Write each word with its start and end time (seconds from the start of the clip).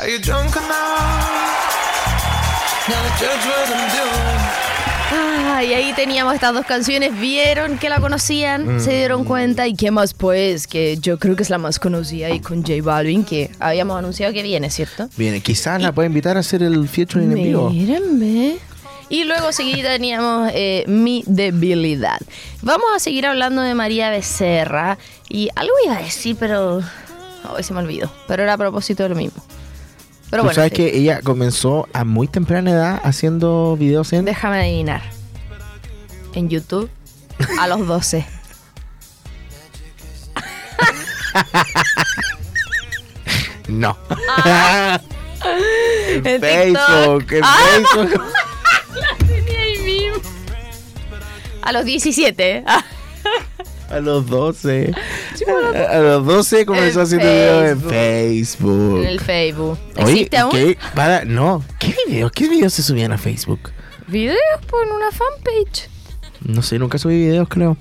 Are 0.00 0.10
you 0.10 0.18
drunk 0.18 0.56
enough? 0.56 0.70
Now 2.88 3.02
to 3.02 3.10
judge 3.18 3.44
what 3.44 3.68
I'm 3.68 3.90
doing. 3.92 4.40
Ah, 5.12 5.62
y 5.62 5.74
ahí 5.74 5.92
teníamos 5.92 6.32
estas 6.32 6.54
dos 6.54 6.64
canciones. 6.64 7.20
Vieron 7.20 7.76
que 7.76 7.90
la 7.90 8.00
conocían, 8.00 8.80
se 8.80 8.92
dieron 8.92 9.24
cuenta. 9.24 9.66
¿Y 9.66 9.74
qué 9.74 9.90
más, 9.90 10.14
pues? 10.14 10.66
Que 10.66 10.96
yo 10.96 11.18
creo 11.18 11.36
que 11.36 11.42
es 11.42 11.50
la 11.50 11.58
más 11.58 11.78
conocida. 11.78 12.30
Y 12.30 12.40
con 12.40 12.62
J 12.62 12.82
Balvin, 12.82 13.24
que 13.24 13.50
habíamos 13.60 13.98
anunciado 13.98 14.32
que 14.32 14.42
viene, 14.42 14.70
¿cierto? 14.70 15.10
Viene, 15.18 15.42
quizás 15.42 15.82
la 15.82 15.92
puede 15.92 16.06
invitar 16.06 16.38
a 16.38 16.40
hacer 16.40 16.62
el 16.62 16.88
featuring 16.88 17.32
en 17.32 17.42
vivo. 17.42 17.68
Mírenme. 17.68 18.56
Y 19.10 19.24
luego 19.24 19.52
seguida 19.52 19.90
teníamos 19.90 20.50
eh, 20.54 20.84
Mi 20.86 21.24
Debilidad. 21.26 22.20
Vamos 22.62 22.86
a 22.96 23.00
seguir 23.00 23.26
hablando 23.26 23.60
de 23.60 23.74
María 23.74 24.08
Becerra. 24.08 24.96
Y 25.28 25.50
algo 25.56 25.74
iba 25.84 25.98
a 25.98 26.02
decir, 26.02 26.36
pero. 26.40 26.80
Hoy 27.54 27.62
se 27.62 27.74
me 27.74 27.80
olvidó. 27.80 28.10
Pero 28.26 28.42
era 28.42 28.54
a 28.54 28.58
propósito 28.58 29.02
de 29.02 29.10
lo 29.10 29.14
mismo. 29.14 29.42
Pero 30.30 30.42
Tú 30.42 30.46
bueno, 30.46 30.54
sabes 30.54 30.70
sí. 30.70 30.76
que 30.76 30.96
ella 30.96 31.20
comenzó 31.22 31.88
a 31.92 32.04
muy 32.04 32.28
temprana 32.28 32.70
edad 32.70 33.00
haciendo 33.04 33.76
videos 33.76 34.12
en... 34.12 34.24
déjame 34.24 34.60
adivinar. 34.60 35.02
En 36.34 36.48
YouTube, 36.48 36.88
a 37.58 37.66
los 37.66 37.86
12. 37.86 38.24
No. 43.68 43.96
En 45.42 46.26
en. 46.26 46.40
Facebook, 46.40 47.32
en 47.32 47.40
Ah, 47.44 47.56
Facebook. 47.70 48.22
tenía 49.26 49.60
ahí 49.60 49.78
mismo. 49.78 50.20
A 51.62 51.72
los 51.72 51.84
17. 51.86 52.64
Ah, 52.66 52.84
A 53.90 54.00
los 54.00 54.26
12. 54.26 54.92
A 55.46 55.98
los 55.98 56.26
12 56.26 56.66
comenzó 56.66 57.00
En 57.00 57.04
haciendo 57.04 57.26
videos 57.26 57.64
en 57.70 57.80
Facebook. 57.80 58.98
En 59.00 59.06
el 59.06 59.20
Facebook. 59.20 59.78
Oye, 59.96 60.12
¿Existe 60.12 60.38
aún? 60.38 60.52
¿qué? 60.52 60.78
Para, 60.94 61.24
no. 61.24 61.62
¿Qué 61.78 61.94
videos? 62.06 62.32
¿Qué 62.32 62.48
videos 62.48 62.72
se 62.72 62.82
subían 62.82 63.12
a 63.12 63.18
Facebook? 63.18 63.70
Videos 64.06 64.38
por 64.68 64.86
una 64.86 65.10
fanpage. 65.10 65.88
No 66.44 66.62
sé, 66.62 66.78
nunca 66.78 66.98
subí 66.98 67.16
videos, 67.16 67.48
creo. 67.48 67.76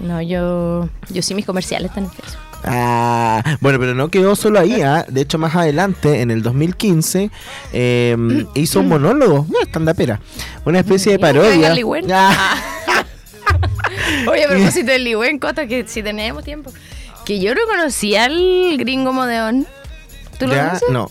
No, 0.00 0.20
yo. 0.20 0.88
Yo 1.10 1.22
sí, 1.22 1.34
mis 1.34 1.46
comerciales 1.46 1.90
están 1.90 2.04
en 2.04 2.10
Facebook. 2.10 2.38
Ah, 2.64 3.42
bueno, 3.60 3.78
pero 3.78 3.94
no 3.94 4.08
quedó 4.08 4.36
solo 4.36 4.60
ahí. 4.60 4.82
¿ah? 4.82 5.04
De 5.08 5.22
hecho, 5.22 5.38
más 5.38 5.54
adelante, 5.56 6.20
en 6.20 6.30
el 6.30 6.42
2015, 6.42 7.30
eh, 7.72 8.46
hizo 8.54 8.80
un 8.80 8.88
monólogo, 8.88 9.46
una 9.48 9.60
estandapera, 9.62 10.20
una 10.64 10.78
especie 10.78 11.12
de 11.12 11.18
parodia. 11.18 11.74
Ligüen. 11.74 12.06
Ah, 12.12 12.56
Oye, 14.28 14.44
a 14.44 14.48
propósito 14.48 14.90
del 14.92 15.04
Ligüen, 15.04 15.38
Cota, 15.38 15.66
que 15.66 15.86
si 15.86 16.02
tenemos 16.02 16.44
tiempo. 16.44 16.72
Que 17.24 17.38
yo 17.40 17.54
no 17.54 17.60
conocía 17.68 18.24
al 18.24 18.76
gringo 18.78 19.12
Modeón. 19.12 19.66
¿Tú 20.38 20.46
lo 20.46 20.54
conoces? 20.56 20.88
no. 20.90 21.10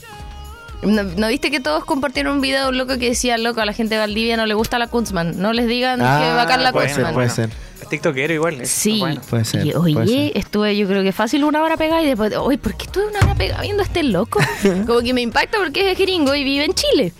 ¿No, 0.83 1.03
no 1.03 1.27
viste 1.27 1.51
que 1.51 1.59
todos 1.59 1.85
compartieron 1.85 2.33
un 2.37 2.41
video 2.41 2.63
de 2.63 2.69
un 2.69 2.77
loco 2.79 2.97
que 2.97 3.09
decía, 3.09 3.37
loco, 3.37 3.61
a 3.61 3.65
la 3.65 3.73
gente 3.73 3.93
de 3.93 3.99
Valdivia 3.99 4.35
no 4.35 4.47
le 4.47 4.55
gusta 4.55 4.79
la 4.79 4.87
Kunzman? 4.87 5.39
No 5.39 5.53
les 5.53 5.67
digan 5.67 5.99
que 5.99 6.05
Ah, 6.07 6.33
bacán 6.35 6.63
la 6.63 6.71
puede 6.71 6.87
Kunzman. 6.87 7.05
ser, 7.05 7.13
puede 7.13 7.29
ser. 7.29 7.49
Es 7.83 7.87
tiktokero 7.87 8.33
igual. 8.33 8.65
Sí. 8.65 8.97
bueno. 8.97 9.21
Puede 9.29 9.45
ser, 9.45 9.63
Y, 9.67 9.73
puede 9.73 9.95
oye, 9.95 10.29
ser. 10.33 10.37
estuve 10.39 10.75
yo 10.75 10.87
creo 10.87 11.03
que 11.03 11.11
fácil 11.11 11.43
una 11.43 11.61
hora 11.61 11.77
pegada 11.77 12.01
y 12.01 12.07
después, 12.07 12.33
oye, 12.35 12.57
¿por 12.57 12.73
qué 12.75 12.85
estuve 12.85 13.05
una 13.05 13.19
hora 13.19 13.35
pegada 13.35 13.61
viendo 13.61 13.83
a 13.83 13.85
este 13.85 14.01
loco? 14.01 14.39
Como 14.87 15.01
que 15.01 15.13
me 15.13 15.21
impacta 15.21 15.59
porque 15.59 15.91
es 15.91 15.99
gringo 15.99 16.33
y 16.33 16.43
vive 16.43 16.65
en 16.65 16.73
Chile. 16.73 17.13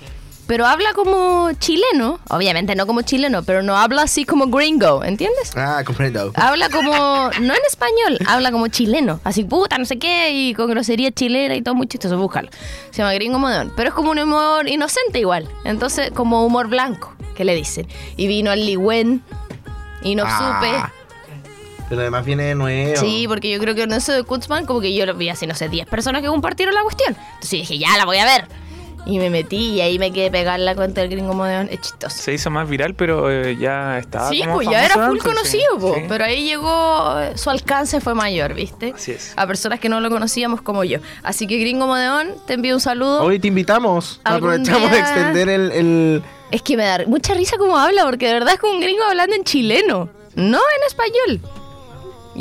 Pero 0.47 0.65
habla 0.65 0.91
como 0.93 1.49
chileno, 1.59 2.19
obviamente 2.29 2.75
no 2.75 2.85
como 2.85 3.03
chileno, 3.03 3.41
pero 3.43 3.63
no 3.63 3.77
habla 3.77 4.01
así 4.01 4.25
como 4.25 4.47
gringo, 4.47 5.01
¿entiendes? 5.03 5.51
Ah, 5.55 5.81
comprendo. 5.85 6.31
Habla 6.35 6.67
como, 6.69 6.91
no 7.39 7.53
en 7.53 7.61
español, 7.69 8.17
habla 8.27 8.51
como 8.51 8.67
chileno, 8.67 9.21
así 9.23 9.45
puta, 9.45 9.77
no 9.77 9.85
sé 9.85 9.97
qué, 9.97 10.31
y 10.31 10.53
con 10.53 10.69
grosería 10.69 11.11
chilena 11.11 11.55
y 11.55 11.61
todo 11.61 11.75
muy 11.75 11.87
chistoso, 11.87 12.17
búscalo. 12.17 12.49
Se 12.89 12.97
llama 12.97 13.13
Gringo 13.13 13.39
Modeón, 13.39 13.71
pero 13.77 13.89
es 13.89 13.95
como 13.95 14.11
un 14.11 14.19
humor 14.19 14.67
inocente 14.67 15.19
igual, 15.19 15.47
entonces 15.63 16.11
como 16.11 16.45
humor 16.45 16.67
blanco, 16.67 17.13
que 17.35 17.45
le 17.45 17.55
dicen. 17.55 17.87
Y 18.17 18.27
vino 18.27 18.51
al 18.51 18.65
Ligüen 18.65 19.23
y 20.03 20.15
no 20.15 20.23
Ah, 20.27 20.59
supe. 20.59 21.01
Pero 21.87 22.01
además 22.01 22.25
viene 22.25 22.43
de 22.43 22.55
nuevo. 22.55 22.99
Sí, 22.99 23.25
porque 23.27 23.49
yo 23.51 23.59
creo 23.59 23.75
que 23.75 23.83
en 23.83 23.91
eso 23.93 24.11
de 24.13 24.23
Kutzman, 24.23 24.65
como 24.65 24.79
que 24.81 24.93
yo 24.93 25.05
lo 25.05 25.13
vi 25.13 25.29
así, 25.29 25.45
no 25.45 25.55
sé, 25.55 25.69
10 25.69 25.87
personas 25.87 26.21
que 26.21 26.27
compartieron 26.29 26.73
la 26.73 26.83
cuestión. 26.83 27.15
Entonces 27.17 27.51
dije, 27.51 27.77
ya 27.77 27.97
la 27.97 28.05
voy 28.05 28.17
a 28.17 28.25
ver. 28.25 28.47
Y 29.05 29.17
me 29.17 29.31
metí 29.31 29.57
y 29.71 29.81
ahí 29.81 29.97
me 29.97 30.11
quedé 30.13 30.29
pegada 30.29 30.57
en 30.57 30.65
la 30.65 30.75
cuenta 30.75 31.01
del 31.01 31.09
gringo 31.09 31.33
modeón. 31.33 31.67
Es 31.71 31.81
chistoso. 31.81 32.15
Se 32.15 32.33
hizo 32.33 32.51
más 32.51 32.69
viral, 32.69 32.93
pero 32.93 33.31
eh, 33.31 33.57
ya 33.59 33.97
estaba. 33.97 34.29
Sí, 34.29 34.41
como 34.41 34.55
pues 34.55 34.69
ya 34.69 34.85
era 34.85 34.93
full 34.93 35.03
antes, 35.03 35.23
sí. 35.23 35.27
conocido, 35.29 35.79
po, 35.79 35.95
Sí. 35.95 36.01
pero 36.07 36.23
ahí 36.23 36.45
llegó, 36.45 37.19
eh, 37.19 37.35
su 37.35 37.49
alcance 37.49 37.99
fue 37.99 38.13
mayor, 38.13 38.53
¿viste? 38.53 38.93
Así 38.95 39.11
es. 39.13 39.33
A 39.35 39.47
personas 39.47 39.79
que 39.79 39.89
no 39.89 39.99
lo 40.01 40.09
conocíamos 40.11 40.61
como 40.61 40.83
yo. 40.83 40.99
Así 41.23 41.47
que 41.47 41.57
gringo 41.57 41.87
modeón, 41.87 42.35
te 42.45 42.53
envío 42.53 42.75
un 42.75 42.81
saludo. 42.81 43.23
Hoy 43.23 43.39
te 43.39 43.47
invitamos. 43.47 44.21
Aprovechamos 44.23 44.91
de 44.91 44.97
día- 44.97 44.99
extender 44.99 45.49
el, 45.49 45.71
el- 45.71 46.23
Es 46.51 46.61
que 46.61 46.77
me 46.77 46.83
da 46.85 46.99
mucha 47.07 47.33
risa 47.33 47.57
como 47.57 47.77
habla, 47.79 48.05
porque 48.05 48.27
de 48.27 48.33
verdad 48.33 48.53
es 48.53 48.59
como 48.59 48.73
un 48.73 48.81
gringo 48.81 49.03
hablando 49.03 49.35
en 49.35 49.43
chileno, 49.43 50.09
no 50.35 50.57
en 50.59 50.87
español. 50.87 51.41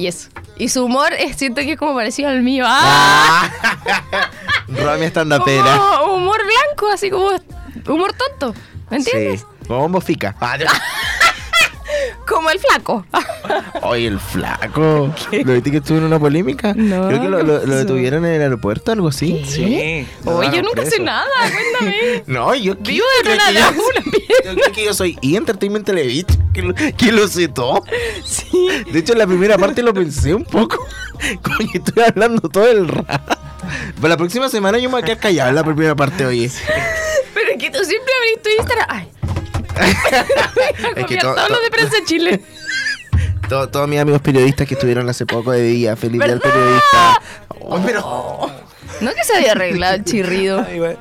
Y 0.00 0.06
eso. 0.06 0.30
Y 0.56 0.70
su 0.70 0.86
humor 0.86 1.12
es, 1.12 1.36
siento 1.36 1.60
que 1.60 1.72
es 1.72 1.78
como 1.78 1.94
parecido 1.94 2.30
al 2.30 2.40
mío. 2.40 2.64
¡Ah! 2.66 3.50
Romy 4.68 5.04
estandapera. 5.04 5.76
Como 5.76 6.14
humor 6.14 6.40
blanco, 6.42 6.90
así 6.90 7.10
como 7.10 7.32
humor 7.86 8.14
tonto. 8.14 8.58
¿Me 8.88 8.96
entiendes? 8.96 9.40
Sí. 9.40 9.46
Como 9.68 9.80
bombo 9.80 10.00
fica. 10.00 10.34
Como 12.30 12.48
el 12.48 12.60
flaco. 12.60 13.04
Oye, 13.82 14.06
el 14.06 14.20
flaco. 14.20 15.12
¿Lo 15.32 15.52
viste 15.52 15.72
que 15.72 15.78
estuvo 15.78 15.98
en 15.98 16.04
una 16.04 16.20
polémica? 16.20 16.74
No, 16.74 17.08
Creo 17.08 17.22
que 17.22 17.28
lo, 17.28 17.58
detuvieron 17.58 18.24
en 18.24 18.34
el 18.34 18.42
aeropuerto, 18.42 18.92
algo 18.92 19.08
así. 19.08 19.44
Sí. 19.44 20.06
Oye, 20.24 20.50
yo 20.54 20.62
nunca 20.62 20.86
sé 20.86 21.00
nada, 21.00 21.26
cuéntame. 21.40 22.22
No, 22.28 22.54
yo 22.54 22.76
Vivo 22.76 23.04
¿quién 23.22 23.36
de 23.36 23.42
una 23.42 23.70
yo-. 23.70 23.76
Yo 24.44 24.54
creo 24.54 24.72
que 24.72 24.84
yo 24.84 24.94
soy 24.94 25.18
E! 25.22 25.36
Entertainment 25.36 25.84
Television, 25.84 26.52
que 26.52 26.62
lo, 26.62 26.74
que 26.74 27.10
lo 27.10 27.26
sé 27.26 27.48
todo. 27.48 27.82
Sí. 28.24 28.68
De 28.92 29.00
hecho, 29.00 29.14
en 29.14 29.18
la 29.18 29.26
primera 29.26 29.58
parte 29.58 29.82
lo 29.82 29.92
pensé 29.92 30.32
un 30.32 30.44
poco. 30.44 30.86
Como 31.42 31.58
que 31.70 31.78
estoy 31.78 32.04
hablando 32.04 32.48
todo 32.48 32.68
el 32.70 32.86
rato. 32.86 33.38
Para 33.96 34.08
la 34.10 34.16
próxima 34.16 34.48
semana 34.48 34.78
yo 34.78 34.88
me 34.88 34.92
voy 34.92 35.02
a 35.02 35.04
quedar 35.04 35.18
callado 35.18 35.48
en 35.48 35.56
la 35.56 35.64
primera 35.64 35.96
parte, 35.96 36.24
oye. 36.24 36.48
Pero 37.34 37.50
es 37.50 37.58
que 37.58 37.70
tú 37.70 37.84
siempre 37.84 38.12
abrís 38.18 38.42
tu 38.42 38.50
Instagram. 38.50 38.86
Ay. 38.88 39.19
Es 40.96 41.06
que 41.06 41.16
Copiar 41.16 41.22
to- 41.22 41.34
todos 41.34 41.46
to- 41.48 41.52
los 41.54 41.62
de 41.62 41.70
prensa 41.70 41.96
Chile. 42.04 42.40
to- 43.48 43.68
todos 43.68 43.88
mis 43.88 43.98
amigos 44.00 44.20
periodistas 44.22 44.66
que 44.66 44.74
estuvieron 44.74 45.08
hace 45.08 45.26
poco 45.26 45.52
de 45.52 45.62
día, 45.62 45.96
feliz 45.96 46.20
día 46.20 46.34
¿Verdad? 46.34 46.40
periodista. 46.42 47.22
Oh, 47.60 47.80
pero, 47.84 48.50
No 49.00 49.14
que 49.14 49.24
se 49.24 49.36
había 49.36 49.52
arreglado 49.52 49.94
el 49.96 50.04
chirrido. 50.04 50.64
Ay, 50.66 50.78
güey. 50.78 50.96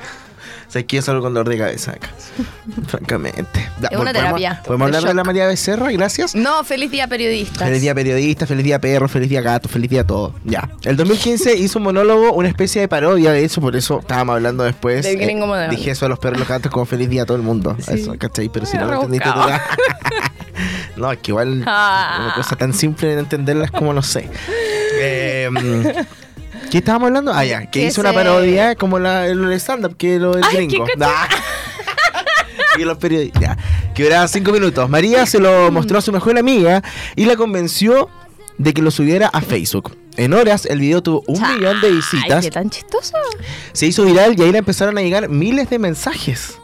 ¿Sabes 0.69 0.85
qué? 0.87 0.95
Yo 0.95 1.01
salgo 1.01 1.21
con 1.21 1.33
dolor 1.33 1.49
de 1.49 1.57
cabeza 1.57 1.91
acá. 1.91 2.09
Francamente. 2.87 3.59
Es 3.59 3.67
una 3.77 3.89
¿podemos- 3.89 4.13
terapia 4.13 4.61
¿Podemos 4.65 4.91
de 4.91 4.97
hablar 4.97 5.09
de 5.11 5.15
la 5.15 5.21
shock. 5.21 5.25
María 5.27 5.47
Becerra? 5.47 5.91
Gracias. 5.91 6.35
No, 6.35 6.63
feliz 6.63 6.89
día 6.91 7.07
periodistas. 7.07 7.67
Feliz 7.67 7.81
día 7.81 7.93
periodista, 7.93 8.45
feliz 8.47 8.63
día 8.63 8.79
perro, 8.79 9.07
feliz 9.09 9.29
día 9.29 9.41
gato, 9.41 9.67
feliz 9.67 9.89
día 9.89 10.05
todo. 10.05 10.33
Ya. 10.45 10.69
El 10.83 10.95
2015 10.95 11.57
hizo 11.57 11.79
un 11.79 11.83
monólogo, 11.83 12.31
una 12.33 12.47
especie 12.47 12.79
de 12.81 12.87
parodia 12.87 13.31
de 13.33 13.43
eso, 13.43 13.59
por 13.61 13.75
eso 13.75 13.99
estábamos 13.99 14.35
hablando 14.35 14.63
después. 14.63 15.03
Del 15.03 15.17
gringo 15.17 15.47
moderno. 15.47 15.75
Dije 15.75 15.91
eso 15.91 16.05
a 16.05 16.09
los 16.09 16.19
perros 16.19 16.39
los 16.39 16.47
gatos 16.47 16.71
como 16.71 16.85
feliz 16.85 17.09
día 17.09 17.23
a 17.23 17.25
todo 17.25 17.37
el 17.37 17.43
mundo. 17.43 17.75
Sí. 17.79 17.93
Eso, 17.95 18.15
¿cachai? 18.17 18.49
Pero 18.49 18.65
si 18.65 18.77
no 18.77 18.85
lo 18.85 18.93
entendiste 18.95 19.29
tú. 19.29 19.39
no, 20.97 21.11
es 21.11 21.19
que 21.19 21.31
igual 21.31 21.63
Ah. 21.67 22.21
una 22.25 22.33
cosa 22.35 22.55
tan 22.55 22.73
simple 22.73 23.09
de 23.15 23.19
entenderla 23.19 23.65
es 23.65 23.71
como 23.71 23.93
no 23.93 24.01
sé. 24.01 24.29
Eh, 25.01 25.49
¿Qué 26.71 26.77
estábamos 26.79 27.07
hablando? 27.07 27.33
Ah, 27.33 27.43
ya, 27.45 27.65
que 27.69 27.85
hizo 27.87 28.01
una 28.01 28.13
parodia 28.13 28.75
como 28.75 28.99
la, 28.99 29.25
el 29.27 29.51
stand-up, 29.53 29.97
que 29.97 30.19
lo 30.19 30.33
del 30.33 30.43
Ay, 30.43 30.67
gringo. 30.67 30.85
y 32.77 32.83
los 32.83 32.97
periodistas. 32.97 33.57
Que 33.95 34.03
duraba 34.03 34.27
cinco 34.27 34.51
minutos. 34.51 34.87
María 34.89 35.25
se 35.25 35.39
Mm. 35.39 35.43
lo 35.43 35.71
mostró 35.71 35.97
a 35.97 36.01
su 36.01 36.11
mejor 36.11 36.37
amiga 36.37 36.83
y 37.15 37.25
la 37.25 37.35
convenció 37.35 38.09
de 38.57 38.73
que 38.73 38.81
lo 38.81 38.91
subiera 38.91 39.27
a 39.27 39.41
Facebook. 39.41 39.97
En 40.17 40.33
horas 40.33 40.65
el 40.65 40.79
video 40.79 41.01
tuvo 41.01 41.23
un 41.27 41.39
Cha- 41.39 41.53
millón 41.55 41.81
de 41.81 41.87
Ay, 41.87 41.93
visitas. 41.95 42.43
qué 42.45 42.51
tan 42.51 42.69
chistoso. 42.69 43.13
Se 43.73 43.87
hizo 43.87 44.03
viral 44.05 44.37
y 44.37 44.43
ahí 44.43 44.51
le 44.51 44.59
empezaron 44.59 44.97
a 44.97 45.01
llegar 45.01 45.27
miles 45.29 45.69
de 45.69 45.79
mensajes. 45.79 46.58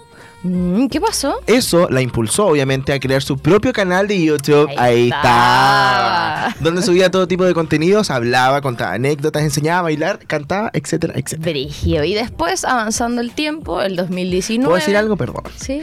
Mm, 0.48 0.88
¿Qué 0.90 1.02
pasó? 1.02 1.40
Eso 1.48 1.88
la 1.90 2.02
impulsó 2.02 2.46
obviamente 2.48 2.94
a 2.94 3.00
crear 3.00 3.24
su 3.24 3.36
propio 3.38 3.74
canal 3.74 4.08
de 4.08 4.22
YouTube. 4.22 4.70
Ahí 4.78 4.78
Ahí, 4.78 5.04
está. 5.06 6.48
está. 6.50 6.64
Donde 6.64 6.84
subía 6.84 7.10
todo 7.10 7.28
tipo 7.28 7.46
de 7.46 7.54
contenidos, 7.56 8.12
hablaba, 8.12 8.62
contaba 8.62 8.94
anécdotas, 8.94 9.42
enseñaba 9.42 9.80
a 9.80 9.84
bailar, 9.84 10.20
cantaba, 10.28 10.70
etcétera, 10.74 11.14
etcétera. 11.16 11.50
Brigio. 11.52 12.04
Y 12.04 12.14
después, 12.14 12.64
avanzando 12.64 13.22
el 13.22 13.32
tiempo, 13.34 13.82
el 13.82 13.96
2019. 13.96 14.66
¿Puedo 14.66 14.76
decir 14.78 14.96
algo? 14.96 15.18
Perdón. 15.18 15.44
Sí. 15.56 15.82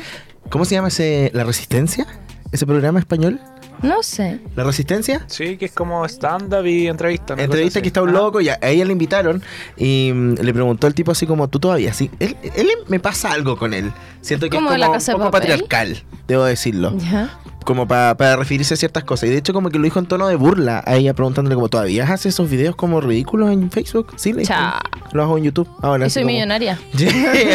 ¿Cómo 0.49 0.65
se 0.65 0.77
llama 0.77 0.89
ese 0.89 1.31
La 1.35 1.43
Resistencia? 1.43 2.07
¿Ese 2.53 2.65
programa 2.65 3.01
español? 3.01 3.41
No 3.83 4.03
sé. 4.03 4.41
¿La 4.57 4.65
Resistencia? 4.65 5.25
Sí, 5.27 5.57
que 5.57 5.65
es 5.67 5.73
como 5.73 6.05
stand-up 6.07 6.65
y 6.67 6.87
entrevista. 6.87 7.35
Entrevista 7.37 7.81
que 7.81 7.85
así. 7.85 7.89
está 7.89 8.03
un 8.03 8.13
loco 8.13 8.41
y 8.41 8.49
a 8.49 8.59
a 8.63 8.69
ella 8.69 8.85
le 8.85 8.93
invitaron 8.93 9.43
y 9.77 10.13
mm, 10.15 10.35
le 10.41 10.53
preguntó 10.55 10.87
el 10.87 10.95
tipo 10.95 11.11
así 11.13 11.27
como 11.27 11.49
tú 11.49 11.59
todavía, 11.59 11.93
sí. 11.93 12.11
Él, 12.21 12.37
él 12.57 12.69
me 12.89 13.01
pasa 13.01 13.33
algo 13.33 13.57
con 13.57 13.75
él. 13.75 13.93
Siento 14.21 14.49
que 14.49 14.57
¿Como 14.57 14.69
es 14.69 14.73
de 14.75 14.79
la 14.79 14.87
como 14.87 14.95
Casa 14.99 15.13
de 15.13 15.17
un 15.17 15.21
poco 15.23 15.31
Papel? 15.33 15.49
patriarcal, 15.49 16.03
debo 16.29 16.45
decirlo. 16.45 16.97
Ya. 16.99 17.39
como 17.65 17.87
pa- 17.89 18.17
para 18.17 18.35
referirse 18.37 18.75
a 18.75 18.77
ciertas 18.77 19.05
cosas. 19.05 19.29
Y 19.29 19.33
de 19.33 19.39
hecho 19.39 19.53
como 19.53 19.71
que 19.71 19.79
lo 19.79 19.85
dijo 19.85 19.99
en 19.99 20.07
tono 20.07 20.27
de 20.29 20.35
burla 20.37 20.83
a 20.87 20.97
ella 20.97 21.15
preguntándole 21.15 21.55
como, 21.57 21.69
¿todavía 21.69 22.05
haces 22.05 22.35
esos 22.35 22.49
videos 22.51 22.75
como 22.77 23.01
ridículos 23.01 23.51
en 23.53 23.71
Facebook? 23.71 24.13
Sí, 24.17 24.33
le 24.33 24.41
dijo. 24.41 24.53
Cha. 24.53 24.81
Lo 25.13 25.23
hago 25.25 25.39
en 25.39 25.45
YouTube. 25.45 25.69
Ahora, 25.81 26.05
Y 26.05 26.07
así 26.07 26.15
soy 26.15 26.23
como- 26.23 26.33
millonaria. 26.35 26.79
Sí, 26.97 27.07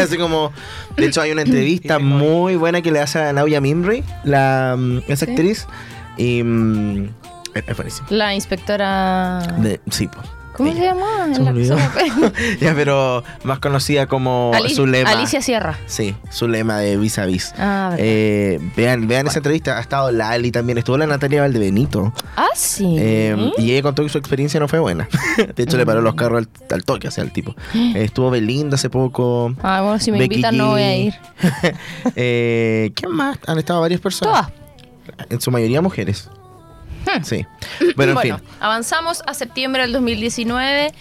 así 0.02 0.18
como, 0.18 0.52
de 0.98 1.06
hecho 1.06 1.22
hay 1.22 1.32
una 1.32 1.42
entrevista 1.48 2.00
muy 2.00 2.56
buena 2.58 2.82
que 2.82 2.92
le 2.92 3.00
hace 3.00 3.20
a 3.20 3.34
Nauya 3.34 3.62
Mimri, 3.62 4.04
la, 4.26 4.76
mm, 4.78 5.00
esa 5.08 5.26
Sí. 5.26 5.32
actriz. 5.32 5.68
Y 6.18 6.44
mm, 6.44 7.10
es, 7.54 7.76
buenísimo. 7.76 8.08
La 8.10 8.34
inspectora. 8.36 9.40
De- 9.60 9.80
sí, 9.92 10.08
po. 10.08 10.20
¿Cómo 10.58 10.72
Ella. 10.72 10.80
se 10.80 10.86
llama? 10.86 11.36
Se 11.36 11.40
me 11.40 11.66
La- 11.66 12.34
ya, 12.60 12.74
pero 12.74 13.24
más 13.44 13.60
conocida 13.60 14.08
como. 14.08 14.52
Alicia 14.56 15.40
Sierra. 15.40 15.78
Sí, 15.86 16.16
su 16.32 16.48
lema 16.48 16.80
de 16.80 16.98
vis 16.98 17.20
a 17.20 17.28
vis. 17.28 17.54
Ah. 17.60 17.94
Eh, 18.00 18.60
vean, 18.76 19.08
vean 19.08 19.28
esa 19.28 19.38
entrevista. 19.38 19.78
Ha 19.78 19.82
estado 19.82 20.12
Lali 20.12 20.50
también. 20.52 20.80
Estuvo 20.80 20.98
la 20.98 21.06
Natalia 21.06 21.42
Valdebenito. 21.42 22.12
ah, 22.36 22.48
sí. 22.56 22.96
Eh, 22.98 23.52
y 23.60 23.72
ella 23.72 23.84
contó 23.84 24.02
que 24.02 24.10
su 24.10 24.18
experiencia 24.18 24.60
no 24.60 24.68
fue 24.68 24.80
buena. 24.80 25.08
de 25.56 25.64
hecho, 25.64 25.78
le 25.78 25.86
paró 25.86 26.02
los 26.02 26.16
carros 26.16 26.40
al, 26.40 26.50
al 26.72 26.84
toque 26.84 27.08
hacia 27.08 27.22
el 27.22 27.32
tipo. 27.32 27.56
Eh, 27.76 27.94
estuvo 28.06 28.32
Belinda 28.32 28.76
hace 28.76 28.90
poco. 28.90 29.54
ah, 29.62 29.82
bueno, 29.84 30.00
si 30.00 30.12
me 30.12 30.18
Becky 30.18 30.36
invitan 30.38 30.56
G. 30.56 30.58
no 30.58 30.70
voy 30.70 30.82
a 30.82 30.98
ir. 30.98 31.14
eh, 32.16 32.92
¿Quién 32.96 33.12
más? 33.12 33.38
Han 33.46 33.60
estado 33.60 33.82
varias 33.82 34.02
personas. 34.02 34.48
Todas. 34.48 34.67
En 35.30 35.42
su 35.42 35.52
mayoría 35.52 35.82
mujeres. 35.82 36.30
Sí. 37.24 37.46
Bueno, 37.96 38.14
en 38.14 38.20
fin. 38.20 38.36
avanzamos 38.60 39.24
a 39.26 39.34
septiembre 39.34 39.84
del 39.84 39.94
2019. 39.94 40.94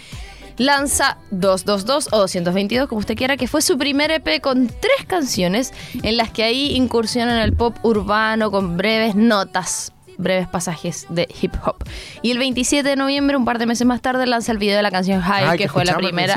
Lanza 0.58 1.18
222 1.32 2.08
o 2.12 2.18
222, 2.20 2.88
como 2.88 3.00
usted 3.00 3.14
quiera, 3.14 3.36
que 3.36 3.46
fue 3.46 3.60
su 3.60 3.76
primer 3.76 4.10
EP 4.10 4.40
con 4.40 4.68
tres 4.68 5.06
canciones 5.06 5.74
en 6.02 6.16
las 6.16 6.30
que 6.30 6.44
ahí 6.44 6.74
incursiona 6.74 7.36
en 7.36 7.42
el 7.42 7.52
pop 7.52 7.76
urbano 7.82 8.50
con 8.50 8.78
breves 8.78 9.14
notas, 9.14 9.92
breves 10.16 10.48
pasajes 10.48 11.06
de 11.10 11.28
hip 11.42 11.52
hop. 11.62 11.84
Y 12.22 12.30
el 12.30 12.38
27 12.38 12.88
de 12.88 12.96
noviembre, 12.96 13.36
un 13.36 13.44
par 13.44 13.58
de 13.58 13.66
meses 13.66 13.86
más 13.86 14.00
tarde, 14.00 14.26
lanza 14.26 14.50
el 14.50 14.56
video 14.56 14.76
de 14.76 14.82
la 14.82 14.90
canción 14.90 15.20
High, 15.20 15.44
Ay, 15.44 15.58
que, 15.58 15.64
que 15.64 15.68
fue 15.68 15.84
la 15.84 15.98
primera 15.98 16.34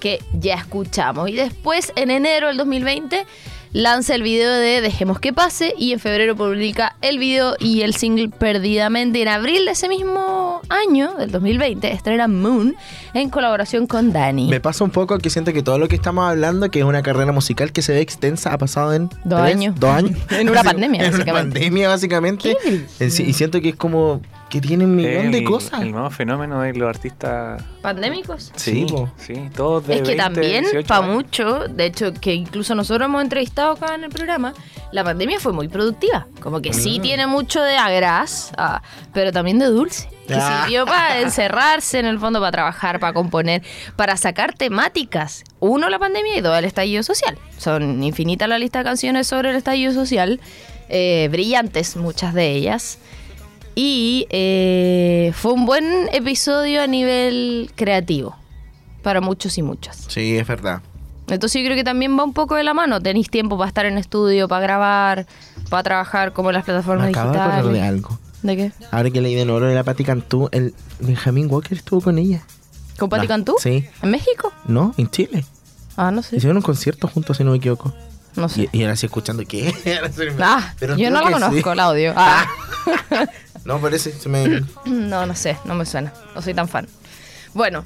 que 0.00 0.22
ya 0.32 0.54
escuchamos. 0.54 1.28
Y 1.28 1.34
después, 1.34 1.92
en 1.94 2.10
enero 2.10 2.46
del 2.46 2.56
2020, 2.56 3.26
lanza 3.72 4.14
el 4.14 4.22
video 4.22 4.52
de 4.52 4.80
Dejemos 4.80 5.20
que 5.20 5.32
pase 5.32 5.74
y 5.78 5.92
en 5.92 6.00
febrero 6.00 6.36
publica 6.36 6.96
el 7.02 7.18
video 7.18 7.56
y 7.58 7.82
el 7.82 7.94
single 7.94 8.28
Perdidamente. 8.28 9.22
En 9.22 9.28
abril 9.28 9.64
de 9.64 9.72
ese 9.72 9.88
mismo 9.88 10.60
año, 10.68 11.14
del 11.14 11.30
2020, 11.30 11.92
estrena 11.92 12.28
Moon 12.28 12.76
en 13.14 13.30
colaboración 13.30 13.86
con 13.86 14.12
Dani. 14.12 14.48
Me 14.48 14.60
pasa 14.60 14.84
un 14.84 14.90
poco 14.90 15.18
que 15.18 15.30
siento 15.30 15.52
que 15.52 15.62
todo 15.62 15.78
lo 15.78 15.88
que 15.88 15.96
estamos 15.96 16.28
hablando, 16.30 16.70
que 16.70 16.80
es 16.80 16.84
una 16.84 17.02
carrera 17.02 17.32
musical 17.32 17.72
que 17.72 17.82
se 17.82 17.92
ve 17.92 18.00
extensa, 18.00 18.52
ha 18.52 18.58
pasado 18.58 18.92
en 18.94 19.08
Dos 19.24 19.40
tres, 19.42 19.54
años. 19.56 19.74
Dos 19.78 19.90
años. 19.90 20.18
En 20.30 20.48
una 20.50 20.62
pandemia, 20.64 21.00
En 21.02 21.08
una 21.08 21.18
básicamente. 21.18 21.54
pandemia, 21.60 21.88
básicamente. 21.88 22.56
En 23.00 23.10
sí- 23.10 23.24
y 23.24 23.32
siento 23.32 23.60
que 23.60 23.70
es 23.70 23.76
como 23.76 24.20
que 24.48 24.62
tiene 24.62 24.84
un 24.86 24.96
millón 24.96 25.30
de 25.30 25.44
cosas. 25.44 25.82
El 25.82 25.92
nuevo 25.92 26.08
fenómeno 26.08 26.62
de 26.62 26.72
los 26.72 26.88
artistas. 26.88 27.62
¿Pandémicos? 27.82 28.50
Sí, 28.56 28.86
po. 28.88 29.10
sí, 29.18 29.50
todos 29.54 29.86
de 29.86 29.96
Es 29.96 30.00
que 30.00 30.16
20, 30.16 30.22
también, 30.22 30.62
18 30.64 30.88
para 30.88 31.02
mucho, 31.02 31.68
de 31.68 31.84
hecho, 31.84 32.14
que 32.14 32.32
incluso 32.34 32.74
nosotros 32.74 33.06
hemos 33.06 33.22
entrevistado 33.22 33.72
acá 33.72 33.94
en 33.94 34.04
el 34.04 34.10
programa, 34.10 34.54
la 34.90 35.04
pandemia 35.04 35.38
fue 35.38 35.52
muy 35.52 35.68
productiva. 35.68 36.26
Como 36.40 36.62
que 36.62 36.70
Mm. 36.70 36.74
sí 36.74 36.98
tiene 36.98 37.26
mucho 37.26 37.60
de 37.62 37.76
agras, 37.76 38.52
ah, 38.56 38.80
pero 39.12 39.32
también 39.32 39.58
de 39.58 39.66
dulce. 39.66 40.08
Que 40.28 40.34
Ah. 40.34 40.60
sirvió 40.62 40.84
para 40.86 41.20
encerrarse 41.20 41.98
en 41.98 42.06
el 42.06 42.18
fondo, 42.20 42.38
para 42.38 42.52
trabajar, 42.52 43.00
para 43.00 43.12
componer, 43.12 43.62
para 43.96 44.16
sacar 44.16 44.52
temáticas. 44.54 45.42
Uno, 45.58 45.88
la 45.88 45.98
pandemia 45.98 46.36
y 46.36 46.40
dos, 46.40 46.56
el 46.56 46.64
estallido 46.66 47.02
social. 47.02 47.36
Son 47.56 48.02
infinitas 48.04 48.48
la 48.48 48.58
lista 48.58 48.78
de 48.78 48.84
canciones 48.84 49.26
sobre 49.26 49.50
el 49.50 49.56
estallido 49.56 49.92
social, 49.92 50.38
eh, 50.88 51.28
brillantes 51.32 51.96
muchas 51.96 52.34
de 52.34 52.52
ellas. 52.52 52.98
Y 53.74 54.26
eh, 54.30 55.32
fue 55.34 55.52
un 55.52 55.64
buen 55.66 56.08
episodio 56.12 56.82
a 56.82 56.86
nivel 56.86 57.70
creativo, 57.76 58.36
para 59.02 59.20
muchos 59.20 59.56
y 59.58 59.62
muchas. 59.62 60.04
Sí, 60.08 60.36
es 60.36 60.46
verdad. 60.46 60.82
Entonces 61.28 61.60
yo 61.62 61.66
creo 61.66 61.76
que 61.76 61.84
también 61.84 62.18
va 62.18 62.24
un 62.24 62.32
poco 62.32 62.54
de 62.56 62.64
la 62.64 62.74
mano. 62.74 63.00
Tenéis 63.00 63.30
tiempo 63.30 63.56
para 63.58 63.68
estar 63.68 63.86
en 63.86 63.98
estudio, 63.98 64.48
para 64.48 64.62
grabar, 64.62 65.26
para 65.70 65.82
trabajar 65.82 66.32
como 66.32 66.50
en 66.50 66.54
las 66.54 66.64
plataformas 66.64 67.04
Me 67.06 67.10
acabo 67.10 67.32
de 67.32 67.38
acordar 67.38 67.62
de 67.64 67.68
digitales. 67.70 67.88
algo. 67.88 68.18
¿De 68.42 68.56
qué? 68.56 68.72
Ahora 68.90 69.10
que 69.10 69.20
leí 69.20 69.34
de 69.34 69.50
oro 69.50 69.66
de 69.66 69.74
la 69.74 69.84
Patti 69.84 70.04
Cantú, 70.04 70.48
el 70.52 70.74
Benjamin 71.00 71.48
Walker 71.50 71.76
estuvo 71.76 72.00
con 72.00 72.18
ella. 72.18 72.42
¿Con 72.98 73.08
Pati 73.08 73.24
Ah, 73.26 73.28
Cantú? 73.28 73.56
sí. 73.60 73.84
¿En 74.02 74.10
México? 74.10 74.52
No, 74.66 74.94
en 74.96 75.10
Chile. 75.10 75.44
Ah, 75.96 76.10
no 76.10 76.22
sé. 76.22 76.36
Hicieron 76.36 76.56
un 76.56 76.62
concierto 76.62 77.08
juntos, 77.08 77.36
si 77.36 77.44
no 77.44 77.50
me 77.52 77.56
equivoco. 77.56 77.92
No 78.36 78.48
sé. 78.48 78.68
Y, 78.72 78.78
y 78.78 78.82
ahora 78.84 78.94
sí 78.96 79.06
escuchando 79.06 79.42
qué. 79.46 79.74
Ah, 80.40 80.72
Pero 80.78 80.96
yo 80.96 81.10
no 81.10 81.20
la 81.20 81.30
conozco, 81.32 81.70
sí. 81.70 81.76
la 81.76 81.84
audio. 81.84 82.12
Ah. 82.16 82.46
No, 83.64 83.78
parece. 83.80 84.12
Se 84.12 84.28
me... 84.28 84.62
No, 84.86 85.26
no 85.26 85.34
sé, 85.34 85.58
no 85.64 85.74
me 85.74 85.84
suena. 85.84 86.12
No 86.34 86.40
soy 86.40 86.54
tan 86.54 86.68
fan. 86.68 86.86
Bueno, 87.54 87.84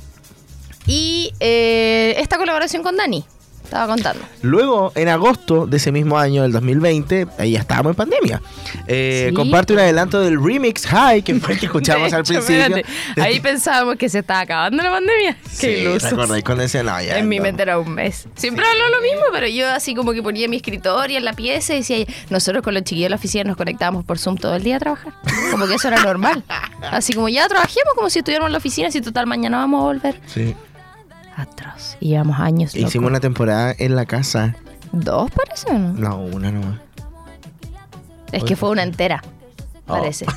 y 0.86 1.32
eh, 1.40 2.14
esta 2.18 2.36
colaboración 2.36 2.82
con 2.82 2.96
Dani, 2.96 3.24
estaba 3.64 3.86
contando. 3.86 4.22
Luego, 4.42 4.92
en 4.94 5.08
agosto 5.08 5.66
de 5.66 5.76
ese 5.76 5.92
mismo 5.92 6.18
año, 6.18 6.42
del 6.42 6.52
2020, 6.52 7.26
ahí 7.38 7.52
ya 7.52 7.60
estábamos 7.60 7.90
en 7.90 7.96
pandemia. 7.96 8.42
eh, 8.86 9.26
Sí. 9.28 9.34
Comparte 9.34 9.72
un 9.72 9.78
adelanto 9.78 10.20
del 10.20 10.42
remix 10.42 10.86
High, 10.86 11.22
que 11.22 11.34
fue 11.36 11.54
el 11.54 11.60
que 11.60 11.66
escuchamos 11.66 12.12
al 12.12 12.24
principio. 12.24 12.82
ahí 13.20 13.40
pensábamos 13.42 13.96
que 13.96 14.08
se 14.08 14.20
estaba 14.20 14.40
acabando 14.40 14.82
la 14.82 14.90
pandemia. 14.90 15.36
Sí, 15.48 15.66
Qué 15.66 15.78
ilusos. 15.80 16.08
¿te 16.08 16.14
acordáis 16.14 16.44
cuando 16.44 16.62
decían, 16.62 16.86
no, 16.86 17.00
ya, 17.02 17.18
En 17.18 17.28
mi 17.28 17.36
no. 17.38 17.44
mente 17.44 17.62
era 17.62 17.78
un 17.78 17.90
mes. 17.94 18.26
Siempre 18.34 18.64
hablo 18.66 18.88
lo 18.96 19.00
mismo, 19.02 19.22
pero 19.32 19.46
yo 19.46 19.68
así 19.70 19.94
como 19.94 20.12
que 20.12 20.22
ponía 20.22 20.48
mi 20.48 20.56
escritorio 20.56 21.18
en 21.18 21.24
la 21.24 21.32
pieza 21.32 21.74
y 21.74 21.78
decía, 21.78 22.04
nosotros 22.30 22.62
con 22.62 22.74
los 22.74 22.82
chiquillos 22.84 23.06
de 23.06 23.10
la 23.10 23.16
oficina 23.16 23.44
nos 23.44 23.56
conectábamos 23.56 24.04
por 24.04 24.18
Zoom 24.18 24.36
todo 24.36 24.54
el 24.54 24.62
día 24.62 24.76
a 24.76 24.78
trabajar. 24.80 25.12
Como 25.50 25.66
que 25.66 25.74
eso 25.74 25.88
era 25.88 26.02
normal. 26.02 26.42
Así 26.90 27.12
como 27.12 27.28
ya 27.28 27.46
trabajemos 27.48 27.94
como 27.94 28.10
si 28.10 28.18
estuviéramos 28.18 28.48
en 28.48 28.52
la 28.52 28.58
oficina, 28.58 28.90
si 28.90 29.00
total 29.00 29.26
mañana 29.26 29.58
vamos 29.58 29.80
a 29.80 29.84
volver. 29.84 30.20
Sí. 30.26 30.54
Atroz. 31.36 31.96
Y 32.00 32.08
llevamos 32.10 32.38
años. 32.40 32.74
loco. 32.74 32.88
Hicimos 32.88 33.10
una 33.10 33.20
temporada 33.20 33.74
en 33.78 33.96
la 33.96 34.06
casa. 34.06 34.54
Dos 34.92 35.30
parece, 35.30 35.70
¿o 35.70 35.78
¿no? 35.78 35.92
No, 35.94 36.18
una 36.18 36.50
nomás. 36.52 36.80
Es 38.32 38.44
que 38.44 38.56
fue 38.56 38.70
una 38.70 38.82
entera, 38.82 39.22
Oh. 39.86 39.94
parece. 39.98 40.26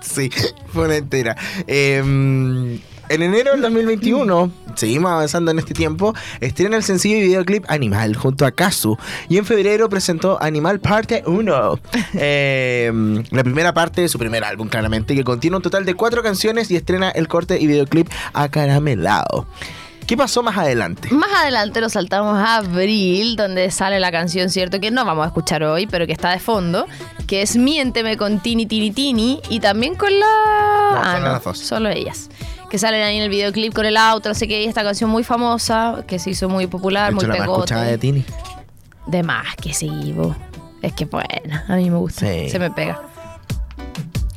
Sí, 0.00 0.30
fue 0.68 0.86
una 0.86 0.96
entera. 0.96 1.36
Eh, 1.66 2.80
en 3.08 3.22
enero 3.22 3.52
del 3.52 3.62
2021, 3.62 4.50
seguimos 4.74 5.10
avanzando 5.10 5.50
en 5.50 5.58
este 5.58 5.74
tiempo, 5.74 6.14
estrena 6.40 6.76
el 6.76 6.82
sencillo 6.82 7.16
y 7.16 7.22
videoclip 7.22 7.64
Animal 7.68 8.16
junto 8.16 8.46
a 8.46 8.50
Kazu. 8.50 8.96
Y 9.28 9.38
en 9.38 9.44
febrero 9.44 9.88
presentó 9.88 10.42
Animal 10.42 10.80
Parte 10.80 11.22
1. 11.26 11.80
eh, 12.14 13.22
la 13.30 13.44
primera 13.44 13.72
parte 13.72 14.02
de 14.02 14.08
su 14.08 14.18
primer 14.18 14.44
álbum, 14.44 14.68
claramente, 14.68 15.14
que 15.14 15.24
contiene 15.24 15.56
un 15.56 15.62
total 15.62 15.84
de 15.84 15.94
cuatro 15.94 16.22
canciones 16.22 16.70
y 16.70 16.76
estrena 16.76 17.10
el 17.10 17.28
corte 17.28 17.58
y 17.60 17.66
videoclip 17.66 18.08
Acaramelado. 18.32 19.46
¿Qué 20.08 20.16
pasó 20.16 20.42
más 20.42 20.56
adelante? 20.56 21.10
Más 21.10 21.30
adelante 21.34 21.82
nos 21.82 21.92
saltamos 21.92 22.38
a 22.38 22.56
abril, 22.56 23.36
donde 23.36 23.70
sale 23.70 24.00
la 24.00 24.10
canción, 24.10 24.48
¿cierto? 24.48 24.80
Que 24.80 24.90
no 24.90 25.04
vamos 25.04 25.24
a 25.24 25.26
escuchar 25.26 25.62
hoy, 25.62 25.86
pero 25.86 26.06
que 26.06 26.12
está 26.12 26.30
de 26.30 26.38
fondo, 26.38 26.86
que 27.26 27.42
es 27.42 27.56
Miénteme 27.56 28.16
con 28.16 28.40
Tini 28.40 28.64
Tini 28.64 28.90
Tini 28.90 29.42
y 29.50 29.60
también 29.60 29.96
con 29.96 30.08
la... 30.18 30.94
No, 30.94 31.12
solo 31.12 31.28
las 31.28 31.44
dos. 31.44 31.58
Solo 31.58 31.88
ellas. 31.90 32.30
Que 32.70 32.78
salen 32.78 33.02
ahí 33.02 33.16
en 33.16 33.22
el 33.22 33.30
videoclip 33.30 33.72
con 33.72 33.86
el 33.86 33.96
auto, 33.96 34.28
no 34.28 34.34
sé 34.34 34.46
qué, 34.46 34.62
y 34.62 34.66
esta 34.66 34.82
canción 34.82 35.08
muy 35.08 35.24
famosa, 35.24 36.04
que 36.06 36.18
se 36.18 36.30
hizo 36.30 36.48
muy 36.48 36.66
popular, 36.66 37.08
De 37.10 37.14
muy 37.14 37.24
hecho, 37.24 37.32
la 37.32 37.38
más 37.38 37.48
escuchada 37.48 37.82
de 37.84 37.98
pegote. 37.98 37.98
Tini. 37.98 38.24
De 39.06 39.22
más 39.22 39.56
que 39.56 39.72
sí, 39.72 40.12
bo. 40.14 40.36
Es 40.82 40.92
que 40.92 41.06
buena, 41.06 41.64
a 41.66 41.76
mí 41.76 41.88
me 41.90 41.96
gusta, 41.96 42.26
Sí. 42.26 42.50
se 42.50 42.58
me 42.58 42.70
pega. 42.70 43.00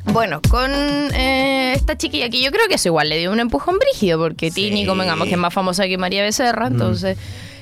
Bueno, 0.06 0.40
con 0.50 0.70
eh, 0.70 1.74
esta 1.76 1.96
chiquilla 1.96 2.28
que 2.28 2.42
yo 2.42 2.50
creo 2.50 2.66
que 2.68 2.74
eso 2.74 2.88
igual 2.88 3.08
le 3.08 3.18
dio 3.18 3.30
un 3.30 3.38
empujón 3.38 3.78
brígido, 3.78 4.18
porque 4.18 4.50
Sí. 4.50 4.68
Tini, 4.70 4.86
convengamos 4.86 5.28
que 5.28 5.34
es 5.34 5.38
más 5.38 5.54
famosa 5.54 5.86
que 5.86 5.96
María 5.98 6.22
Becerra, 6.22 6.66
entonces 6.66 7.16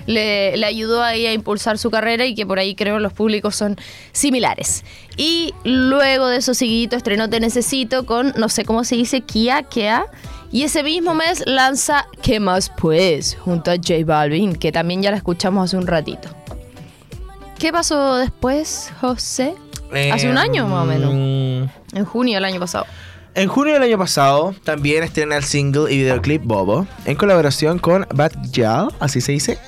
le, 0.06 0.56
le 0.56 0.66
ayudó 0.66 1.02
ahí 1.02 1.26
a 1.26 1.32
impulsar 1.32 1.76
su 1.78 1.90
carrera 1.90 2.24
y 2.24 2.34
que 2.34 2.46
por 2.46 2.58
ahí 2.58 2.74
creo 2.74 2.98
los 2.98 3.12
públicos 3.12 3.54
son 3.54 3.76
similares. 4.12 4.84
Y 5.16 5.52
luego 5.64 6.28
de 6.28 6.38
eso, 6.38 6.54
seguidito, 6.54 6.96
estrenó 6.96 7.28
Te 7.28 7.38
Necesito 7.40 8.06
con, 8.06 8.32
no 8.36 8.48
sé 8.48 8.64
cómo 8.64 8.84
se 8.84 8.96
dice, 8.96 9.20
Kia, 9.20 9.62
Kia. 9.64 10.06
Y 10.52 10.64
ese 10.64 10.82
mismo 10.82 11.14
mes 11.14 11.44
lanza 11.46 12.06
¿Qué 12.22 12.40
más 12.40 12.70
pues? 12.76 13.36
junto 13.40 13.70
a 13.70 13.76
J 13.76 13.94
Balvin, 14.04 14.54
que 14.56 14.72
también 14.72 15.02
ya 15.02 15.10
la 15.10 15.16
escuchamos 15.16 15.64
hace 15.64 15.76
un 15.76 15.86
ratito. 15.86 16.28
¿Qué 17.58 17.72
pasó 17.72 18.16
después, 18.16 18.92
José? 19.00 19.54
Hace 20.12 20.28
un 20.30 20.38
año 20.38 20.66
más 20.66 20.82
o 20.82 20.86
menos. 20.86 21.12
menos. 21.12 21.70
En 21.92 22.04
junio 22.04 22.34
del 22.34 22.44
año 22.44 22.58
pasado. 22.58 22.86
En 23.34 23.48
junio 23.48 23.74
del 23.74 23.82
año 23.84 23.98
pasado 23.98 24.54
también 24.64 25.04
estrena 25.04 25.36
el 25.36 25.44
single 25.44 25.92
y 25.92 25.98
videoclip 25.98 26.42
Bobo 26.44 26.86
en 27.04 27.16
colaboración 27.16 27.78
con 27.78 28.06
Bad 28.12 28.32
Gyal, 28.50 28.88
así 28.98 29.20
se 29.20 29.32
dice. 29.32 29.58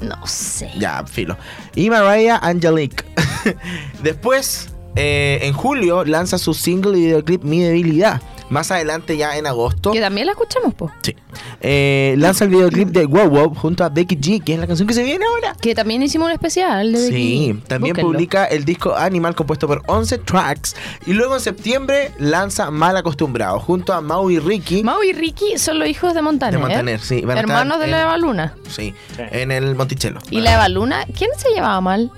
No 0.00 0.26
sé. 0.26 0.70
Ya, 0.78 1.04
filo. 1.06 1.36
Y 1.74 1.90
Mariah 1.90 2.38
Angelique. 2.38 3.04
Después, 4.02 4.70
eh, 4.96 5.40
en 5.42 5.52
julio, 5.52 6.04
lanza 6.04 6.38
su 6.38 6.54
single 6.54 6.98
y 6.98 7.02
videoclip 7.06 7.42
Mi 7.42 7.60
Debilidad, 7.60 8.22
Más 8.50 8.70
adelante, 8.72 9.16
ya 9.16 9.36
en 9.38 9.46
agosto, 9.46 9.92
Que 9.92 10.00
también 10.00 10.26
la 10.26 10.32
escuchamos, 10.32 10.74
po. 10.74 10.90
sí, 11.02 11.14
eh, 11.60 12.14
lanza 12.18 12.44
el 12.44 12.50
videoclip 12.50 12.88
de 12.88 13.06
Wow 13.06 13.28
Wow 13.30 13.54
junto 13.54 13.84
a 13.84 13.88
Becky 13.88 14.16
G, 14.16 14.42
que 14.44 14.54
es 14.54 14.58
la 14.60 14.66
canción 14.66 14.88
que 14.88 14.94
se 14.94 15.02
viene 15.04 15.24
ahora. 15.24 15.54
Que 15.60 15.74
también 15.74 16.02
hicimos 16.02 16.26
un 16.26 16.32
especial 16.32 16.92
de 16.92 16.98
Sí, 16.98 17.52
Becky. 17.52 17.68
también 17.68 17.92
Búsquenlo. 17.94 18.12
publica 18.12 18.44
el 18.46 18.64
disco 18.64 18.94
Animal 18.96 19.34
compuesto 19.36 19.66
por 19.68 19.82
11 19.86 20.18
tracks 20.18 20.74
y 21.06 21.12
luego 21.12 21.34
en 21.36 21.40
septiembre 21.40 22.12
lanza 22.18 22.70
Mal 22.72 22.96
Acostumbrado 22.96 23.60
junto 23.60 23.92
a 23.92 24.00
Mau 24.00 24.28
y 24.30 24.38
Ricky 24.40 24.82
Mau 24.82 25.02
y 25.04 25.12
Ricky 25.12 25.56
son 25.56 25.78
los 25.78 25.88
hijos 25.88 26.12
de 26.14 26.20
Montaner. 26.22 26.54
de 26.60 26.66
Montaner, 26.66 27.00
sí, 27.00 27.24
Hermanos 27.26 27.78
de 27.78 27.86
la 27.86 28.02
Eva 28.02 28.16
Luna. 28.18 28.54
Sí, 28.68 28.92
Sí. 29.16 29.22
en 29.30 29.52
el 29.52 29.76
Monticello. 29.76 30.18
¿Y 30.28 30.40
la 30.40 30.54
Eva 30.54 30.68
Luna? 30.68 31.04
¿Quién 31.16 31.30
se 31.36 31.50
llevaba 31.50 31.80
mal? 31.80 32.10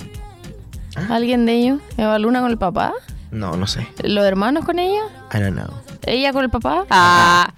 ¿Ah? 0.97 1.07
¿Alguien 1.11 1.47
de 1.47 1.53
ellos? 1.53 1.81
¿Eva 1.99 2.19
Luna 2.19 2.41
con 2.41 2.51
el 2.51 2.59
papá? 2.59 2.93
No, 3.31 3.57
no 3.57 3.67
sé. 3.67 3.87
¿Los 4.03 4.25
hermanos 4.25 4.65
con 4.65 4.79
ella? 4.79 5.03
I 5.35 5.39
don't 5.41 5.55
know. 5.57 5.69
¿Ella 6.07 6.33
con 6.33 6.45
el 6.45 6.51
papá? 6.51 6.85
Ah. 6.91 7.53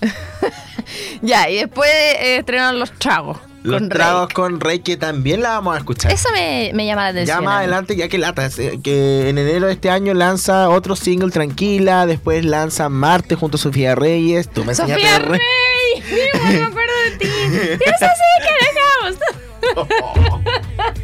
ya, 1.22 1.48
y 1.48 1.56
después 1.56 1.90
eh, 1.90 2.38
estrenaron 2.38 2.78
Los 2.78 2.92
Tragos. 2.98 3.38
Los 3.62 3.80
con 3.80 3.88
tragos 3.88 4.22
Rake. 4.24 4.34
con 4.34 4.60
Rey 4.60 4.80
que 4.80 4.98
también 4.98 5.40
la 5.40 5.50
vamos 5.50 5.74
a 5.74 5.78
escuchar. 5.78 6.12
Eso 6.12 6.28
me, 6.32 6.70
me 6.74 6.84
llama 6.84 7.04
la 7.04 7.08
atención. 7.08 7.38
Ya 7.38 7.42
más 7.42 7.58
adelante, 7.60 7.96
ya 7.96 8.08
que 8.08 8.18
lata, 8.18 8.46
eh, 8.58 8.78
que 8.82 9.30
en 9.30 9.38
enero 9.38 9.68
de 9.68 9.72
este 9.72 9.88
año 9.88 10.12
lanza 10.12 10.68
otro 10.68 10.96
single 10.96 11.30
Tranquila, 11.30 12.04
después 12.04 12.44
lanza 12.44 12.90
Marte 12.90 13.36
junto 13.36 13.56
a 13.56 13.60
Sofía 13.60 13.94
Reyes. 13.94 14.50
Tú 14.50 14.66
me 14.66 14.74
Sofía 14.74 15.18
Rey. 15.18 15.40
Mira, 16.10 16.44
me 16.50 16.62
acuerdo 16.62 16.92
de 17.10 17.16
ti. 17.16 17.26
Y 17.26 17.88
es 17.88 18.02
así 18.02 18.22
que 18.42 18.52
dejamos. 19.80 20.04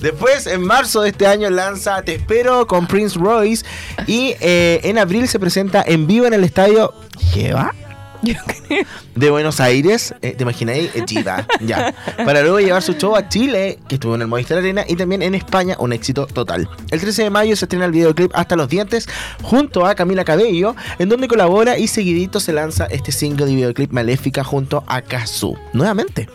Después, 0.00 0.46
en 0.46 0.62
marzo 0.62 1.02
de 1.02 1.10
este 1.10 1.26
año, 1.26 1.50
lanza 1.50 2.02
Te 2.02 2.14
Espero 2.16 2.66
con 2.66 2.86
Prince 2.86 3.18
Royce. 3.18 3.64
Y 4.06 4.34
eh, 4.40 4.80
en 4.84 4.98
abril 4.98 5.28
se 5.28 5.38
presenta 5.38 5.82
en 5.86 6.06
vivo 6.06 6.26
en 6.26 6.34
el 6.34 6.44
estadio 6.44 6.94
Jeva 7.32 7.74
de 9.14 9.30
Buenos 9.30 9.60
Aires. 9.60 10.14
Eh, 10.22 10.34
¿Te 10.36 10.42
imagináis? 10.42 10.94
Eh, 10.94 11.02
Chiva, 11.04 11.46
ya. 11.60 11.94
Para 12.24 12.42
luego 12.42 12.60
llevar 12.60 12.82
su 12.82 12.94
show 12.94 13.16
a 13.16 13.28
Chile, 13.28 13.78
que 13.88 13.96
estuvo 13.96 14.14
en 14.14 14.22
el 14.22 14.28
Movistar 14.28 14.58
Arena, 14.58 14.84
y 14.88 14.96
también 14.96 15.22
en 15.22 15.34
España, 15.34 15.76
un 15.78 15.92
éxito 15.92 16.26
total. 16.26 16.68
El 16.90 17.00
13 17.00 17.24
de 17.24 17.30
mayo 17.30 17.56
se 17.56 17.64
estrena 17.64 17.86
el 17.86 17.92
videoclip 17.92 18.30
Hasta 18.34 18.56
los 18.56 18.68
Dientes 18.68 19.08
junto 19.42 19.86
a 19.86 19.94
Camila 19.94 20.24
Cabello, 20.24 20.76
en 20.98 21.08
donde 21.08 21.28
colabora 21.28 21.78
y 21.78 21.88
seguidito 21.88 22.40
se 22.40 22.52
lanza 22.52 22.86
este 22.86 23.12
single 23.12 23.50
y 23.50 23.56
videoclip 23.56 23.92
Maléfica 23.92 24.44
junto 24.44 24.84
a 24.86 25.02
Kazu. 25.02 25.56
Nuevamente. 25.72 26.28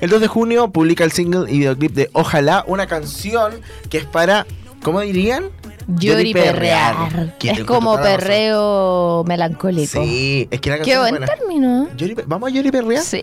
El 0.00 0.10
2 0.10 0.20
de 0.20 0.26
junio 0.26 0.70
publica 0.70 1.04
el 1.04 1.12
single 1.12 1.50
y 1.50 1.58
videoclip 1.58 1.92
de 1.92 2.10
Ojalá, 2.12 2.64
una 2.66 2.86
canción 2.86 3.52
que 3.88 3.98
es 3.98 4.04
para, 4.04 4.46
¿cómo 4.82 5.00
dirían? 5.00 5.50
Llori 5.86 6.32
perrear. 6.32 7.36
Que 7.38 7.50
Es 7.50 7.64
como 7.64 7.96
perreo 8.00 9.24
melancólico. 9.26 10.02
Sí, 10.02 10.48
es 10.50 10.60
que 10.60 10.70
la 10.70 10.76
Qué 10.78 10.92
canción 10.92 11.04
es 11.04 11.10
buen 11.10 11.26
buena. 11.26 11.88
término. 11.96 12.24
¿Vamos 12.26 12.50
a 12.50 12.54
llori 12.54 12.70
perrear? 12.70 13.02
Sí, 13.02 13.22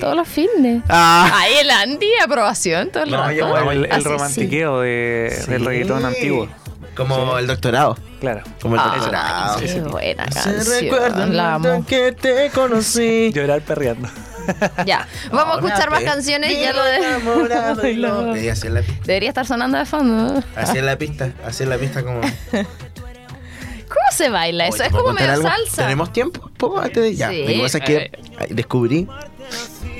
todos 0.00 0.16
los 0.16 0.28
fines. 0.28 0.82
Ah, 0.88 1.30
Ay, 1.34 1.52
el 1.62 1.70
Andy, 1.70 2.08
aprobación 2.24 2.90
todo 2.90 3.02
el 3.04 3.10
No, 3.10 3.22
Como 3.40 3.70
el, 3.70 3.84
el 3.86 3.92
Así 3.92 4.02
sí. 4.02 4.08
romantiqueo 4.08 4.80
de, 4.80 5.44
del 5.48 5.60
sí. 5.60 5.66
reggaetón 5.66 6.04
antiguo. 6.04 6.48
Como 6.96 7.38
el 7.38 7.46
doctorado. 7.46 7.96
Claro. 8.20 8.42
Como 8.60 8.74
el 8.74 8.80
Ah, 8.82 8.94
doctorado. 8.96 9.60
qué 9.60 9.80
buena 9.82 10.30
Se 10.32 10.42
canción. 10.42 10.80
recuerda 10.80 11.24
en 11.26 11.38
amo. 11.38 11.84
que 11.86 12.12
te 12.12 12.50
conocí. 12.50 13.30
Llorar 13.34 13.60
perreando. 13.62 14.08
Ya, 14.86 15.06
vamos 15.30 15.56
a 15.56 15.58
escuchar 15.66 15.90
más 15.90 16.02
canciones. 16.02 16.58
Ya 16.58 16.72
lo 16.72 16.84
de... 16.84 16.98
Y 16.98 17.84
Ay, 17.86 17.94
lo- 17.96 18.34
la 18.34 18.80
pista. 18.82 19.02
Debería 19.04 19.28
estar 19.30 19.46
sonando 19.46 19.78
de 19.78 19.84
fondo. 19.86 20.42
Así 20.56 20.78
es 20.78 20.84
la 20.84 20.96
pista. 20.96 21.32
Así 21.44 21.62
es 21.64 21.68
la 21.68 21.78
pista 21.78 22.02
como. 22.02 22.20
¿Cómo 22.20 24.06
se 24.12 24.28
baila 24.28 24.66
eso? 24.66 24.76
Oye, 24.76 24.84
es 24.86 24.90
¿puedo 24.90 25.04
como 25.04 25.14
medio 25.14 25.32
algo? 25.32 25.48
salsa. 25.48 25.82
¿Tenemos 25.82 26.12
tiempo? 26.12 26.50
¿Puedo 26.56 26.78
antes 26.80 27.02
de 27.02 27.14
ya? 27.16 27.30
Sí, 27.30 27.40
Lo 27.42 27.46
que 27.48 27.60
pasa 27.62 27.78
es 27.78 27.84
que 27.84 28.10
descubrí. 28.50 29.08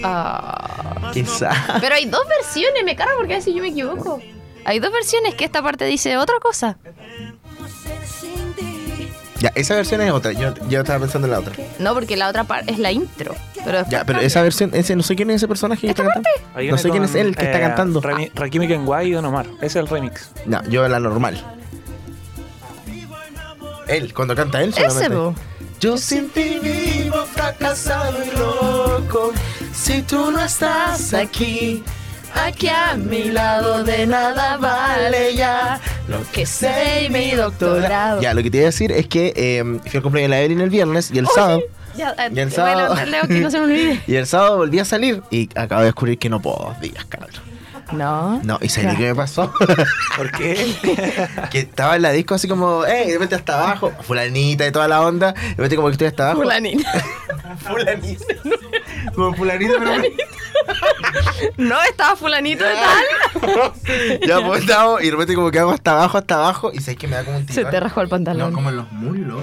Ah. 0.04 1.10
Quizá. 1.12 1.50
Pero 1.80 1.94
hay 1.94 2.04
dos 2.04 2.22
versiones, 2.28 2.84
me 2.84 2.94
carga 2.96 3.14
porque 3.16 3.34
a 3.34 3.36
veces 3.38 3.54
yo 3.54 3.62
me 3.62 3.68
equivoco. 3.68 4.20
Hay 4.64 4.78
dos 4.80 4.92
versiones 4.92 5.34
que 5.34 5.44
esta 5.44 5.62
parte 5.62 5.86
dice 5.86 6.16
otra 6.18 6.38
cosa. 6.40 6.76
Ya, 9.40 9.52
esa 9.54 9.76
versión 9.76 10.00
es 10.00 10.10
otra. 10.10 10.32
Yo, 10.32 10.52
yo 10.68 10.80
estaba 10.80 10.98
pensando 10.98 11.26
en 11.26 11.32
la 11.32 11.38
otra. 11.40 11.54
No, 11.78 11.94
porque 11.94 12.16
la 12.16 12.28
otra 12.28 12.44
parte 12.44 12.72
es 12.72 12.78
la 12.78 12.90
intro. 12.90 13.34
Pero 13.64 13.84
Ya, 13.88 14.04
pero 14.04 14.20
esa 14.20 14.42
versión, 14.42 14.70
ese, 14.74 14.96
no 14.96 15.02
sé 15.02 15.14
quién 15.14 15.30
es 15.30 15.36
ese 15.36 15.48
personaje 15.48 15.82
que 15.82 15.90
está 15.90 16.02
cantando. 16.04 16.28
Ahí 16.54 16.70
No 16.70 16.78
sé 16.78 16.90
quién 16.90 17.04
es 17.04 17.14
él 17.14 17.36
que 17.36 17.44
está 17.44 17.58
eh, 17.58 17.62
cantando. 17.62 18.00
Rami- 18.02 18.30
Rakimi 18.34 18.66
Kenway 18.66 19.08
y 19.08 19.12
Don 19.12 19.24
Omar. 19.24 19.46
Ese 19.58 19.66
es 19.66 19.76
el 19.76 19.86
remix. 19.88 20.30
No, 20.46 20.62
yo 20.68 20.86
la 20.88 20.98
normal. 20.98 21.42
Él, 23.86 24.12
cuando 24.12 24.34
canta 24.34 24.62
él 24.62 24.74
Ese. 24.76 25.08
Yo 25.80 25.96
sin 25.96 26.28
ti 26.30 26.58
vivo 26.60 27.24
fracasado 27.24 28.18
y 28.24 28.36
loco. 28.36 29.32
Si 29.72 30.02
tú 30.02 30.32
no 30.32 30.40
estás 30.44 31.14
aquí, 31.14 31.24
aquí 31.24 31.84
a 32.34 32.94
mi 32.96 33.24
lado 33.24 33.84
de 33.84 34.06
nada 34.06 34.56
vale 34.58 35.34
ya 35.34 35.80
lo 36.08 36.18
que 36.32 36.46
sé 36.46 37.04
y 37.06 37.10
mi 37.10 37.30
doctorado. 37.32 38.20
Ya, 38.20 38.34
lo 38.34 38.42
que 38.42 38.50
te 38.50 38.58
iba 38.58 38.64
a 38.64 38.70
decir 38.70 38.92
es 38.92 39.06
que 39.06 39.32
eh, 39.36 39.62
fui 39.86 39.96
al 39.96 40.02
cumpleaños 40.02 40.30
de 40.30 40.36
la 40.36 40.40
Evelyn 40.40 40.60
el 40.60 40.70
viernes 40.70 41.10
y 41.12 41.18
el 41.18 41.26
sábado. 41.28 41.60
Ya, 41.96 42.10
eh, 42.18 42.30
Y 42.34 42.40
el 42.40 42.52
sábado- 42.52 42.94
levantar 42.94 43.08
Leo 43.08 43.22
que 43.28 43.40
no 43.40 43.50
se 43.50 43.58
me 43.58 43.64
olvide. 43.64 44.00
Y 44.06 44.14
el 44.16 44.26
sábado 44.26 44.56
volví 44.58 44.78
a 44.78 44.84
salir 44.84 45.22
y 45.30 45.48
acabo 45.58 45.80
de 45.80 45.86
descubrir 45.86 46.18
que 46.18 46.28
no 46.28 46.40
puedo 46.40 46.56
dos 46.58 46.80
días, 46.80 47.04
cabrón. 47.06 47.30
No. 47.92 48.38
No, 48.44 48.58
y 48.60 48.68
sabes 48.68 48.96
qué 48.98 49.04
me 49.08 49.14
pasó. 49.14 49.50
¿Por 50.16 50.30
qué? 50.32 50.74
que 51.50 51.60
estaba 51.60 51.96
en 51.96 52.02
la 52.02 52.12
disco 52.12 52.34
así 52.34 52.46
como, 52.46 52.84
eh, 52.84 53.06
de 53.06 53.12
repente 53.14 53.34
hasta 53.34 53.54
abajo, 53.58 53.90
fulanita 54.02 54.66
y 54.66 54.72
toda 54.72 54.88
la 54.88 55.00
onda, 55.00 55.32
de 55.32 55.48
repente 55.56 55.76
como 55.76 55.88
que 55.88 55.92
estoy 55.92 56.08
hasta 56.08 56.24
abajo. 56.24 56.42
Fulanita. 56.42 56.92
Fulanita. 57.66 58.24
Como 59.14 59.34
fulanita, 59.34 59.72
pero 59.78 59.90
No, 61.56 61.80
estaba 61.82 62.16
fulanito 62.16 62.64
de 62.64 62.74
tal. 62.74 64.20
ya 64.26 64.44
pues 64.46 64.62
estamos, 64.62 65.00
y 65.02 65.06
de 65.06 65.10
repente 65.12 65.34
como 65.34 65.50
que 65.50 65.58
hago 65.58 65.70
hasta 65.72 65.92
abajo, 65.92 66.18
hasta 66.18 66.34
abajo, 66.36 66.70
y 66.72 66.80
sabes 66.80 66.98
que 66.98 67.08
me 67.08 67.16
da 67.16 67.24
como 67.24 67.38
un 67.38 67.46
Se 67.46 67.54
tirón. 67.54 67.70
te 67.70 67.80
rajó 67.80 68.00
el 68.00 68.08
pantalón. 68.08 68.50
No, 68.50 68.54
como 68.56 68.70
en 68.70 68.76
los 68.76 68.90
muslos. 68.92 69.42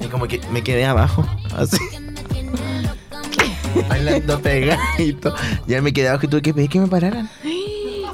Y 0.00 0.06
como 0.06 0.26
que 0.28 0.40
me 0.50 0.62
quedé 0.62 0.86
abajo, 0.86 1.26
así. 1.56 1.78
Bailando 3.88 4.40
pegadito. 4.40 5.34
Ya 5.66 5.82
me 5.82 5.92
quedé 5.92 6.08
abajo 6.08 6.26
y 6.26 6.28
tuve 6.28 6.42
que 6.42 6.54
pedir 6.54 6.70
que 6.70 6.80
me 6.80 6.86
pararan. 6.88 7.28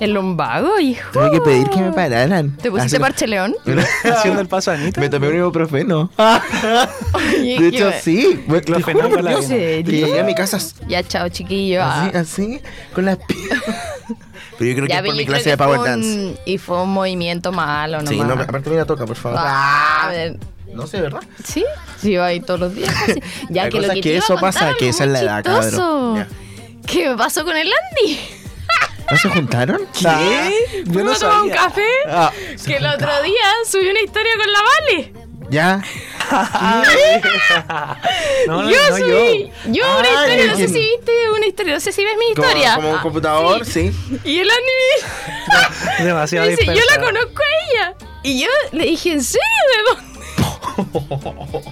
El 0.02 0.14
lumbago, 0.14 0.80
hijo. 0.80 1.10
Tuve 1.12 1.30
que 1.30 1.40
pedir 1.40 1.70
que 1.70 1.80
me 1.80 1.92
pararan. 1.92 2.56
¿Te 2.56 2.70
pusiste 2.72 2.98
parche 2.98 3.26
león? 3.28 3.54
Haciendo 4.04 4.40
el 4.40 4.48
paso 4.48 4.72
a 4.72 4.74
Anita. 4.74 5.00
Me 5.00 5.08
tomé 5.08 5.28
un 5.28 5.36
ibuprofeno. 5.36 6.10
Oye, 7.12 7.60
De 7.60 7.68
hecho, 7.68 7.92
sí. 8.02 8.44
Te 8.64 8.82
juro, 8.82 9.40
llegué 9.84 10.18
a 10.20 10.24
mi 10.24 10.34
casa 10.34 10.58
Ya, 10.88 11.04
chao, 11.04 11.28
chiquillo. 11.28 11.82
Ah. 11.84 12.06
así, 12.06 12.16
así, 12.16 12.60
con 12.94 13.04
las 13.04 13.18
piernas. 13.18 13.62
Pero 14.58 14.70
yo 14.70 14.74
creo 14.76 14.86
que 14.86 14.92
Ya, 14.92 14.96
es 14.98 15.02
por 15.02 15.06
pero 15.06 15.16
mi 15.16 15.24
yo 15.24 15.26
clase 15.28 15.44
de 15.44 15.50
que 15.52 15.56
Power 15.56 15.78
fue 15.78 15.88
Dance. 15.88 16.08
un- 16.08 16.36
Y 16.46 16.58
fue 16.58 16.82
un 16.82 16.90
movimiento 16.92 17.52
malo, 17.52 17.98
nomás. 17.98 18.10
Sí, 18.12 18.18
no, 18.20 18.32
aparte 18.34 18.70
mira, 18.70 18.84
toca, 18.84 19.06
por 19.06 19.16
favor. 19.16 19.38
Ah, 19.40 20.06
a 20.06 20.10
ver, 20.10 20.36
No 20.74 20.86
sé, 20.88 21.00
¿verdad? 21.00 21.22
Sí, 21.44 21.64
sí, 21.98 22.16
va 22.16 22.26
ahí 22.26 22.40
todos 22.40 22.58
los 22.60 22.74
días. 22.74 22.92
casi. 22.92 23.20
Ya 23.50 23.64
La 23.64 23.70
que 23.70 23.76
cosa 23.78 23.86
lo 23.86 23.92
es 23.92 23.94
que, 23.94 24.00
que 24.00 24.02
te 24.02 24.08
iba 24.10 24.16
a 24.16 24.24
eso 24.24 24.34
contar 24.34 24.52
pasa, 24.52 24.66
algo 24.66 24.78
que 24.78 24.88
esa 24.88 25.04
es 25.04 25.10
muy 25.10 25.18
la 25.18 25.22
edad, 25.22 25.44
chistoso. 25.44 26.16
¿Qué 26.86 27.08
me 27.08 27.16
pasó 27.16 27.44
con 27.44 27.56
el 27.56 27.68
Andy? 27.72 28.18
¿No 29.12 29.18
se 29.18 29.28
juntaron? 29.28 29.78
¿Qué? 29.92 30.82
Yo 30.86 31.04
no 31.04 31.12
tomar 31.14 31.42
un 31.42 31.48
sabía. 31.50 31.54
café. 31.54 31.88
Ah, 32.08 32.32
Que 32.66 32.76
el 32.76 32.86
otro 32.86 33.22
día 33.22 33.44
subí 33.70 33.88
una 33.88 34.00
historia 34.00 34.32
con 34.36 34.52
la 34.52 34.58
Vale. 34.62 35.12
ya. 35.50 35.82
No, 38.46 38.62
no, 38.62 38.70
yo 38.70 38.76
no, 38.90 38.96
subí. 38.96 39.50
Yo, 39.66 39.84
una 39.98 40.08
Ay, 40.08 40.14
historia, 40.14 40.46
no 40.46 40.56
sé 40.56 40.68
si 40.68 40.78
viste 40.80 41.12
una 41.36 41.46
historia, 41.46 41.74
no 41.74 41.80
sé 41.80 41.92
si 41.92 42.04
ves 42.04 42.14
mi 42.18 42.34
Como, 42.34 42.48
historia. 42.48 42.74
como 42.76 42.90
un 42.90 42.96
Ah, 42.96 43.02
computador, 43.02 43.64
sí. 43.66 43.92
Y 44.24 44.38
el 44.40 44.50
Andy 44.50 44.72
me- 45.98 46.04
Demasiado 46.04 46.46
me 46.46 46.50
dice, 46.52 46.64
yo 46.66 46.72
dispersa. 46.72 47.00
la 47.00 47.04
conozco 47.06 47.42
a 47.42 47.72
ella. 47.74 47.94
Y 48.24 48.40
yo 48.40 48.48
le 48.72 48.84
dije, 48.84 49.12
¿en 49.12 49.22
serio? 49.22 49.42
¿De 49.76 49.82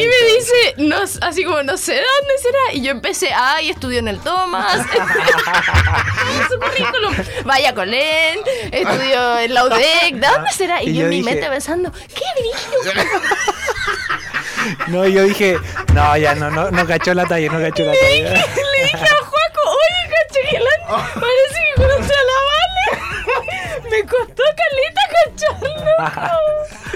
Y 0.00 0.06
me 0.06 0.32
dice, 0.34 0.74
no, 0.78 0.96
así 1.20 1.44
como, 1.44 1.62
no 1.62 1.76
sé 1.76 1.92
dónde 1.94 2.38
será. 2.42 2.58
Y 2.72 2.82
yo 2.82 2.90
empecé, 2.90 3.32
ay, 3.32 3.70
estudió 3.70 3.98
en 4.00 4.08
el 4.08 4.18
Thomas. 4.20 4.80
su 6.48 6.58
currículum. 6.58 7.14
Vaya 7.44 7.74
con 7.74 7.92
él, 7.94 8.40
estudió 8.72 9.38
en 9.38 9.54
la 9.54 9.64
UDEC. 9.66 10.14
¿De 10.14 10.26
dónde 10.26 10.50
será? 10.52 10.82
Y, 10.82 10.90
Y 10.90 10.94
yo 10.94 11.00
yo 11.00 11.04
en 11.04 11.10
mi 11.10 11.16
dije- 11.16 11.30
mente 11.34 11.48
pensando, 11.48 11.92
¿qué 11.92 12.24
brillo? 12.38 13.02
No, 14.88 15.06
yo 15.06 15.22
dije, 15.22 15.56
no, 15.94 16.16
ya 16.18 16.34
no, 16.34 16.50
no, 16.50 16.70
no 16.70 16.86
cachó 16.86 17.14
la 17.14 17.24
talla, 17.24 17.50
no 17.50 17.58
cachó 17.60 17.82
la 17.82 17.92
talla. 17.92 18.30
Le 18.34 18.82
dije 18.82 19.04
a 19.04 19.16
Juaco, 19.24 19.62
oye, 19.66 20.10
caché 20.10 20.40
que 20.50 20.56
el 20.56 20.62
Andy 20.62 20.90
parece 21.14 21.60
que 21.64 21.82
conoce 21.82 22.12
a 22.12 22.22
la. 22.24 22.49
Me 23.90 24.00
costó 24.06 24.42
caleta 24.60 25.02
cacharlo. 25.12 25.90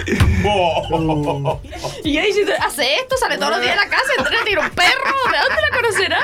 y 2.05 2.13
yo 2.13 2.21
dije, 2.23 2.45
hace 2.61 2.97
esto, 2.97 3.17
sale 3.17 3.39
todos 3.39 3.53
los 3.53 3.61
días 3.61 3.77
de 3.77 3.81
la 3.85 3.89
casa, 3.89 4.13
entrena, 4.19 4.45
tiene 4.45 4.61
un 4.61 4.71
perro. 4.71 5.05
¿De 5.31 5.39
dónde 5.39 5.63
la 5.63 5.71
conocerá? 5.77 6.21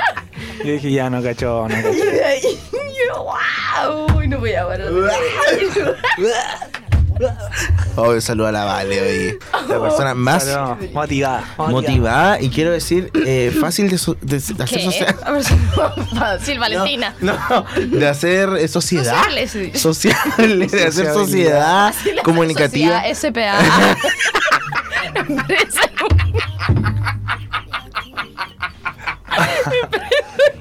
Yo 0.58 0.72
dije, 0.72 0.90
ya 0.92 1.08
no 1.10 1.22
cachó, 1.22 1.68
no 1.68 1.74
cachó. 1.74 1.88
Y 1.90 2.58
yo, 3.08 3.24
wow, 3.24 4.22
no 4.26 4.38
voy 4.38 4.54
a 4.54 4.66
parar. 4.66 4.88
Obvio, 7.96 8.20
saludo 8.20 8.46
a 8.48 8.52
la 8.52 8.64
Vale 8.64 9.00
hoy. 9.00 9.38
La 9.68 9.80
persona 9.80 10.14
más 10.14 10.46
motivada, 10.92 11.44
motivada. 11.58 12.40
y 12.40 12.48
quiero 12.50 12.70
decir, 12.70 13.10
eh, 13.26 13.54
fácil 13.60 13.88
de, 13.88 13.96
hacer 14.62 14.82
sociedad, 14.82 15.16
Fácil, 16.18 16.58
Valentina. 16.58 17.14
No, 17.20 17.36
de 17.76 18.08
hacer 18.08 18.48
eh, 18.58 18.68
sociedad. 18.68 19.22
Sociales, 19.24 19.50
sí. 19.50 20.68
De 20.76 20.86
hacer 20.86 21.12
sociedad 21.12 21.94
comunicativa. 22.24 23.02
SPA. 23.14 23.96
Empresa. 25.14 25.80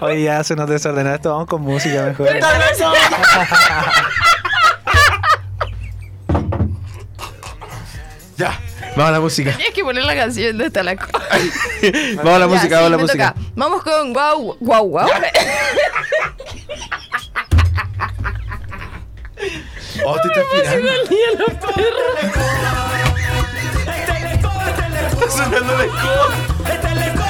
Oye, 0.01 0.24
ya 0.24 0.43
se 0.43 0.55
nos 0.55 0.69
desordenó 0.69 1.13
esto, 1.13 1.31
vamos 1.31 1.48
con 1.48 1.62
música 1.62 2.03
mejor. 2.03 2.29
Vamos 9.00 9.12
a 9.12 9.13
la 9.13 9.22
música. 9.22 9.51
Tenías 9.51 9.74
que 9.74 9.82
poner 9.82 10.03
la 10.03 10.13
canción 10.13 10.58
de 10.58 10.65
esta 10.65 10.84
la 10.84 10.94
Vamos 12.18 12.34
a 12.34 12.39
la 12.39 12.48
música, 12.48 12.75
vamos 12.82 12.88
a 12.88 12.89
la 12.89 12.98
música. 12.98 13.34
Toca. 13.34 13.48
Vamos 13.56 13.82
con 13.82 14.12
wow, 14.12 14.58
wow, 14.60 14.89
wow. 14.89 15.08
oh, 20.06 20.15
no 20.18 20.22
te 20.22 20.27
estás 20.27 20.44
pirando. 20.51 20.91
los 20.91 21.53
perros. 21.53 21.96
Está 23.88 24.20
la 24.20 24.32
escoba. 24.32 24.70
Está 24.70 24.89
la 24.89 25.00
está 25.08 25.15
la. 25.15 25.88
Está 26.74 26.94
la 26.94 27.06
está 27.08 27.24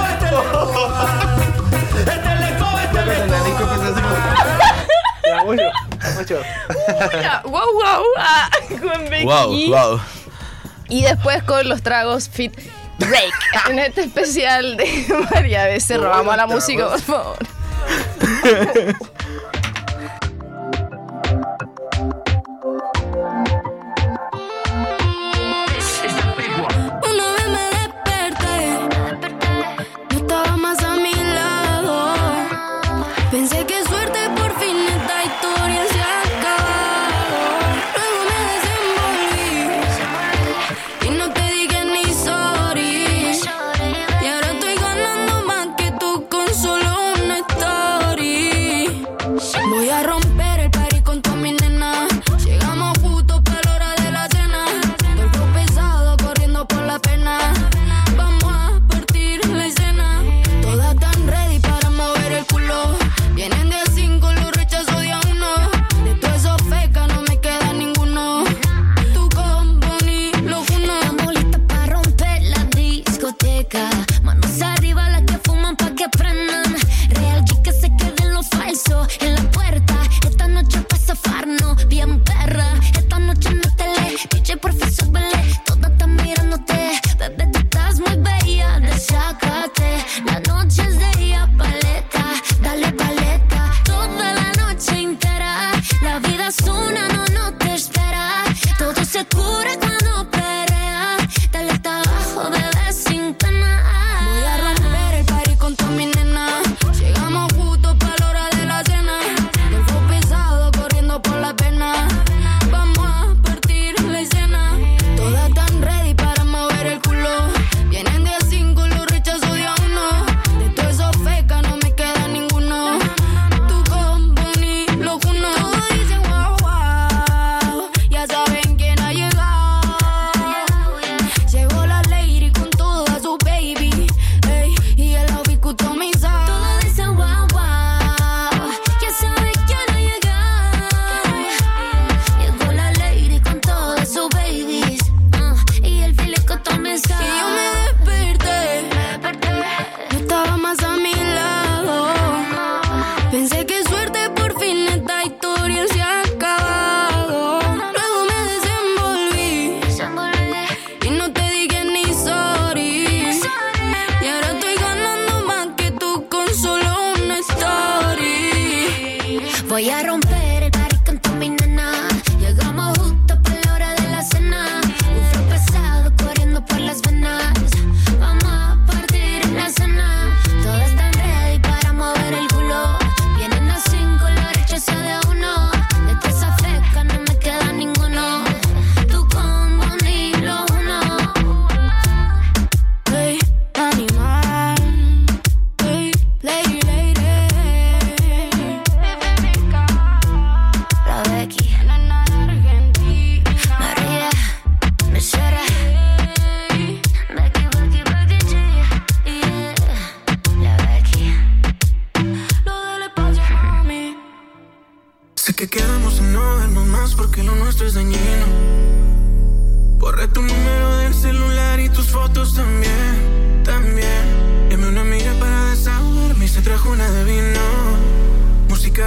Wow. 7.46 7.74
Wow, 9.24 9.70
wow. 9.70 10.00
Y 10.90 11.04
después 11.04 11.44
con 11.44 11.70
los 11.70 11.82
tragos 11.82 12.30
Fit 12.30 12.54
Break. 12.98 13.34
en 13.70 13.80
este 13.80 14.02
especial 14.02 14.78
de 14.78 15.06
María 15.32 15.66
Becerro. 15.66 16.10
Vamos 16.10 16.34
a 16.34 16.38
la 16.38 16.48
música, 16.48 16.88
por 16.90 17.02
favor. 17.02 17.38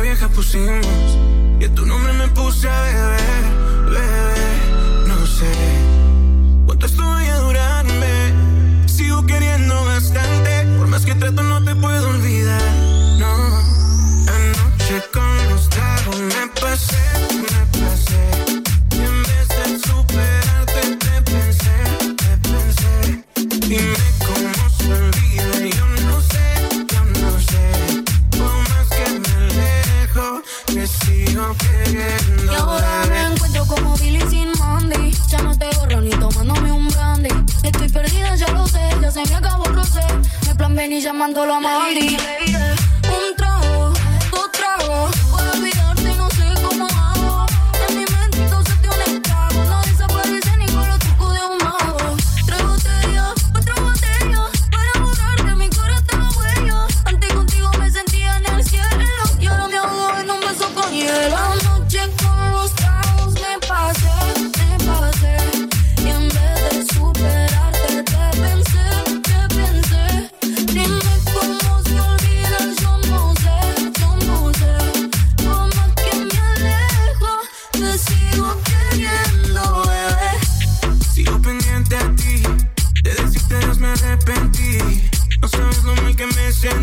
vieja 0.03 0.29
pusimos. 0.29 0.87
Y 1.61 1.65
a 1.65 1.75
tu 1.75 1.87
nombre 1.87 2.12
me 2.12 2.29
puse 2.29 2.69
a 2.69 2.83
beber, 2.83 3.91
beber. 3.91 5.07
No 5.07 5.27
sé. 5.27 5.82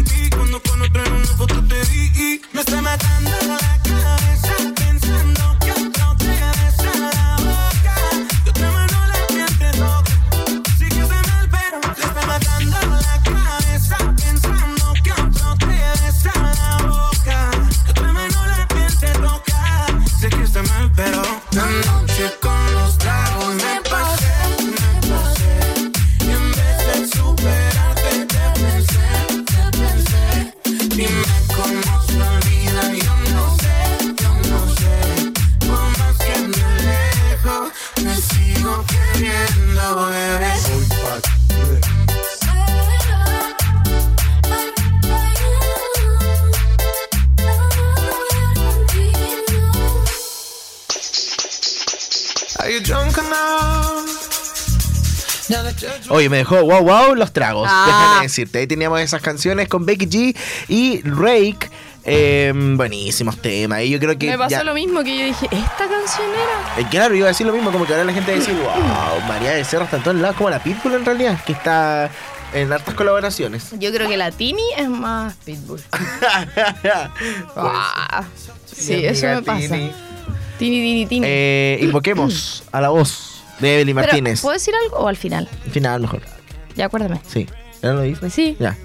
ti 0.09 0.29
cuando 0.29 0.59
con 0.61 0.81
otro 0.81 1.08
me 56.29 56.37
dejó 56.37 56.63
wow 56.63 56.83
wow 56.83 57.15
los 57.15 57.33
tragos. 57.33 57.67
Ah. 57.69 57.85
Déjame 57.87 58.23
decirte. 58.23 58.59
Ahí 58.59 58.67
teníamos 58.67 58.99
esas 59.01 59.21
canciones 59.21 59.67
con 59.67 59.85
Becky 59.85 60.07
G 60.07 60.35
y 60.67 61.01
Rake. 61.03 61.69
Eh, 62.05 62.51
buenísimos 62.75 63.37
temas. 63.41 63.81
Y 63.83 63.89
yo 63.89 63.99
creo 63.99 64.17
que. 64.17 64.27
Me 64.31 64.37
pasó 64.37 64.49
ya- 64.51 64.63
lo 64.63 64.73
mismo 64.73 65.03
que 65.03 65.17
yo 65.17 65.25
dije, 65.25 65.45
¿esta 65.51 65.87
canción 65.87 66.27
era? 66.29 66.81
Eh, 66.81 66.87
claro, 66.89 67.13
iba 67.13 67.25
a 67.25 67.27
decir 67.27 67.45
lo 67.45 67.53
mismo, 67.53 67.71
como 67.71 67.85
que 67.85 67.93
ahora 67.93 68.05
la 68.05 68.13
gente 68.13 68.31
va 68.31 68.37
a 68.37 68.39
decir, 68.39 68.55
wow, 68.63 69.27
María 69.27 69.51
de 69.51 69.63
Cerro 69.63 69.83
está 69.83 69.97
en 69.97 70.03
todos 70.03 70.17
lados, 70.17 70.37
como 70.37 70.49
la 70.49 70.63
Pitbull 70.63 70.93
en 70.95 71.05
realidad, 71.05 71.43
que 71.45 71.51
está 71.51 72.09
en 72.53 72.71
hartas 72.71 72.95
colaboraciones. 72.95 73.71
Yo 73.79 73.91
creo 73.91 74.07
que 74.07 74.17
la 74.17 74.31
Tini 74.31 74.63
es 74.77 74.89
más 74.89 75.35
Pitbull. 75.45 75.81
Ah, 77.55 78.23
sí, 78.65 79.05
eso 79.05 79.27
me 79.27 79.41
pasa. 79.41 79.59
Tini. 79.75 79.91
Tini, 80.57 80.81
Tini, 80.81 81.05
Tini. 81.05 81.27
Eh, 81.29 81.79
invoquemos 81.81 82.63
a 82.71 82.81
la 82.81 82.89
voz 82.89 83.38
de 83.59 83.75
Evelyn 83.75 83.95
Pero, 83.95 84.07
Martínez. 84.07 84.41
¿Puedo 84.41 84.53
decir 84.53 84.73
algo 84.83 84.97
o 84.97 85.07
al 85.07 85.17
final? 85.17 85.47
Final 85.71 86.01
mejor. 86.01 86.21
Ya 86.75 86.85
acuérdame. 86.85 87.19
Sí. 87.27 87.47
¿Ya 87.81 87.93
lo 87.93 88.01
dices? 88.01 88.33
Sí. 88.33 88.55
Ya. 88.59 88.77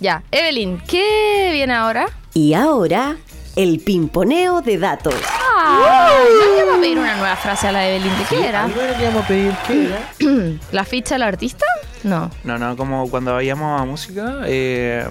Ya. 0.00 0.22
Evelyn, 0.30 0.80
¿qué 0.86 1.50
viene 1.52 1.74
ahora? 1.74 2.06
Y 2.34 2.54
ahora, 2.54 3.16
el 3.56 3.80
pimponeo 3.80 4.60
de 4.62 4.78
datos. 4.78 5.14
Ah, 5.60 6.10
no 6.12 6.56
le 6.56 6.62
vamos 6.64 6.78
a 6.78 6.80
pedir 6.80 6.98
una 6.98 7.16
nueva 7.16 7.36
frase 7.36 7.68
a 7.68 7.72
la 7.72 7.88
Evelyn. 7.88 8.16
¿De 8.18 8.24
qué 8.24 8.48
era? 8.48 8.68
¿La 10.72 10.84
ficha 10.84 11.14
del 11.16 11.22
artista? 11.22 11.64
No. 12.04 12.30
No, 12.44 12.58
no, 12.58 12.76
como 12.76 13.10
cuando 13.10 13.34
vayamos 13.34 13.80
a 13.80 13.84
música, 13.84 14.42
eh, 14.46 15.04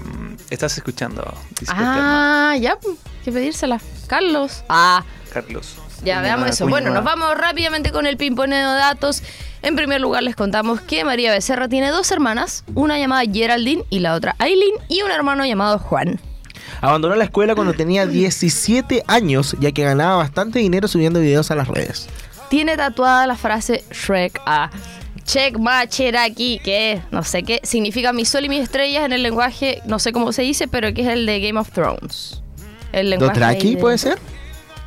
estás 0.50 0.78
escuchando. 0.78 1.34
Ah, 1.68 2.56
ya, 2.60 2.78
pues, 2.78 2.96
que 3.26 3.32
pedírsela. 3.32 3.80
Carlos. 4.08 4.64
Ah, 4.70 5.04
Carlos. 5.34 5.76
Ya 6.04 6.22
veamos 6.22 6.50
eso. 6.50 6.68
Bueno, 6.68 6.90
nos 6.92 7.04
vamos 7.04 7.36
rápidamente 7.38 7.92
con 7.92 8.06
el 8.06 8.18
pimponeo 8.18 8.72
de 8.74 8.78
datos. 8.78 9.24
En 9.62 9.76
primer 9.76 10.00
lugar, 10.02 10.24
les 10.24 10.36
contamos 10.36 10.82
que 10.82 11.04
María 11.04 11.32
Becerra 11.32 11.68
tiene 11.68 11.90
dos 11.90 12.12
hermanas, 12.12 12.64
una 12.76 12.98
llamada 13.00 13.24
Geraldine 13.32 13.84
y 13.90 14.00
la 14.00 14.14
otra 14.14 14.36
Aileen, 14.40 14.76
y 14.88 15.02
un 15.02 15.12
hermano 15.12 15.46
llamado 15.46 15.80
Juan. 15.80 16.20
Abandonó 16.82 17.16
la 17.16 17.24
escuela 17.24 17.56
cuando 17.56 17.74
tenía 17.74 18.06
17 18.06 19.04
años, 19.08 19.56
ya 19.60 19.72
que 19.72 19.84
ganaba 19.84 20.18
bastante 20.18 20.60
dinero 20.60 20.88
subiendo 20.88 21.20
videos 21.20 21.50
a 21.50 21.56
las 21.56 21.68
redes. 21.68 22.08
Tiene 22.50 22.78
tatuada 22.78 23.26
la 23.28 23.36
frase 23.36 23.84
Shrek 23.92 24.40
a 24.46 24.70
Check 25.26 25.58
Macheraki, 25.58 26.60
que 26.64 27.02
no 27.12 27.24
sé 27.24 27.44
qué 27.44 27.60
significa 27.64 28.14
mi 28.14 28.26
sol 28.26 28.46
y 28.46 28.50
mis 28.50 28.62
estrellas 28.62 29.04
en 29.06 29.12
el 29.12 29.24
lenguaje, 29.24 29.82
no 29.86 30.00
sé 30.00 30.14
cómo 30.14 30.32
se 30.32 30.44
dice, 30.44 30.68
pero 30.68 30.94
que 30.94 31.02
es 31.02 31.08
el 31.08 31.26
de 31.26 31.40
Game 31.42 31.60
of 31.60 31.72
Thrones. 31.72 32.42
El 32.94 33.10
lenguaje 33.10 33.34
¿Dothraki 33.34 33.68
ahí 33.68 33.76
de- 33.76 33.82
puede 33.82 33.98
ser? 33.98 34.18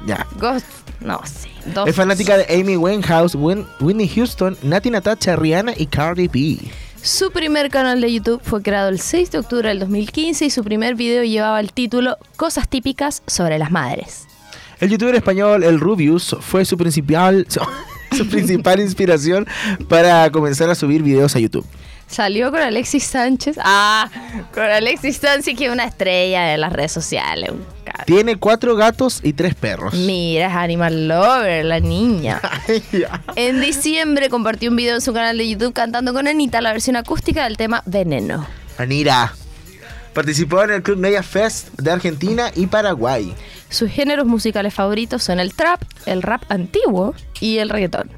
Ya. 0.06 0.26
Ghost, 0.38 0.66
no 1.00 1.20
sé. 1.24 1.48
Dos- 1.74 1.88
Es 1.88 1.94
fanática 1.96 2.36
de 2.38 2.46
Amy 2.60 2.76
Winehouse, 2.76 3.34
Win- 3.34 3.66
Whitney 3.80 4.08
Houston, 4.08 4.56
Nati 4.62 4.90
Natacha, 4.90 5.36
Rihanna 5.36 5.72
y 5.76 5.86
Cardi 5.86 6.28
B. 6.28 6.58
Su 7.02 7.30
primer 7.30 7.70
canal 7.70 8.00
de 8.00 8.12
YouTube 8.12 8.40
fue 8.42 8.62
creado 8.62 8.88
el 8.88 9.00
6 9.00 9.30
de 9.30 9.38
octubre 9.38 9.68
del 9.68 9.78
2015 9.80 10.44
y 10.46 10.50
su 10.50 10.62
primer 10.64 10.94
video 10.94 11.24
llevaba 11.24 11.60
el 11.60 11.72
título 11.72 12.16
Cosas 12.36 12.68
típicas 12.68 13.22
sobre 13.26 13.58
las 13.58 13.70
madres. 13.70 14.26
El 14.80 14.90
youtuber 14.90 15.14
español 15.14 15.62
El 15.64 15.80
Rubius 15.80 16.36
fue 16.40 16.64
su 16.64 16.76
principal, 16.78 17.46
su 18.16 18.26
principal 18.28 18.80
inspiración 18.80 19.46
para 19.88 20.30
comenzar 20.30 20.70
a 20.70 20.74
subir 20.74 21.02
videos 21.02 21.36
a 21.36 21.38
YouTube. 21.38 21.66
Salió 22.10 22.50
con 22.50 22.60
Alexis 22.60 23.04
Sánchez. 23.04 23.56
Ah, 23.62 24.08
con 24.52 24.64
Alexis 24.64 25.18
Sánchez, 25.18 25.56
que 25.56 25.66
es 25.66 25.72
una 25.72 25.84
estrella 25.84 26.42
de 26.46 26.58
las 26.58 26.72
redes 26.72 26.90
sociales. 26.90 27.50
un 27.50 27.64
cabrón. 27.84 28.04
Tiene 28.06 28.36
cuatro 28.36 28.74
gatos 28.74 29.20
y 29.22 29.32
tres 29.32 29.54
perros. 29.54 29.94
Mira, 29.94 30.48
es 30.48 30.54
Animal 30.54 31.06
Lover, 31.08 31.64
la 31.64 31.78
niña. 31.80 32.40
En 33.36 33.60
diciembre 33.60 34.28
compartió 34.28 34.70
un 34.70 34.76
video 34.76 34.96
en 34.96 35.00
su 35.00 35.12
canal 35.12 35.38
de 35.38 35.48
YouTube 35.48 35.72
cantando 35.72 36.12
con 36.12 36.26
Anita 36.26 36.60
la 36.60 36.72
versión 36.72 36.96
acústica 36.96 37.44
del 37.44 37.56
tema 37.56 37.82
Veneno. 37.86 38.46
Anira. 38.76 39.32
Participó 40.12 40.62
en 40.64 40.70
el 40.70 40.82
Club 40.82 40.98
Media 40.98 41.22
Fest 41.22 41.68
de 41.78 41.92
Argentina 41.92 42.50
y 42.56 42.66
Paraguay. 42.66 43.32
Sus 43.68 43.88
géneros 43.88 44.26
musicales 44.26 44.74
favoritos 44.74 45.22
son 45.22 45.38
el 45.38 45.54
trap, 45.54 45.80
el 46.06 46.22
rap 46.22 46.42
antiguo 46.50 47.14
y 47.40 47.58
el 47.58 47.68
reggaetón. 47.68 48.10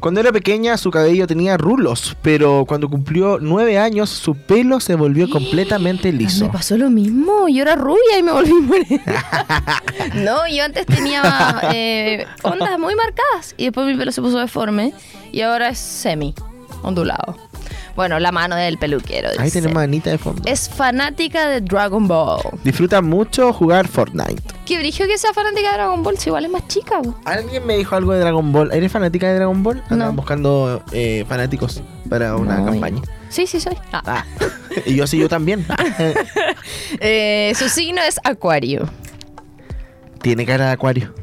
Cuando 0.00 0.20
era 0.20 0.32
pequeña 0.32 0.78
su 0.78 0.90
cabello 0.90 1.26
tenía 1.26 1.58
rulos, 1.58 2.16
pero 2.22 2.64
cuando 2.66 2.88
cumplió 2.88 3.38
nueve 3.38 3.78
años 3.78 4.08
su 4.08 4.34
pelo 4.34 4.80
se 4.80 4.94
volvió 4.94 5.28
completamente 5.30 6.10
liso. 6.10 6.46
Me 6.46 6.50
pasó 6.50 6.78
lo 6.78 6.88
mismo, 6.88 7.48
yo 7.48 7.60
era 7.60 7.76
rubia 7.76 8.18
y 8.18 8.22
me 8.22 8.32
volví 8.32 8.52
morena. 8.62 9.82
no, 10.14 10.48
yo 10.48 10.64
antes 10.64 10.86
tenía 10.86 11.60
eh, 11.74 12.26
ondas 12.42 12.78
muy 12.78 12.94
marcadas 12.94 13.54
y 13.58 13.64
después 13.64 13.86
mi 13.86 13.94
pelo 13.94 14.10
se 14.10 14.22
puso 14.22 14.38
deforme 14.38 14.94
y 15.32 15.42
ahora 15.42 15.68
es 15.68 15.78
semi, 15.78 16.34
ondulado. 16.82 17.36
Bueno, 17.96 18.18
la 18.20 18.32
mano 18.32 18.56
del 18.56 18.78
peluquero. 18.78 19.28
Ahí 19.38 19.44
dice. 19.46 19.60
tenemos 19.60 19.80
a 19.80 19.84
Anita 19.84 20.10
de 20.10 20.18
fondo. 20.18 20.42
Es 20.46 20.68
fanática 20.68 21.48
de 21.48 21.60
Dragon 21.60 22.06
Ball. 22.06 22.40
Disfruta 22.64 23.02
mucho 23.02 23.52
jugar 23.52 23.88
Fortnite. 23.88 24.42
Qué 24.64 24.78
brillo 24.78 25.06
que 25.06 25.18
sea 25.18 25.32
fanática 25.34 25.70
de 25.72 25.74
Dragon 25.76 26.02
Ball, 26.02 26.16
si 26.16 26.28
igual 26.30 26.44
es 26.44 26.50
más 26.50 26.66
chica. 26.68 27.02
po. 27.02 27.14
Alguien 27.24 27.66
me 27.66 27.76
dijo 27.76 27.96
algo 27.96 28.12
de 28.12 28.20
Dragon 28.20 28.52
Ball. 28.52 28.72
¿Eres 28.72 28.90
fanática 28.92 29.28
de 29.28 29.34
Dragon 29.34 29.62
Ball? 29.62 29.82
Andaban 29.90 30.14
No. 30.14 30.22
buscando 30.22 30.82
eh, 30.92 31.24
fanáticos 31.28 31.82
para 32.08 32.36
una 32.36 32.58
No, 32.58 32.66
campaña. 32.66 33.02
Sí, 33.28 33.46
sí 33.46 33.60
soy. 33.60 33.76
Ah. 33.92 34.02
Ah, 34.06 34.24
y 34.86 34.94
yo 34.94 35.06
sí, 35.06 35.18
yo 35.18 35.28
también. 35.28 35.66
Eh, 37.00 37.52
su 37.56 37.68
signo 37.68 38.00
es 38.02 38.18
Acuario. 38.24 38.88
Tiene 40.22 40.44
cara 40.46 40.66
de 40.66 40.72
acuario. 40.72 41.14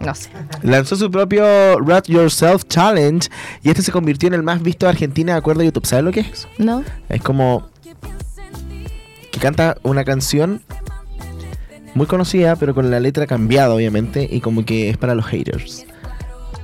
No 0.00 0.14
sé. 0.14 0.30
Lanzó 0.62 0.96
su 0.96 1.10
propio 1.10 1.78
Rat 1.80 2.06
Yourself 2.08 2.64
Challenge 2.68 3.28
y 3.62 3.70
este 3.70 3.82
se 3.82 3.92
convirtió 3.92 4.26
en 4.26 4.34
el 4.34 4.42
más 4.42 4.62
visto 4.62 4.86
de 4.86 4.90
Argentina 4.90 5.32
de 5.32 5.38
acuerdo 5.38 5.62
a 5.62 5.64
YouTube. 5.64 5.86
¿Sabes 5.86 6.04
lo 6.04 6.12
que 6.12 6.20
es? 6.20 6.46
¿No? 6.58 6.84
Es 7.08 7.22
como 7.22 7.68
que 9.32 9.40
canta 9.40 9.76
una 9.82 10.04
canción 10.04 10.62
muy 11.94 12.06
conocida, 12.06 12.56
pero 12.56 12.74
con 12.74 12.90
la 12.90 13.00
letra 13.00 13.26
cambiada, 13.26 13.74
obviamente, 13.74 14.28
y 14.30 14.40
como 14.40 14.64
que 14.64 14.90
es 14.90 14.98
para 14.98 15.14
los 15.14 15.24
haters. 15.26 15.86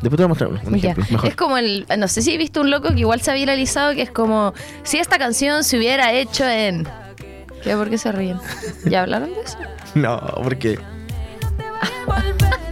Después 0.03 0.17
te 0.17 0.17
voy 0.17 0.25
a 0.25 0.29
mostrar 0.29 0.51
un 0.51 0.75
ejemplo. 0.75 1.05
Mejor. 1.11 1.29
Es 1.29 1.37
como 1.37 1.57
el. 1.57 1.87
No 1.97 2.09
sé 2.09 2.23
si 2.23 2.35
he 2.35 2.37
visto 2.37 2.61
un 2.61 2.71
loco 2.71 2.89
que 2.93 3.01
igual 3.01 3.21
se 3.21 3.31
ha 3.31 3.35
viralizado, 3.35 3.95
que 3.95 4.03
es 4.03 4.11
como. 4.11 4.53
Si 4.83 4.99
esta 4.99 5.17
canción 5.19 5.65
se 5.65 5.79
hubiera 5.79 6.13
hecho 6.13 6.45
en. 6.47 6.87
¿Qué? 7.63 7.77
¿Por 7.77 7.89
qué 7.89 7.99
se 7.99 8.11
ríen? 8.11 8.39
¿Ya 8.85 9.03
hablaron 9.03 9.33
de 9.33 9.41
eso? 9.41 9.59
No, 9.95 10.19
porque 10.43 10.79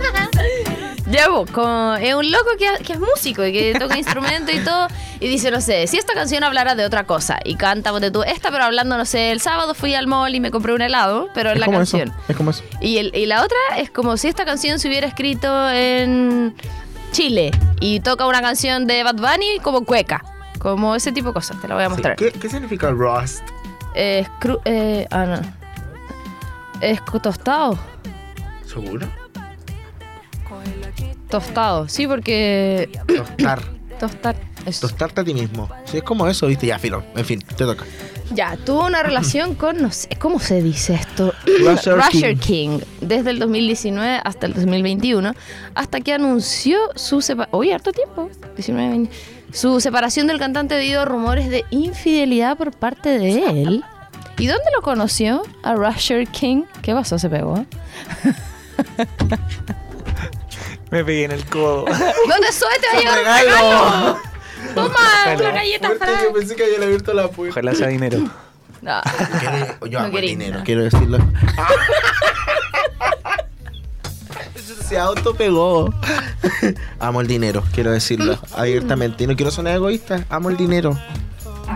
Ya, 1.11 1.29
vos, 1.29 1.51
como- 1.51 1.95
es 1.97 2.15
un 2.15 2.31
loco 2.31 2.51
que, 2.59 2.85
que 2.85 2.93
es 2.93 3.01
músico 3.01 3.45
y 3.45 3.53
que 3.53 3.75
toca 3.79 3.97
instrumento 3.99 4.53
y 4.53 4.59
todo. 4.65 4.87
Y 5.19 5.29
dice, 5.29 5.51
no 5.51 5.61
sé, 5.61 5.87
si 5.87 5.99
esta 5.99 6.15
canción 6.15 6.45
hablara 6.45 6.75
de 6.75 6.85
otra 6.85 7.05
cosa 7.05 7.39
y 7.45 7.57
canta, 7.57 7.91
ponte 7.91 8.11
tú, 8.11 8.23
esta, 8.23 8.51
pero 8.51 8.65
hablando, 8.65 8.97
no 8.97 9.05
sé, 9.05 9.33
el 9.33 9.41
sábado 9.41 9.75
fui 9.75 9.95
al 9.95 10.07
mall 10.07 10.35
y 10.35 10.41
me 10.41 10.51
compré 10.51 10.73
un 10.73 10.83
helado, 10.83 11.29
pero 11.35 11.51
es 11.51 11.59
la 11.59 11.67
como 11.67 11.79
canción. 11.79 12.09
eso. 12.09 12.17
Es 12.29 12.37
como 12.37 12.51
eso. 12.51 12.63
Y, 12.81 12.99
el- 12.99 13.15
y 13.15 13.27
la 13.27 13.43
otra 13.43 13.59
es 13.79 13.91
como 13.91 14.17
si 14.17 14.29
esta 14.29 14.45
canción 14.45 14.79
se 14.79 14.89
hubiera 14.89 15.07
escrito 15.07 15.69
en 15.71 16.55
Chile 17.13 17.51
y 17.81 18.01
toca 18.01 18.27
una 18.27 18.41
canción 18.41 18.87
de 18.87 19.03
Bad 19.03 19.17
Bunny 19.17 19.59
como 19.63 19.85
cueca. 19.85 20.25
Como 20.61 20.95
ese 20.95 21.11
tipo 21.11 21.29
de 21.29 21.35
cosas, 21.35 21.61
te 21.61 21.67
la 21.69 21.75
voy 21.75 21.85
a 21.85 21.87
Sí. 21.87 21.93
mostrar. 21.93 22.17
¿Qué, 22.17 22.31
qué 22.33 22.49
significa 22.49 22.91
Rust? 22.91 23.43
Es 23.95 24.29
cru- 24.41 24.61
eh, 24.67 25.07
ah, 25.11 25.25
no. 25.27 25.41
Es 26.81 27.01
tostado. 27.23 27.79
¿Seguro? 28.67 29.09
Tostado, 31.29 31.89
sí, 31.89 32.07
porque. 32.07 32.91
Tostar. 33.07 33.63
Tostar. 33.99 34.37
eso. 34.67 34.89
Tostarte 34.89 35.21
a 35.21 35.25
ti 35.25 35.35
mismo. 35.35 35.69
Sí, 35.85 35.99
es 35.99 36.03
como 36.03 36.27
eso, 36.27 36.47
viste. 36.47 36.67
Ya, 36.67 36.79
filo. 36.79 37.05
En 37.15 37.25
fin, 37.25 37.41
te 37.41 37.65
toca. 37.65 37.85
Ya, 38.33 38.57
tuvo 38.57 38.87
una 38.87 39.03
relación 39.03 39.55
con, 39.57 39.83
no 39.83 39.91
sé, 39.91 40.09
¿cómo 40.19 40.39
se 40.39 40.63
dice 40.63 40.95
esto? 40.95 41.35
Rusher 41.65 41.97
Rusher 41.97 42.37
King. 42.37 42.79
desde 43.01 43.31
el 43.31 43.41
2019 43.41 44.21
hasta 44.25 44.47
el 44.47 44.55
2021, 44.55 45.35
hasta 45.75 46.01
que 46.01 46.13
anunció 46.13 46.79
su 46.95 47.21
separación. 47.21 47.59
Oye, 47.59 47.75
harto 47.75 47.93
tiempo. 47.93 48.31
19, 48.57 48.89
20. 48.89 49.17
Su 49.53 49.81
separación 49.81 50.29
del 50.29 50.39
cantante 50.39 50.77
debido 50.77 51.03
a 51.03 51.05
rumores 51.05 51.49
de 51.51 51.65
infidelidad 51.71 52.57
por 52.57 52.71
parte 52.71 53.19
de 53.19 53.63
él. 53.63 53.85
¿Y 54.39 54.47
dónde 54.47 54.65
lo 54.75 54.81
conoció? 54.81 55.43
A 55.63 55.75
Rusher 55.75 56.27
King. 56.29 56.63
¿Qué 56.83 56.95
pasó? 56.95 57.19
Se 57.19 57.29
pegó. 57.29 57.67
Me 60.91 61.05
pegué 61.05 61.25
en 61.25 61.33
el 61.33 61.45
codo. 61.47 61.85
¿Dónde 62.29 62.53
soy? 62.53 62.75
Te 62.81 62.87
va 62.89 62.93
a 62.95 62.99
llegar 62.99 63.19
un 63.19 63.25
regalo! 63.25 64.19
Toma, 64.75 64.95
Ojalá. 64.95 65.37
la 65.43 65.51
galleta 65.53 65.87
Fuerte, 65.89 66.05
para. 66.07 66.23
yo 66.25 66.33
pensé 66.33 66.55
que 66.57 66.65
habían 66.65 66.83
abierto 66.83 67.13
la 67.15 67.29
puerta. 67.29 67.53
Ojalá 67.61 67.75
sea 67.75 67.89
dinero. 67.89 68.19
No. 68.83 68.99
Quiero- 69.41 69.87
yo 69.89 69.99
No 70.01 70.07
amo 70.07 70.17
el 70.17 70.25
dinero, 70.25 70.53
nada. 70.53 70.65
quiero 70.65 70.83
decirlo. 70.85 71.19
Se 74.89 74.99
autopegó. 74.99 75.93
amo 76.99 77.21
el 77.21 77.27
dinero, 77.27 77.63
quiero 77.75 77.91
decirlo 77.93 78.39
abiertamente. 78.57 79.25
Y 79.25 79.27
no 79.27 79.37
quiero 79.37 79.51
sonar 79.51 79.75
egoísta, 79.75 80.25
amo 80.31 80.49
el 80.49 80.57
dinero. 80.57 80.99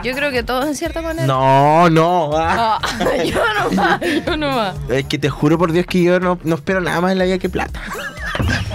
Yo 0.02 0.14
creo 0.14 0.30
que 0.30 0.42
todos 0.42 0.64
en 0.64 0.74
cierta 0.74 1.02
manera. 1.02 1.26
No, 1.26 1.90
no. 1.90 2.30
ah. 2.34 2.80
Ah, 2.82 3.22
yo 3.22 3.40
no 3.54 3.70
más, 3.72 4.00
yo 4.26 4.36
no 4.38 4.50
más. 4.50 4.74
Es 4.88 5.04
que 5.04 5.18
te 5.18 5.28
juro 5.28 5.58
por 5.58 5.72
Dios 5.72 5.84
que 5.86 6.02
yo 6.02 6.18
no, 6.20 6.38
no 6.42 6.54
espero 6.56 6.80
nada 6.80 7.00
más 7.02 7.12
en 7.12 7.18
la 7.18 7.24
vida 7.26 7.38
que 7.38 7.50
plata. 7.50 7.82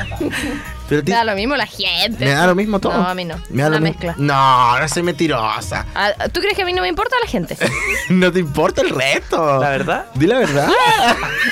Pero 0.90 1.04
Me 1.06 1.12
da 1.12 1.24
lo 1.24 1.36
mismo 1.36 1.56
la 1.56 1.68
gente. 1.68 2.26
me 2.26 2.32
da 2.32 2.48
lo 2.48 2.56
mismo 2.56 2.80
todo. 2.80 2.94
No, 2.98 3.08
a 3.08 3.14
mí 3.14 3.24
no. 3.24 3.36
Me 3.52 3.62
da 3.62 3.68
Una 3.68 3.78
lo 3.78 3.84
mezcla. 3.84 4.16
No, 4.18 4.80
no 4.80 4.88
soy 4.90 5.04
mentirosa. 5.04 5.86
Ah, 5.94 6.14
¿Tú 6.34 6.40
crees 6.40 6.56
que 6.56 6.64
a 6.64 6.66
mí 6.66 6.74
no 6.74 6.82
me 6.82 6.88
importa 6.88 7.16
la 7.24 7.30
gente? 7.30 7.56
No 8.10 8.32
te 8.32 8.40
importa 8.40 8.82
el 8.82 8.90
resto. 8.90 9.60
¿La 9.60 9.70
verdad? 9.70 10.06
Di 10.16 10.26
la 10.26 10.40
verdad. 10.40 10.68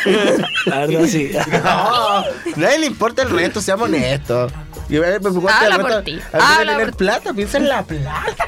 La 0.66 0.80
verdad 0.80 1.06
sí. 1.06 1.32
No, 1.64 2.24
nadie 2.56 2.80
le 2.80 2.86
importa 2.88 3.22
el 3.22 3.30
resto, 3.30 3.62
seamos 3.62 3.88
honestos. 3.90 4.52
Y 4.90 4.98
a 4.98 5.02
ver, 5.02 5.14
me 5.14 5.20
preocupa 5.20 5.56
Habla 5.60 5.80
por 5.80 6.04
ti, 6.04 6.20
habla 6.34 6.72
tener 6.72 6.88
por 6.88 6.92
ti. 6.92 6.98
plata, 6.98 7.34
piensa 7.34 7.58
en 7.58 7.68
la 7.70 7.84
plata. 7.84 8.46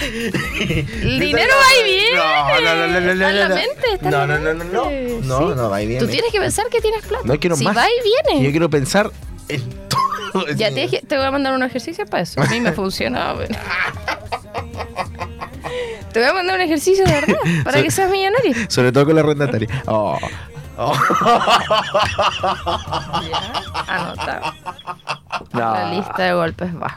El 0.00 1.20
dinero 1.20 1.52
va 1.54 1.80
y 1.80 1.84
viene. 1.90 2.16
No, 2.16 2.60
no, 2.60 2.74
no, 2.74 2.86
no, 2.86 3.00
no, 3.00 3.10
Está 3.12 3.30
en 3.30 3.38
la 3.38 3.48
mente, 3.48 3.92
está 3.94 4.04
en 4.06 4.10
No, 4.10 4.26
la 4.26 4.26
no, 4.26 4.38
no, 4.38 4.54
no, 4.54 4.64
no. 4.64 4.84
mente. 4.90 5.26
No, 5.26 5.54
no, 5.54 5.70
va 5.70 5.82
y 5.82 5.86
viene. 5.86 6.04
Tú 6.04 6.10
tienes 6.10 6.30
que 6.32 6.38
pensar 6.40 6.66
que 6.70 6.80
tienes 6.80 7.04
plata. 7.06 7.24
No 7.24 7.38
quiero 7.38 7.56
si 7.56 7.64
más. 7.64 7.76
va 7.76 7.86
y 7.86 8.02
viene. 8.32 8.44
Yo 8.44 8.50
quiero 8.50 8.68
pensar 8.70 9.10
en 9.48 9.62
todo. 10.32 10.46
Ya 10.54 10.68
te, 10.70 10.80
dije- 10.80 11.02
te 11.06 11.16
voy 11.16 11.26
a 11.26 11.30
mandar 11.30 11.54
un 11.54 11.62
ejercicio 11.62 12.04
para 12.06 12.22
eso. 12.24 12.40
A 12.42 12.46
mí 12.46 12.60
me 12.60 12.72
funciona. 12.72 13.32
bueno. 13.34 13.56
Te 16.12 16.20
voy 16.20 16.28
a 16.28 16.32
mandar 16.32 16.56
un 16.56 16.62
ejercicio 16.62 17.04
de 17.04 17.12
verdad 17.12 17.36
para 17.64 17.82
que 17.82 17.90
seas 17.90 18.10
millonario. 18.10 18.54
Sobre 18.68 18.92
todo 18.92 19.04
con 19.06 19.14
la 19.14 19.20
arrendataria. 19.22 19.68
Oh. 19.86 20.18
Oh. 20.78 20.92
Anota. 23.88 24.52
No. 25.52 25.60
La 25.72 25.90
lista 25.94 26.22
de 26.22 26.32
golpes 26.34 26.74
baja. 26.78 26.96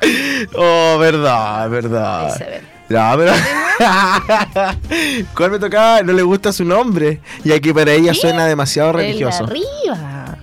Oh, 0.56 0.98
verdad, 1.00 1.70
verdad. 1.70 2.26
Ahí 2.26 2.32
se 2.38 2.44
ve. 2.44 2.62
No, 2.90 3.14
pero. 3.18 3.34
¿Cuál 5.36 5.52
me 5.52 5.60
tocaba? 5.60 6.02
No 6.02 6.12
le 6.14 6.24
gusta 6.24 6.52
su 6.52 6.66
nombre. 6.66 7.22
Ya 7.44 7.60
que 7.60 7.74
para 7.74 7.92
ella 7.92 8.14
suena 8.14 8.46
demasiado 8.46 8.90
El 8.92 8.98
de 8.98 9.04
religioso. 9.04 9.44
arriba. 9.46 10.38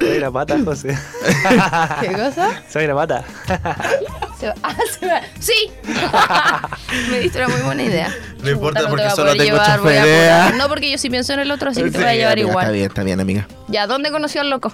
Soy 0.00 0.18
la 0.18 0.30
pata, 0.30 0.58
José. 0.64 0.98
¿Qué 2.00 2.12
cosa? 2.12 2.62
Soy 2.70 2.86
la 2.86 2.94
pata. 2.94 3.24
Se 4.40 4.48
ah, 4.62 4.74
se 4.98 5.06
va. 5.06 5.20
¡Sí! 5.38 5.70
Me 7.10 7.20
diste 7.20 7.44
una 7.44 7.48
muy 7.48 7.60
buena 7.60 7.82
idea. 7.82 8.14
No 8.42 8.50
importa 8.50 8.88
porque 8.88 9.04
te 9.04 9.10
solo 9.10 9.32
tengo 9.32 9.44
llevar, 9.44 9.80
voy 9.80 9.94
a. 9.94 10.52
No, 10.56 10.66
porque 10.68 10.90
yo 10.90 10.96
sí 10.96 11.10
pienso 11.10 11.34
en 11.34 11.40
el 11.40 11.50
otro, 11.50 11.70
así 11.70 11.82
que 11.82 11.90
te 11.90 11.98
voy 11.98 12.06
a 12.06 12.14
llevar 12.14 12.32
amiga, 12.32 12.48
igual. 12.48 12.64
Está 12.64 12.72
bien, 12.72 12.86
está 12.86 13.02
bien, 13.02 13.20
amiga. 13.20 13.46
Ya, 13.68 13.86
¿dónde 13.86 14.10
conoció 14.10 14.40
al 14.40 14.48
loco? 14.48 14.72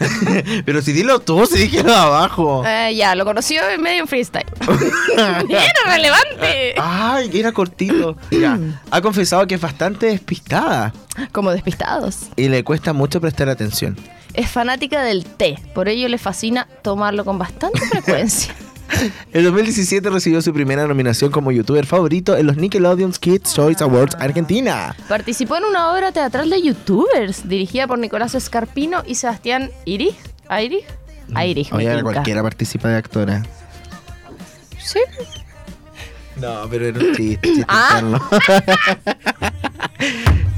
Pero 0.66 0.82
si 0.82 0.92
dilo 0.92 1.20
tú, 1.20 1.46
si 1.46 1.60
dije 1.60 1.82
lo 1.82 1.90
de 1.90 1.98
abajo. 1.98 2.64
Eh, 2.66 2.94
ya, 2.96 3.14
lo 3.14 3.24
conoció 3.24 3.66
en 3.66 3.80
medio 3.80 4.02
en 4.02 4.08
freestyle. 4.08 4.46
Bien, 5.46 5.62
relevante. 5.86 6.74
Ay, 6.76 7.30
era 7.32 7.52
cortito. 7.52 8.16
Ya. 8.30 8.58
Ha 8.90 9.00
confesado 9.00 9.46
que 9.46 9.54
es 9.54 9.60
bastante 9.60 10.06
despistada 10.06 10.92
Como 11.32 11.50
despistados. 11.50 12.28
y 12.36 12.48
le 12.48 12.64
cuesta 12.64 12.92
mucho 12.92 13.20
prestar 13.20 13.48
atención. 13.48 13.96
Es 14.34 14.50
fanática 14.50 15.02
del 15.02 15.24
té, 15.24 15.58
por 15.74 15.88
ello 15.88 16.08
le 16.08 16.18
fascina 16.18 16.68
tomarlo 16.82 17.24
con 17.24 17.38
bastante 17.38 17.80
frecuencia. 17.80 18.54
En 19.32 19.44
2017 19.44 20.08
recibió 20.10 20.42
su 20.42 20.52
primera 20.52 20.86
nominación 20.86 21.30
como 21.30 21.52
youtuber 21.52 21.86
favorito 21.86 22.36
en 22.36 22.46
los 22.46 22.56
Nickelodeon 22.56 23.12
Kids 23.12 23.54
Choice 23.54 23.82
Awards 23.84 24.16
Argentina. 24.18 24.94
Participó 25.08 25.56
en 25.56 25.64
una 25.64 25.92
obra 25.92 26.12
teatral 26.12 26.50
de 26.50 26.62
youtubers 26.62 27.48
dirigida 27.48 27.86
por 27.86 27.98
Nicolás 27.98 28.34
Escarpino 28.34 29.02
y 29.06 29.14
Sebastián 29.16 29.70
Iris. 29.84 30.14
¿Iris? 30.50 30.84
Iris, 31.44 31.72
Oye, 31.72 32.02
cualquiera 32.02 32.42
participa 32.42 32.88
de 32.88 32.96
actora. 32.96 33.42
Sí. 34.78 35.00
No, 36.36 36.66
pero 36.70 36.86
era 36.86 36.98
un 37.00 37.14
chiste, 37.14 37.48
chiste 37.48 37.64
Ah. 37.68 38.00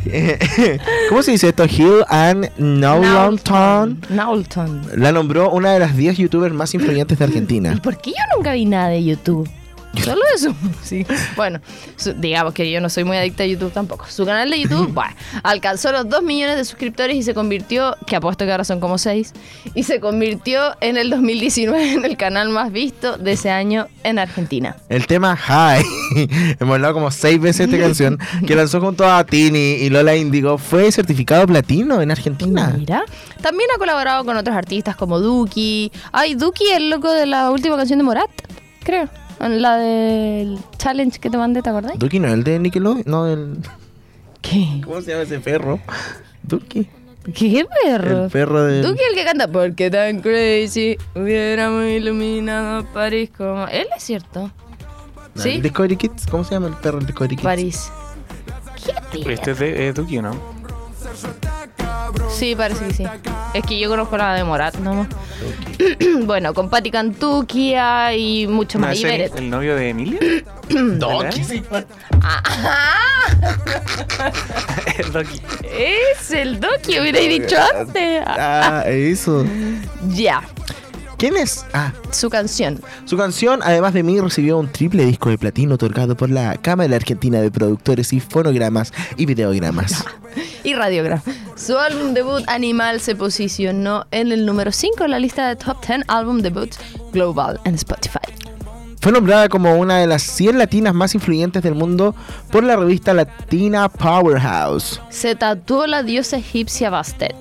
¿Cómo 1.08 1.22
se 1.22 1.32
dice 1.32 1.48
esto? 1.48 1.64
Hill 1.64 2.04
and 2.08 2.50
Knowlton 2.56 4.00
Knowlton. 4.08 4.82
la 4.96 5.12
nombró 5.12 5.50
una 5.50 5.72
de 5.72 5.78
las 5.78 5.96
10 5.96 6.16
youtubers 6.18 6.54
más 6.54 6.72
influyentes 6.74 7.18
de 7.18 7.24
¿Y 7.24 7.28
Argentina. 7.28 7.78
por 7.82 7.98
qué 8.00 8.10
yo 8.10 8.36
nunca 8.36 8.52
vi 8.54 8.64
nada 8.64 8.88
de 8.88 9.04
YouTube? 9.04 9.48
Solo 10.04 10.22
su 10.38 10.54
música. 10.54 11.14
Bueno, 11.36 11.60
su- 11.96 12.12
digamos 12.14 12.54
que 12.54 12.70
yo 12.70 12.80
no 12.80 12.88
soy 12.88 13.04
muy 13.04 13.16
adicta 13.16 13.42
a 13.42 13.46
YouTube 13.46 13.72
tampoco. 13.72 14.06
Su 14.08 14.24
canal 14.24 14.48
de 14.50 14.60
YouTube, 14.60 14.88
bueno, 14.92 15.14
alcanzó 15.42 15.90
los 15.92 16.08
2 16.08 16.22
millones 16.22 16.56
de 16.56 16.64
suscriptores 16.64 17.16
y 17.16 17.22
se 17.22 17.34
convirtió, 17.34 17.96
que 18.06 18.16
apuesto 18.16 18.44
que 18.44 18.52
ahora 18.52 18.64
son 18.64 18.78
como 18.80 18.98
6, 18.98 19.32
y 19.74 19.82
se 19.82 19.98
convirtió 20.00 20.76
en 20.80 20.96
el 20.96 21.10
2019 21.10 21.92
en 21.92 22.04
el 22.04 22.16
canal 22.16 22.50
más 22.50 22.70
visto 22.72 23.16
de 23.18 23.32
ese 23.32 23.50
año 23.50 23.88
en 24.04 24.18
Argentina. 24.18 24.76
El 24.88 25.06
tema 25.06 25.36
High, 25.36 25.84
hemos 26.60 26.74
hablado 26.74 26.94
como 26.94 27.10
6 27.10 27.40
veces 27.40 27.66
esta 27.66 27.78
canción, 27.78 28.18
que 28.46 28.54
lanzó 28.54 28.80
junto 28.80 29.10
a 29.10 29.24
Tini 29.24 29.72
y 29.74 29.90
Lola 29.90 30.14
Indigo, 30.16 30.56
fue 30.58 30.90
certificado 30.92 31.46
platino 31.46 32.00
en 32.00 32.10
Argentina. 32.10 32.72
Mira. 32.78 33.02
También 33.42 33.68
ha 33.74 33.78
colaborado 33.78 34.24
con 34.24 34.36
otros 34.36 34.56
artistas 34.56 34.94
como 34.96 35.18
Duki. 35.18 35.90
Ay, 36.12 36.34
Duki, 36.34 36.64
el 36.72 36.90
loco 36.90 37.10
de 37.10 37.26
la 37.26 37.50
última 37.50 37.76
canción 37.76 37.98
de 37.98 38.04
Morat, 38.04 38.30
creo. 38.84 39.08
La 39.40 39.76
del 39.76 40.58
challenge 40.76 41.18
que 41.18 41.30
te 41.30 41.38
mandé, 41.38 41.62
¿te 41.62 41.70
acordás? 41.70 41.98
Duki 41.98 42.20
no, 42.20 42.28
el 42.28 42.44
de 42.44 42.58
Nickelodeon, 42.58 43.04
no, 43.06 43.26
el... 43.26 43.56
¿Qué? 44.42 44.82
¿Cómo 44.84 45.00
se 45.00 45.12
llama 45.12 45.22
ese 45.22 45.40
perro? 45.40 45.80
Duki. 46.42 46.86
¿Qué 47.34 47.66
perro? 47.84 48.24
El 48.24 48.30
perro 48.30 48.64
de... 48.64 48.82
Duki 48.82 49.00
el 49.02 49.14
que 49.14 49.24
canta 49.24 49.48
¿Por 49.48 49.74
qué 49.74 49.90
tan 49.90 50.20
crazy? 50.20 50.98
Hubiéramos 51.14 51.84
iluminado 51.84 52.84
París 52.92 53.30
como... 53.34 53.66
Él 53.68 53.86
es 53.96 54.02
cierto. 54.02 54.50
No, 55.34 55.42
¿Sí? 55.42 55.50
el 55.52 55.62
Discovery 55.62 55.96
Kids, 55.96 56.26
¿cómo 56.30 56.44
se 56.44 56.54
llama 56.54 56.68
el 56.68 56.74
perro 56.74 56.98
del 56.98 57.06
Discovery 57.06 57.36
Kids? 57.36 57.44
París. 57.44 57.90
¿Qué? 59.10 59.32
Este 59.32 59.52
es 59.52 59.58
de 59.58 59.88
eh, 59.88 59.92
Duki, 59.94 60.18
¿o 60.18 60.22
¿no? 60.22 60.32
Sí, 62.32 62.54
parece 62.54 62.86
que 62.86 62.94
sí. 62.94 63.04
Es 63.54 63.64
que 63.64 63.78
yo 63.78 63.88
conozco 63.88 64.16
la 64.16 64.34
de 64.34 64.44
Morat 64.44 64.76
nomás. 64.76 65.08
bueno, 66.24 66.54
con 66.54 66.70
Patti 66.70 66.90
Cantuquia 66.90 68.14
y 68.14 68.46
mucho 68.46 68.78
¿No 68.78 68.86
más. 68.86 68.96
es 68.96 69.02
Y 69.02 69.06
el, 69.06 69.10
Beret. 69.10 69.36
el 69.36 69.50
novio 69.50 69.76
de 69.76 69.88
Emilia? 69.90 70.20
Duki, 70.68 71.44
sí. 71.44 71.62
el 74.98 75.12
Duki. 75.12 75.40
Es 75.76 76.30
el 76.30 76.60
Duki, 76.60 77.00
hubiera 77.00 77.18
dicho 77.20 77.56
antes. 77.78 78.22
Ah, 78.26 78.84
eso. 78.86 79.44
Ya, 80.08 80.42
¿Quién 81.20 81.36
es? 81.36 81.66
Ah, 81.74 81.92
su 82.12 82.30
canción. 82.30 82.80
su 83.04 83.14
canción, 83.18 83.60
además 83.62 83.92
de 83.92 84.02
mí, 84.02 84.18
recibió 84.18 84.56
un 84.56 84.72
triple 84.72 85.04
disco 85.04 85.28
de 85.28 85.36
platino 85.36 85.74
otorgado 85.74 86.16
por 86.16 86.30
la 86.30 86.56
Cámara 86.56 86.96
Argentina 86.96 87.42
de 87.42 87.50
Productores 87.50 88.14
y 88.14 88.20
Fonogramas 88.20 88.90
y 89.18 89.26
Videogramas. 89.26 90.02
y 90.64 90.72
Radiogram. 90.72 91.20
Su 91.56 91.76
álbum 91.76 92.14
debut 92.14 92.42
Animal 92.46 93.00
se 93.00 93.14
posicionó 93.16 94.06
en 94.12 94.32
el 94.32 94.46
número 94.46 94.72
5 94.72 95.04
en 95.04 95.10
la 95.10 95.18
lista 95.18 95.46
de 95.46 95.56
Top 95.56 95.86
10 95.86 96.04
Album 96.08 96.38
Debuts 96.38 96.78
Global 97.12 97.60
en 97.66 97.74
Spotify. 97.74 98.20
Fue 99.02 99.12
nombrada 99.12 99.50
como 99.50 99.76
una 99.76 99.98
de 99.98 100.06
las 100.06 100.22
100 100.22 100.56
latinas 100.56 100.94
más 100.94 101.14
influyentes 101.14 101.62
del 101.62 101.74
mundo 101.74 102.14
por 102.50 102.64
la 102.64 102.76
revista 102.76 103.12
Latina 103.12 103.90
Powerhouse. 103.90 105.02
Se 105.10 105.34
tatuó 105.34 105.86
la 105.86 106.02
diosa 106.02 106.38
egipcia 106.38 106.88
Bastet. 106.88 107.36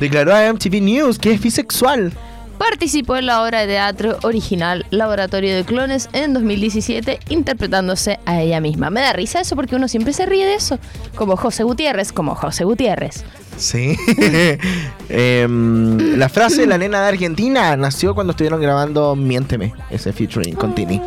Declaró 0.00 0.34
a 0.34 0.50
MTV 0.50 0.80
News 0.80 1.18
que 1.18 1.32
es 1.32 1.42
bisexual. 1.42 2.14
Participó 2.58 3.16
en 3.16 3.26
la 3.26 3.42
obra 3.42 3.60
de 3.60 3.66
teatro 3.66 4.18
original 4.22 4.86
Laboratorio 4.90 5.54
de 5.54 5.64
Clones 5.64 6.08
en 6.12 6.32
2017 6.32 7.20
interpretándose 7.28 8.18
a 8.24 8.40
ella 8.40 8.60
misma. 8.60 8.90
Me 8.90 9.00
da 9.00 9.12
risa 9.12 9.40
eso 9.40 9.56
porque 9.56 9.76
uno 9.76 9.88
siempre 9.88 10.12
se 10.12 10.26
ríe 10.26 10.46
de 10.46 10.54
eso. 10.54 10.78
Como 11.14 11.36
José 11.36 11.64
Gutiérrez, 11.64 12.12
como 12.12 12.34
José 12.34 12.64
Gutiérrez. 12.64 13.24
Sí. 13.56 13.96
Em, 15.08 16.18
la 16.18 16.28
frase 16.28 16.66
La 16.66 16.78
nena 16.78 17.02
de 17.02 17.08
Argentina 17.08 17.76
nació 17.76 18.12
cuando 18.14 18.32
estuvieron 18.32 18.60
grabando 18.60 19.14
Miénteme, 19.14 19.72
ese 19.88 20.12
featuring 20.12 20.56
con 20.56 20.74
Tini. 20.74 21.00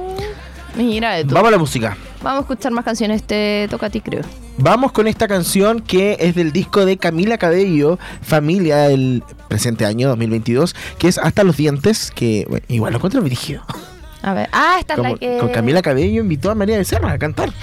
Mira 0.78 1.16
de. 1.16 1.24
Vamos 1.26 1.50
a 1.50 1.52
la 1.52 1.58
música. 1.58 1.98
Vamos 2.22 2.40
a 2.40 2.42
escuchar 2.42 2.72
más 2.74 2.84
canciones, 2.84 3.24
te 3.24 3.68
toca 3.70 3.86
a 3.86 3.90
ti 3.90 4.02
creo. 4.02 4.24
Vamos 4.58 4.92
con 4.92 5.08
esta 5.08 5.28
canción 5.28 5.80
que 5.82 6.18
es 6.20 6.36
del 6.36 6.52
disco 6.52 6.86
de 6.86 6.98
Camila 6.98 7.38
Cabello, 7.38 7.98
Familia, 8.22 8.78
del 8.90 9.24
presente 9.48 9.86
año 9.86 10.10
2022, 10.10 10.76
que 10.98 11.08
es 11.08 11.18
Hasta 11.18 11.44
los 11.46 11.56
Dientes, 11.56 12.12
que 12.14 12.46
bueno, 12.50 12.66
igual 12.68 12.92
lo 12.92 12.98
encuentro 12.98 13.22
dirigido. 13.22 13.64
A 14.22 14.34
ver. 14.34 14.50
Ah, 14.52 14.76
esta 14.80 14.96
es 14.96 15.00
la 15.00 15.16
que... 15.16 15.38
Con 15.38 15.48
Camila 15.50 15.82
Cabello 15.82 16.20
invitó 16.22 16.52
a 16.52 16.56
María 16.56 16.78
Becerra 16.78 17.14
a 17.14 17.18
cantar. 17.18 17.54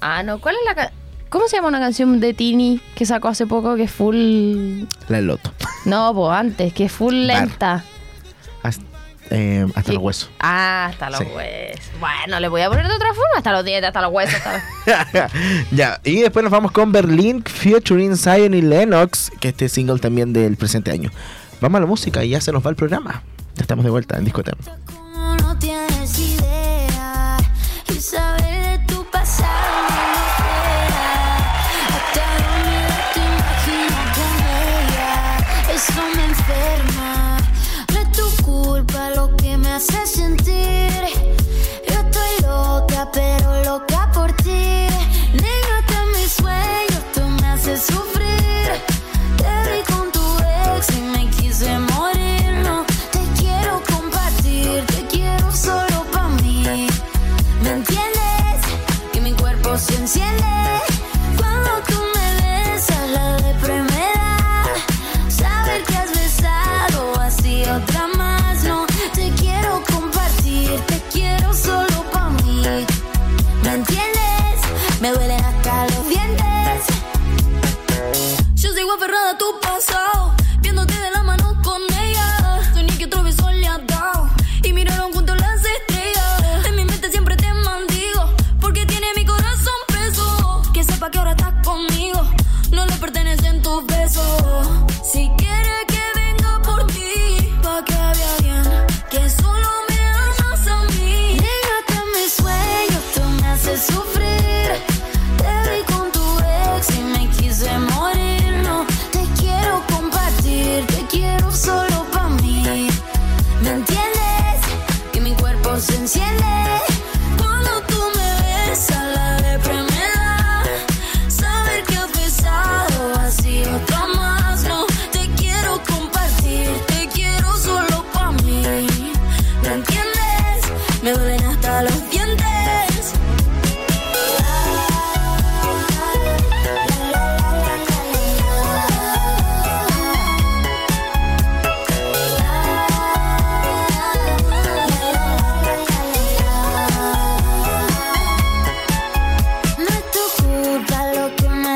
Ah, 0.00 0.22
no, 0.24 0.40
¿cuál 0.40 0.56
es 0.56 0.60
la 0.66 0.74
ca- 0.74 0.92
¿Cómo 1.28 1.46
se 1.46 1.56
llama 1.56 1.68
una 1.68 1.78
canción 1.78 2.18
de 2.18 2.34
Tini 2.34 2.80
que 2.96 3.06
sacó 3.06 3.28
hace 3.28 3.46
poco 3.46 3.76
que 3.76 3.84
es 3.84 3.92
full... 3.92 4.82
La 5.08 5.18
del 5.18 5.26
Loto. 5.28 5.52
No, 5.84 6.12
pues 6.12 6.32
antes, 6.36 6.72
que 6.72 6.86
es 6.86 6.92
full 6.92 7.28
Bar. 7.28 7.42
lenta 7.42 7.84
eh, 9.30 9.66
hasta 9.74 9.92
los 9.92 10.02
huesos. 10.02 10.30
Ah, 10.40 10.86
hasta 10.90 11.10
los 11.10 11.20
sí. 11.20 11.26
huesos. 11.34 11.90
Bueno, 12.00 12.40
le 12.40 12.48
voy 12.48 12.62
a 12.62 12.68
poner 12.68 12.86
de 12.86 12.94
otra 12.94 13.08
forma, 13.08 13.30
hasta 13.36 13.52
los 13.52 13.64
dientes, 13.64 13.88
hasta 13.88 14.02
los 14.02 14.12
huesos. 14.12 14.40
Hasta... 14.86 15.30
ya, 15.70 16.00
y 16.04 16.20
después 16.20 16.42
nos 16.42 16.50
vamos 16.50 16.72
con 16.72 16.92
Berlín 16.92 17.42
featuring 17.44 18.16
Zion 18.16 18.54
y 18.54 18.62
Lennox, 18.62 19.30
que 19.40 19.48
este 19.48 19.68
single 19.68 19.98
también 19.98 20.32
del 20.32 20.56
presente 20.56 20.90
año. 20.90 21.10
Vamos 21.60 21.78
a 21.78 21.80
la 21.80 21.86
música 21.86 22.24
y 22.24 22.30
ya 22.30 22.40
se 22.40 22.52
nos 22.52 22.64
va 22.64 22.70
el 22.70 22.76
programa. 22.76 23.22
Ya 23.54 23.62
estamos 23.62 23.84
de 23.84 23.90
vuelta 23.90 24.18
en 24.18 24.24
Discoteca. 24.24 24.56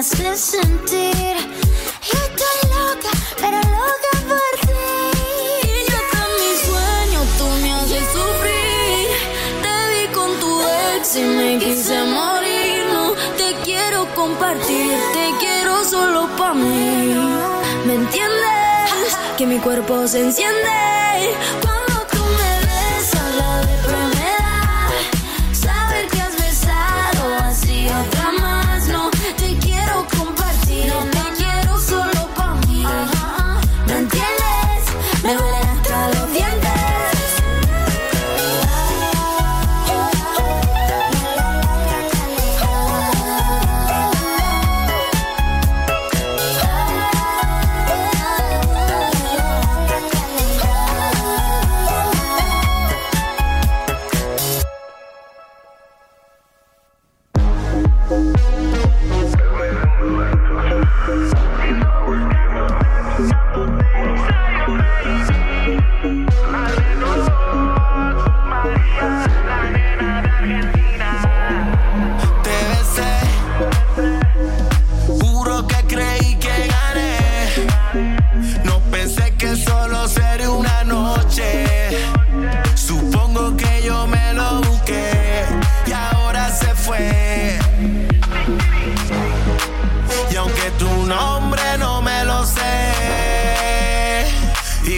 hace 0.04 0.36
sentir. 0.36 1.34
Yo 2.08 2.18
estoy 2.28 2.58
loca, 2.76 3.10
pero 3.40 3.56
loca 3.56 4.12
por 4.28 4.60
ti. 4.68 4.84
Y 5.62 5.90
yo 5.90 5.98
con 6.12 6.28
mi 6.40 6.52
sueño, 6.66 7.20
tú 7.38 7.46
me 7.62 7.72
haces 7.72 8.04
sufrir. 8.12 9.08
Te 9.62 9.74
vi 9.90 10.12
con 10.12 10.30
tu 10.40 10.60
ex 10.96 11.16
y 11.16 11.22
me 11.22 11.58
quise 11.58 12.04
morir. 12.04 12.84
No 12.92 13.12
te 13.38 13.54
quiero 13.64 14.06
compartir, 14.14 14.92
te 15.14 15.26
quiero 15.40 15.82
solo 15.84 16.28
pa' 16.36 16.52
mí. 16.52 17.14
¿Me 17.86 17.94
entiendes? 17.94 19.16
Que 19.38 19.46
mi 19.46 19.58
cuerpo 19.58 20.06
se 20.06 20.20
enciende. 20.20 21.73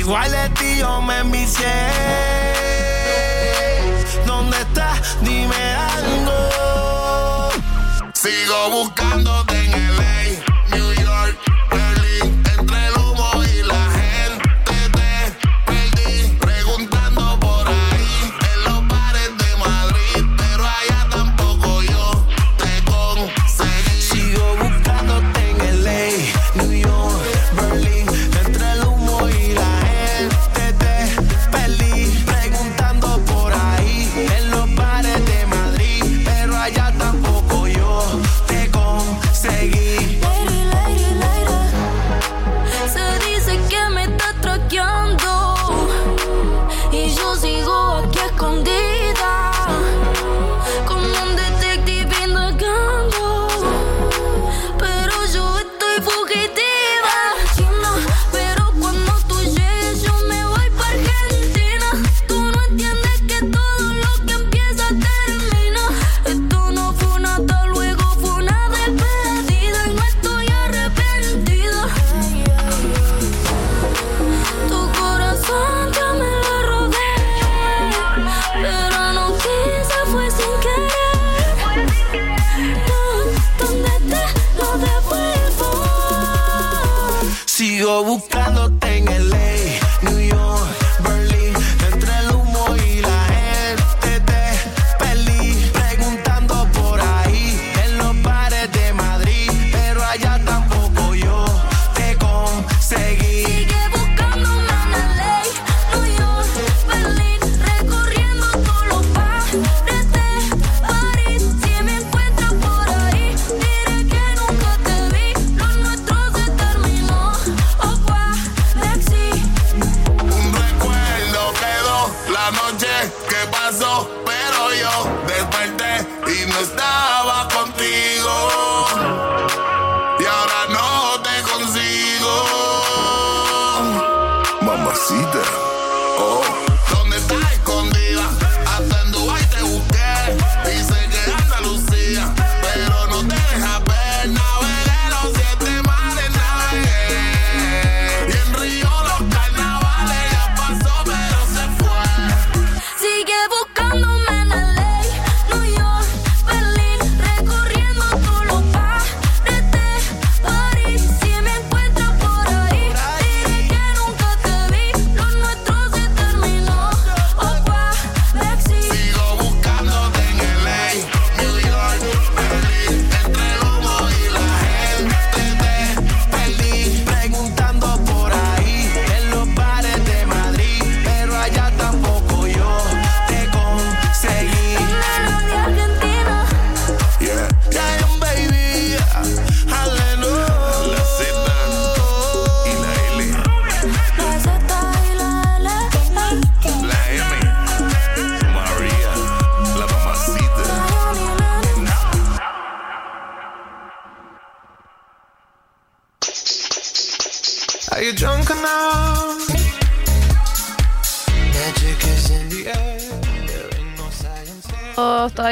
Igual 0.07 0.31
de 0.31 0.49
ti 0.51 0.77
yo 0.79 1.03
me 1.03 1.19
envicié. 1.19 1.67
¿Dónde 4.25 4.57
estás? 4.57 5.17
Dime 5.21 5.75
algo. 5.75 7.51
Sigo 8.15 8.71
buscándote. 8.71 9.66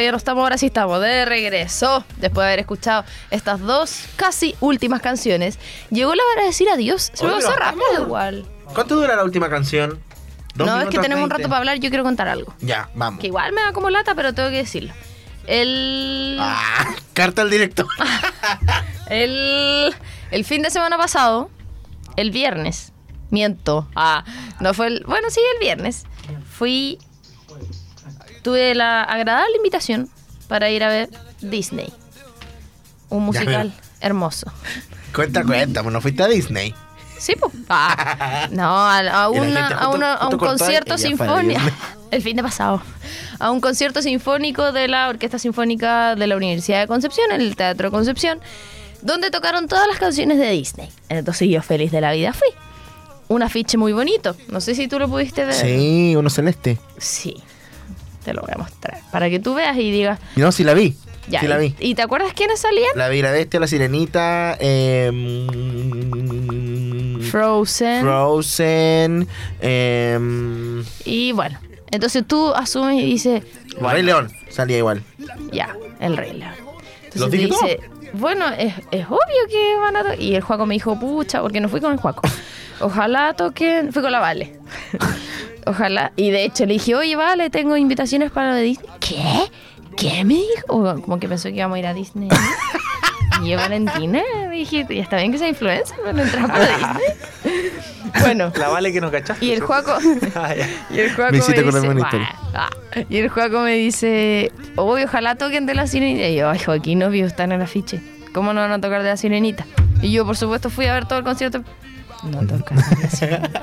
Todavía 0.05 0.13
no 0.13 0.19
estamos, 0.19 0.43
ahora 0.43 0.59
sí 0.59 0.67
estamos 0.67 1.01
de 1.01 1.25
regreso. 1.25 2.05
Después 2.19 2.45
de 2.45 2.49
haber 2.49 2.59
escuchado 2.61 3.05
estas 3.31 3.59
dos 3.61 4.05
casi 4.17 4.55
últimas 4.61 5.01
canciones, 5.01 5.59
llegó 5.91 6.15
la 6.15 6.23
hora 6.31 6.43
de 6.43 6.49
decir 6.49 6.69
adiós. 6.69 7.11
Se 7.15 7.25
me 7.25 7.33
pasó 7.33 7.49
¿lo 7.49 7.57
rápido 7.57 8.03
igual. 8.03 8.47
¿Cuánto 8.75 8.97
dura 8.97 9.17
la 9.17 9.25
última 9.25 9.49
canción? 9.49 9.99
Dos 10.55 10.67
No, 10.67 10.79
es 10.83 10.89
que 10.91 10.99
tenemos 10.99 11.23
un 11.25 11.31
20. 11.31 11.37
rato 11.39 11.49
para 11.49 11.59
hablar. 11.61 11.79
Yo 11.79 11.89
quiero 11.89 12.05
contar 12.05 12.29
algo. 12.29 12.55
Ya, 12.61 12.91
vamos. 12.95 13.19
Que 13.19 13.29
igual 13.29 13.53
me 13.55 13.63
da 13.63 13.73
como 13.73 13.89
lata, 13.89 14.15
pero 14.15 14.35
tengo 14.35 14.51
que 14.51 14.57
decirlo. 14.57 14.93
El. 15.47 16.37
Ah, 16.39 16.95
carta 17.15 17.41
al 17.41 17.49
directo. 17.49 17.89
El, 19.09 19.95
el 20.31 20.45
fin 20.45 20.61
de 20.61 20.69
semana 20.71 20.99
pasado, 20.99 21.51
el 22.17 22.31
viernes, 22.31 22.93
miento, 23.31 23.89
ah, 23.95 24.25
no 24.61 24.73
fue 24.75 24.87
el, 24.87 25.05
bueno, 25.07 25.29
sí, 25.31 25.41
el 25.55 25.61
viernes, 25.61 26.05
fui, 26.51 26.99
tuve 28.45 28.75
la 28.77 29.03
agradable 29.03 29.57
invitación 29.57 30.09
para 30.47 30.71
ir 30.71 30.85
a 30.85 30.89
ver 30.89 31.09
Disney, 31.41 31.93
un 33.09 33.25
musical 33.25 33.73
hermoso. 34.01 34.47
cuenta, 35.15 35.43
cuenta, 35.43 35.83
no 35.83 36.01
fuiste 36.01 36.23
a 36.23 36.29
Disney. 36.29 36.73
Sí, 37.19 37.35
pues. 37.41 37.53
Ah, 37.69 38.49
no, 38.53 38.65
a, 38.65 38.99
a 38.99 39.29
una- 39.31 39.69
a, 39.69 39.89
una- 39.89 40.15
a 40.15 40.29
un 40.29 40.37
concierto 40.39 40.99
sinfónico. 40.99 41.61
El 42.11 42.23
fin 42.23 42.37
de 42.37 42.43
pasado. 42.43 42.81
A 43.41 43.51
un 43.51 43.61
concierto 43.61 44.01
sinfónico 44.03 44.71
de 44.73 44.87
la 44.87 45.09
Orquesta 45.09 45.39
Sinfónica 45.39 46.15
de 46.15 46.27
la 46.29 46.37
Universidad 46.37 46.81
de 46.81 46.87
Concepción, 46.87 47.33
en 47.33 47.41
el 47.41 47.57
Teatro 47.57 47.91
Concepción, 47.91 48.41
donde 49.03 49.31
tocaron 49.31 49.67
todas 49.67 49.89
las 49.89 49.99
canciones 49.99 50.39
de 50.39 50.51
Disney. 50.51 50.91
Entonces 51.09 51.49
yo 51.49 51.61
feliz 51.63 51.91
de 51.91 52.01
la 52.01 52.13
vida 52.13 52.33
fui. 52.33 52.49
Un 53.27 53.43
afiche 53.43 53.79
muy 53.79 53.93
bonito. 53.93 54.37
No 54.49 54.61
sé 54.61 54.75
si 54.77 54.87
tú 54.87 54.99
lo 55.01 55.09
pudiste 55.09 55.45
ver. 55.45 55.55
Sí, 55.55 56.15
uno 56.17 56.31
celeste. 56.31 56.79
Sí. 56.99 57.43
Te 58.25 58.33
lo 58.33 58.43
voy 58.43 58.51
a 58.55 58.59
mostrar. 58.59 58.99
Para 59.13 59.29
que 59.31 59.39
tú 59.39 59.55
veas 59.55 59.77
y 59.77 59.91
digas. 59.91 60.19
No, 60.37 60.51
sí 60.53 60.65
la 60.65 60.75
vi. 60.75 60.95
Ya. 61.29 61.41
Sí 61.41 61.47
la 61.47 61.63
¿y- 61.63 61.69
vi. 61.69 61.75
¿Y 61.91 61.95
te 61.95 62.03
acuerdas 62.03 62.33
quiénes 62.35 62.61
salían? 62.61 62.91
La 62.97 63.09
vi, 63.09 63.23
la 63.23 63.31
bestia, 63.31 63.61
la 63.61 63.67
sirenita, 63.67 64.57
em, 64.61 65.47
Frozen. 67.31 68.03
Frozen, 68.03 69.29
em, 69.61 70.85
y 71.05 71.33
bueno. 71.33 71.59
Entonces 71.91 72.25
tú 72.27 72.53
asumes 72.55 73.03
y 73.03 73.07
dices. 73.07 73.43
Rey 73.81 74.03
León, 74.03 74.31
salía 74.51 74.79
igual. 74.79 75.03
Ya, 75.53 75.75
el 76.01 76.17
Rey 76.17 76.33
León. 76.33 76.53
Entonces 77.05 77.21
¿Los 77.21 77.31
te 77.31 77.37
dije 77.37 77.49
dice, 77.49 77.81
bueno, 78.15 78.47
es, 78.59 78.75
es 78.91 79.07
obvio 79.07 79.49
que 79.49 79.77
van 79.81 79.97
a 79.97 80.03
tocar. 80.03 80.21
Y 80.21 80.35
el 80.35 80.43
Juaco 80.43 80.67
me 80.67 80.75
dijo, 80.75 80.99
pucha, 80.99 81.41
porque 81.41 81.61
no 81.61 81.69
fui 81.69 81.81
con 81.81 81.93
el 81.93 81.99
Juaco. 81.99 82.23
Ojalá 82.81 83.35
toquen. 83.35 83.93
Fui 83.93 84.03
con 84.03 84.13
la 84.13 84.21
Vale. 84.21 84.57
Ojalá. 85.67 86.13
Y 86.17 86.31
de 86.31 86.45
hecho 86.45 86.67
le 86.67 86.75
dije, 86.75 86.95
oye, 86.95 87.17
Vale, 87.17 87.51
tengo 87.51 87.77
invitaciones 87.77 88.31
para 88.31 88.51
lo 88.51 88.57
de 88.57 88.63
Disney. 88.63 88.89
¿Qué? 89.01 89.51
¿Qué 89.97 90.25
me 90.25 90.35
dijo? 90.35 90.67
O 90.69 91.01
como 91.01 91.19
que 91.19 91.29
pensó 91.29 91.49
que 91.49 91.57
íbamos 91.57 91.77
a 91.77 91.79
ir 91.79 91.87
a 91.87 91.95
Disney. 91.95 92.29
Y 93.43 93.49
yo, 93.51 93.57
Valentina, 93.57 94.23
me 94.49 94.55
dije, 94.57 94.87
ya 94.89 95.03
está 95.03 95.17
bien 95.17 95.33
que 95.33 95.39
sea 95.39 95.49
influencer, 95.49 95.97
pero 96.01 96.13
no 96.13 96.23
entras 96.23 96.49
para 96.51 96.67
Disney. 96.67 97.73
Bueno, 98.21 98.53
La 98.57 98.69
vale 98.69 98.93
que 98.93 99.01
no 99.01 99.11
cachaste. 99.11 99.45
y 99.45 99.51
el. 99.51 99.61
Juaco. 99.61 99.93
Ah. 100.37 100.55
Y 100.89 101.01
el 101.01 101.13
Juaco 101.15 101.33
Me 101.33 101.39
me, 101.39 101.45
dice, 101.45 101.61
acordarme 101.61 101.89
una 101.91 102.01
historia. 102.01 102.35
"Bah, 102.53 102.71
ah". 102.95 103.01
y 103.09 103.17
el 103.19 103.29
Juaco 103.29 103.61
me 103.61 103.75
dice, 103.75 104.53
uy, 104.77 105.03
ojalá 105.03 105.35
toquen 105.35 105.67
de 105.67 105.75
la 105.75 105.87
sirenita. 105.89 106.29
Y 106.29 106.37
yo, 106.37 106.49
ay, 106.49 106.61
Joaquín, 106.61 107.01
no 107.01 107.11
vio, 107.11 107.27
está 107.27 107.43
en 107.45 107.53
el 107.53 107.61
afiche. 107.63 108.01
¿Cómo 108.33 108.53
no 108.53 108.61
van 108.61 108.71
a 108.73 108.81
tocar 108.81 109.03
de 109.03 109.09
la 109.09 109.17
sirenita? 109.17 109.67
Y 110.01 110.13
yo, 110.13 110.25
por 110.25 110.37
supuesto, 110.37 110.71
fui 110.71 110.87
a 110.87 110.95
ver 110.95 111.07
todo 111.07 111.19
el 111.19 111.25
concierto. 111.25 111.63
No 112.23 112.39
tocan 112.47 112.79
de 112.79 113.03
la 113.03 113.11
sirenita. 113.11 113.61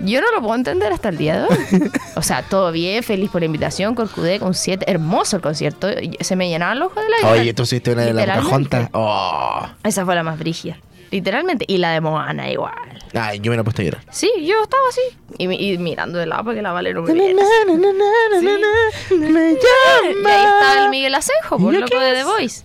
Yo 0.00 0.20
no 0.20 0.30
lo 0.32 0.40
puedo 0.40 0.54
entender 0.54 0.92
hasta 0.92 1.10
el 1.10 1.18
día 1.18 1.40
de 1.40 1.44
hoy. 1.44 1.90
O 2.16 2.22
sea, 2.22 2.42
todo 2.42 2.70
bien, 2.72 3.02
feliz 3.02 3.30
por 3.30 3.40
la 3.40 3.46
invitación, 3.46 3.94
Corcudé 3.94 4.38
con 4.40 4.52
siete, 4.52 4.90
hermoso 4.90 5.36
el 5.36 5.42
concierto. 5.42 5.88
Se 6.20 6.36
me 6.36 6.48
llenaban 6.48 6.78
los 6.78 6.90
ojos 6.90 7.02
de 7.02 7.08
la 7.22 7.30
Oye, 7.30 7.54
tú 7.54 7.62
hiciste 7.62 7.92
una 7.92 8.02
de 8.02 8.12
la 8.12 8.22
Literalmente. 8.22 8.68
Pocahontas. 8.68 8.90
Oh. 8.92 9.66
Esa 9.84 10.04
fue 10.04 10.14
la 10.14 10.22
más 10.22 10.38
brígida. 10.38 10.76
Literalmente. 11.10 11.64
Y 11.66 11.78
la 11.78 11.92
de 11.92 12.00
Moana 12.00 12.50
igual. 12.50 12.74
Ay, 13.14 13.40
yo 13.40 13.50
me 13.50 13.56
la 13.56 13.62
he 13.62 13.64
puesto 13.64 13.82
a 13.82 13.84
llorar. 13.84 14.02
Sí, 14.10 14.30
yo 14.42 14.62
estaba 14.62 14.82
así. 14.88 15.00
Y, 15.38 15.72
y 15.72 15.78
mirando 15.78 16.18
de 16.18 16.26
lado 16.26 16.44
para 16.44 16.56
que 16.56 16.62
la 16.62 16.72
Vale 16.72 16.94
no 16.94 17.02
me 17.02 17.12
viera. 17.12 17.42
Me 17.66 17.72
Y 19.10 20.26
ahí 20.26 20.44
está 20.44 20.84
el 20.84 20.90
Miguel 20.90 21.14
Asenjo, 21.14 21.58
por 21.58 21.72
¿Yo 21.72 21.80
loco 21.80 21.98
de? 21.98 22.14
The 22.14 22.24
Voice. 22.24 22.64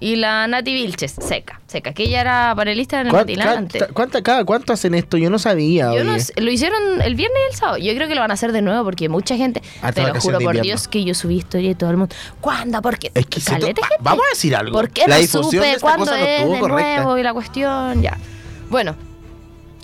Y 0.00 0.16
la 0.16 0.46
Nati 0.48 0.74
Vilches, 0.74 1.12
seca, 1.20 1.60
seca, 1.66 1.94
que 1.94 2.02
ella 2.04 2.20
era 2.20 2.52
panelista 2.56 3.00
en 3.00 3.06
el 3.06 3.12
¿Cuán- 3.12 3.22
matinal 3.22 3.68
cuánta- 3.94 4.22
cada 4.22 4.44
cuánto 4.44 4.72
hacen 4.72 4.94
esto? 4.94 5.16
Yo 5.16 5.30
no 5.30 5.38
sabía. 5.38 5.94
Yo 5.94 6.04
no 6.04 6.16
lo 6.36 6.50
hicieron 6.50 7.00
el 7.00 7.14
viernes 7.14 7.38
y 7.48 7.50
el 7.52 7.56
sábado. 7.56 7.78
Yo 7.78 7.94
creo 7.94 8.08
que 8.08 8.14
lo 8.14 8.20
van 8.20 8.30
a 8.30 8.34
hacer 8.34 8.52
de 8.52 8.60
nuevo 8.60 8.84
porque 8.84 9.08
mucha 9.08 9.36
gente. 9.36 9.62
Hasta 9.82 10.04
te 10.04 10.12
lo 10.12 10.20
juro 10.20 10.40
por. 10.40 10.60
Dios 10.60 10.88
que 10.88 11.04
yo 11.04 11.14
subí 11.14 11.36
historia 11.36 11.70
y 11.70 11.74
todo 11.74 11.90
el 11.90 11.96
mundo. 11.96 12.14
¿Cuándo? 12.40 12.82
Porque 12.82 13.10
Es 13.14 13.26
que 13.26 13.40
siento- 13.40 13.62
caleta 13.66 13.80
va- 13.82 13.88
gente. 13.88 14.02
vamos 14.04 14.24
a 14.26 14.34
decir 14.34 14.56
algo. 14.56 14.72
¿Por 14.76 14.90
qué 14.90 15.04
La 15.06 15.18
no 15.20 15.26
supe 15.26 15.76
cuándo 15.80 16.12
es 16.12 16.48
de 16.50 16.58
correcta. 16.60 16.96
nuevo 17.02 17.16
y 17.18 17.22
la 17.22 17.32
cuestión? 17.32 18.02
Ya. 18.02 18.18
Bueno, 18.70 18.96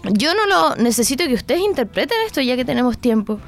yo 0.04 0.34
no 0.34 0.46
lo 0.46 0.76
necesito 0.76 1.24
que 1.26 1.34
ustedes 1.34 1.60
interpreten 1.60 2.16
esto 2.26 2.40
ya 2.40 2.56
que 2.56 2.64
tenemos 2.64 2.98
tiempo. 2.98 3.38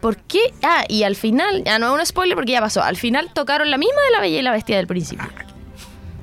¿Por 0.00 0.16
qué? 0.16 0.40
Ah, 0.64 0.84
y 0.88 1.04
al 1.04 1.14
final, 1.14 1.62
ya 1.64 1.78
no 1.78 1.94
es 1.94 2.00
un 2.00 2.06
spoiler 2.06 2.34
porque 2.36 2.50
ya 2.52 2.60
pasó. 2.60 2.82
Al 2.82 2.96
final 2.96 3.30
tocaron 3.32 3.70
la 3.70 3.78
misma 3.78 4.00
de 4.06 4.10
la 4.10 4.20
Bella 4.20 4.38
y 4.40 4.42
la 4.42 4.50
Bestia 4.50 4.76
del 4.76 4.88
principio. 4.88 5.24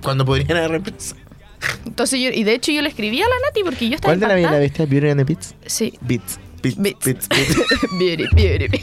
Cuando 0.01 0.25
podrían 0.25 0.57
haber 0.57 0.71
reemplazado. 0.71 1.21
Entonces 1.85 2.19
yo, 2.21 2.29
y 2.29 2.43
de 2.43 2.53
hecho 2.53 2.71
yo 2.71 2.81
le 2.81 2.89
escribí 2.89 3.21
a 3.21 3.27
la 3.27 3.35
Nati 3.45 3.63
porque 3.63 3.89
yo 3.89 3.95
estaba 3.95 4.13
¿Cuál 4.13 4.19
de 4.21 4.27
la 4.27 4.33
Bella 4.35 4.47
y 4.47 4.51
la 4.51 4.63
impactada. 4.65 4.85
Bestia? 4.85 4.85
Beauty 4.85 5.09
and 5.09 5.19
the 5.19 5.23
Beats. 5.33 5.55
Sí. 5.65 5.93
Beats. 6.01 6.39
Beats. 6.63 6.77
Beats. 6.77 7.05
Beats. 7.05 7.27
Beats. 7.29 7.97
beauty, 7.99 8.25
beauty. 8.33 8.81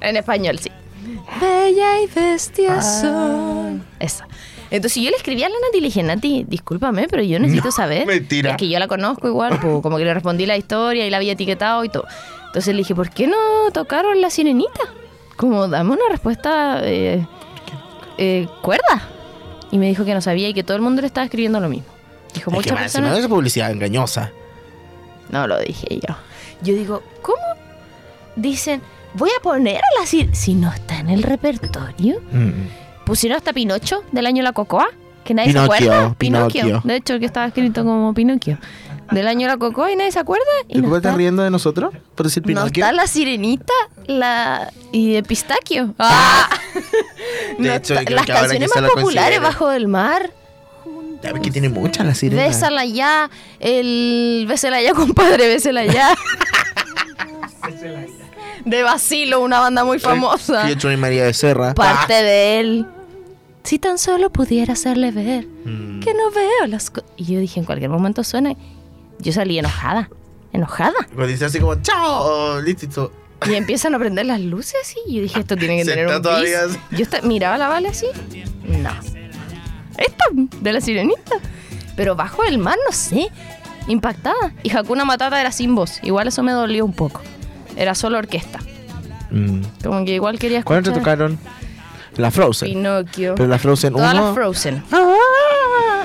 en 0.00 0.16
español, 0.16 0.58
sí. 0.58 0.70
Bella 1.40 2.00
y 2.02 2.06
bestia 2.06 2.76
Ah. 2.78 2.82
son. 2.82 3.84
Esa. 3.98 4.26
Entonces 4.70 5.02
yo 5.02 5.10
le 5.10 5.16
escribí 5.16 5.42
a 5.42 5.48
la 5.48 5.54
Nati 5.54 5.78
y 5.78 5.80
le 5.80 5.86
dije, 5.88 6.02
Nati, 6.02 6.44
discúlpame, 6.46 7.08
pero 7.08 7.22
yo 7.22 7.38
necesito 7.40 7.66
No, 7.68 7.72
saber. 7.72 8.06
mentira. 8.06 8.50
Es 8.52 8.56
que 8.56 8.68
yo 8.68 8.78
la 8.78 8.86
conozco 8.86 9.26
igual, 9.26 9.58
pues, 9.60 9.80
como 9.82 9.96
que 9.98 10.04
le 10.04 10.14
respondí 10.14 10.46
la 10.46 10.56
historia 10.56 11.06
y 11.06 11.10
la 11.10 11.16
había 11.16 11.32
etiquetado 11.32 11.84
y 11.84 11.88
todo. 11.88 12.04
Entonces 12.46 12.74
le 12.74 12.78
dije, 12.78 12.94
¿por 12.94 13.10
qué 13.10 13.26
no 13.26 13.36
tocaron 13.72 14.20
la 14.20 14.30
sirenita? 14.30 14.80
Como, 15.36 15.66
dame 15.68 15.92
una 15.92 16.08
respuesta 16.10 16.80
eh, 16.84 17.26
eh, 18.18 18.46
cuerda. 18.62 19.08
Y 19.70 19.78
me 19.78 19.86
dijo 19.86 20.04
que 20.04 20.14
no 20.14 20.20
sabía 20.20 20.48
y 20.48 20.54
que 20.54 20.62
todo 20.62 20.76
el 20.76 20.82
mundo 20.82 21.00
le 21.00 21.06
estaba 21.06 21.24
escribiendo 21.24 21.60
lo 21.60 21.68
mismo. 21.68 21.88
Dijo, 22.34 22.50
Es 22.50 22.54
que 22.54 22.72
muchas 22.72 22.78
personas... 22.78 23.18
esa 23.18 23.28
publicidad 23.28 23.70
engañosa. 23.70 24.32
No 25.30 25.46
lo 25.46 25.58
dije 25.60 26.00
yo. 26.06 26.16
Yo 26.62 26.74
digo, 26.74 27.02
¿cómo? 27.22 27.38
Dicen, 28.36 28.82
voy 29.14 29.30
a 29.36 29.42
poner 29.42 29.76
a 29.76 30.00
la 30.00 30.06
si 30.06 30.54
no 30.54 30.72
está 30.72 30.98
en 30.98 31.10
el 31.10 31.22
repertorio. 31.22 32.20
Mm. 32.32 33.04
Pusieron 33.04 33.36
hasta 33.36 33.52
Pinocho 33.52 34.04
del 34.12 34.26
año 34.26 34.42
La 34.42 34.52
Cocoa, 34.52 34.88
que 35.24 35.34
nadie 35.34 35.52
Pinocchio, 35.52 35.76
se 35.76 35.84
acuerda. 35.84 36.14
Pinocchio. 36.14 36.80
De 36.84 36.96
hecho, 36.96 37.18
que 37.18 37.26
estaba 37.26 37.46
escrito 37.46 37.84
como 37.84 38.14
Pinocchio. 38.14 38.58
Del 39.10 39.26
año 39.26 39.48
La 39.48 39.56
Cocoa 39.56 39.90
y 39.90 39.96
nadie 39.96 40.12
se 40.12 40.18
acuerda. 40.20 40.44
Y 40.68 40.78
¿Y 40.78 40.82
no 40.82 40.88
tú 40.88 40.96
estás 40.96 41.10
está, 41.10 41.18
riendo 41.18 41.42
de 41.42 41.50
nosotros? 41.50 41.92
Por 42.14 42.26
decir 42.26 42.42
no 42.44 42.46
Pinocchio. 42.48 42.84
está 42.84 42.92
la 42.92 43.06
sirenita 43.06 43.72
la 44.06 44.72
y 44.92 45.12
de 45.14 45.22
Pistaquio. 45.22 45.94
¡Ah! 45.98 46.48
De 47.58 47.68
No 47.68 47.74
hecho, 47.74 47.94
está- 47.94 48.10
las 48.12 48.26
canciones 48.26 48.70
más 48.74 48.82
la 48.82 48.88
populares 48.90 49.40
bajo 49.40 49.68
del 49.68 49.88
mar. 49.88 50.30
Ya 51.22 51.32
ves 51.32 51.42
que 51.42 51.50
tiene 51.50 51.68
muchas 51.68 52.06
la 52.06 52.14
sirena. 52.14 52.42
Bésala 52.44 52.84
ya. 52.86 53.28
El 53.58 54.46
Bésela 54.48 54.80
ya, 54.80 54.94
compadre, 54.94 55.48
bésela 55.48 55.84
ya. 55.84 56.14
De 58.64 58.82
Basilo, 58.82 59.40
una 59.40 59.58
banda 59.60 59.84
muy 59.84 59.98
famosa. 59.98 60.64
Pietro 60.66 60.92
y 60.92 60.96
María 60.96 61.24
de 61.24 61.34
Serra. 61.34 61.74
Parte 61.74 62.12
de 62.12 62.60
él. 62.60 62.86
Si 63.64 63.78
tan 63.78 63.98
solo 63.98 64.30
pudiera 64.30 64.72
hacerle 64.72 65.10
ver 65.10 65.46
Mm. 65.64 66.00
que 66.00 66.14
no 66.14 66.30
veo 66.30 66.66
las 66.68 66.90
cosas. 66.90 67.10
Y 67.16 67.24
yo 67.34 67.40
dije, 67.40 67.60
en 67.60 67.66
cualquier 67.66 67.90
momento 67.90 68.24
suena. 68.24 68.54
Yo 69.20 69.32
salí 69.32 69.58
enojada. 69.58 70.08
Enojada. 70.52 70.94
Cuando 71.14 71.26
dice 71.26 71.44
así 71.44 71.60
como, 71.60 71.76
chao, 71.76 72.60
listo. 72.60 73.12
Y 73.48 73.54
empiezan 73.54 73.94
a 73.94 73.98
prender 73.98 74.26
las 74.26 74.40
luces. 74.40 74.94
Y 75.06 75.16
yo 75.16 75.22
dije, 75.22 75.40
esto 75.40 75.56
tiene 75.56 75.76
que 75.78 75.84
Se 75.86 75.90
tener 75.90 76.06
está 76.06 76.16
un 76.16 76.22
todavía 76.22 76.66
bis. 76.66 76.78
Yo 76.90 76.98
esta- 77.02 77.22
miraba 77.22 77.56
la 77.58 77.68
Vale 77.68 77.88
así. 77.88 78.06
No. 78.64 78.90
Esta, 79.96 80.24
de 80.60 80.72
la 80.72 80.80
sirenita. 80.80 81.36
Pero 81.96 82.16
bajo 82.16 82.44
el 82.44 82.58
mar, 82.58 82.76
no 82.86 82.92
sé. 82.92 83.28
Impactada. 83.86 84.52
Y 84.62 84.74
Hakuna 84.76 85.04
Matata 85.04 85.40
era 85.40 85.52
sin 85.52 85.74
voz. 85.74 85.98
Igual 86.02 86.28
eso 86.28 86.42
me 86.42 86.52
dolió 86.52 86.84
un 86.84 86.92
poco. 86.92 87.20
Era 87.76 87.94
solo 87.94 88.18
orquesta. 88.18 88.58
Mm. 89.30 89.62
Como 89.84 90.04
que 90.04 90.14
igual 90.14 90.38
quería 90.38 90.62
¿Cuál 90.62 90.82
te 90.82 90.90
escuchar 90.90 91.16
tocaron? 91.18 91.38
La 92.16 92.30
Frozen. 92.30 92.68
Pinocchio. 92.68 93.34
Pero 93.36 93.48
la 93.48 93.58
Frozen 93.58 93.92
Todas 93.92 94.12
1. 94.14 94.24
las 94.24 94.34
Frozen. 94.34 94.82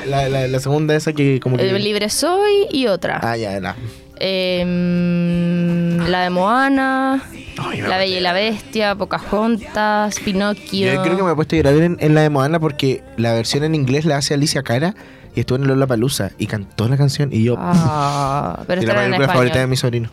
La, 0.07 0.29
la, 0.29 0.47
la 0.47 0.59
segunda 0.59 0.95
esa 0.95 1.13
que 1.13 1.39
como 1.39 1.57
que... 1.57 1.69
Eh, 1.69 1.79
Libre 1.79 2.09
Soy 2.09 2.67
y 2.71 2.87
otra. 2.87 3.19
Ah, 3.23 3.37
ya, 3.37 3.59
no. 3.59 3.73
Em, 4.17 5.97
la 6.07 6.23
de 6.23 6.29
Moana. 6.29 7.23
Ay, 7.57 7.81
La 7.81 7.97
Bella 7.97 8.17
y 8.17 8.21
la 8.21 8.33
Bestia. 8.33 8.95
Pocahontas. 8.95 10.19
Pinocchio. 10.19 10.93
Yo 10.93 11.01
creo 11.01 11.17
que 11.17 11.23
me 11.23 11.31
he 11.31 11.35
puesto 11.35 11.55
a 11.55 11.57
llorar 11.57 11.75
en, 11.75 11.97
en 11.99 12.15
la 12.15 12.21
de 12.21 12.29
Moana 12.29 12.59
porque 12.59 13.03
la 13.17 13.33
versión 13.33 13.63
en 13.63 13.75
inglés 13.75 14.05
la 14.05 14.17
hace 14.17 14.33
Alicia 14.33 14.63
Cara 14.63 14.95
y 15.35 15.41
estuvo 15.41 15.57
en 15.57 15.67
Lola 15.67 15.85
Palusa 15.85 16.31
y 16.37 16.47
cantó 16.47 16.87
la 16.87 16.97
canción 16.97 17.29
y 17.31 17.43
yo. 17.43 17.55
Ah, 17.57 18.63
pero 18.67 18.81
y 18.83 18.85
la 18.85 18.93
era 18.93 19.01
película 19.03 19.27
favorita 19.27 19.59
de 19.59 19.67
mi 19.67 19.75
sobrino. 19.75 20.09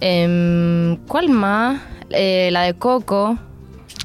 Em, 0.00 0.96
¿Cuál 1.06 1.28
más? 1.30 1.80
Eh, 2.10 2.50
la 2.52 2.62
de 2.62 2.74
Coco. 2.74 3.38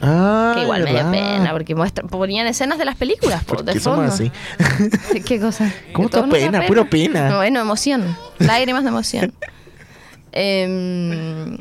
Ah, 0.06 0.52
Que 0.56 0.64
igual 0.64 0.84
me 0.84 0.92
dio 0.92 1.10
pena 1.12 1.52
porque 1.54 1.76
muestra, 1.76 2.04
ponían 2.06 2.46
escenas 2.46 2.78
de 2.78 2.84
las 2.86 2.96
películas 2.98 3.44
po, 3.46 3.56
¿Por 3.56 3.64
de 3.64 3.80
somos 3.80 4.12
fondo. 4.12 4.14
así? 4.14 5.22
¿Qué 5.26 5.40
cosa? 5.40 5.72
¿Cómo 5.94 6.10
Que 6.10 6.22
pena? 6.24 6.66
Puro 6.66 6.90
pena. 6.90 7.38
Bueno, 7.38 7.62
emoción. 7.62 8.16
Lágrimas 8.40 8.84
de 8.84 8.90
emoción. 8.90 9.34
Em, 10.36 11.58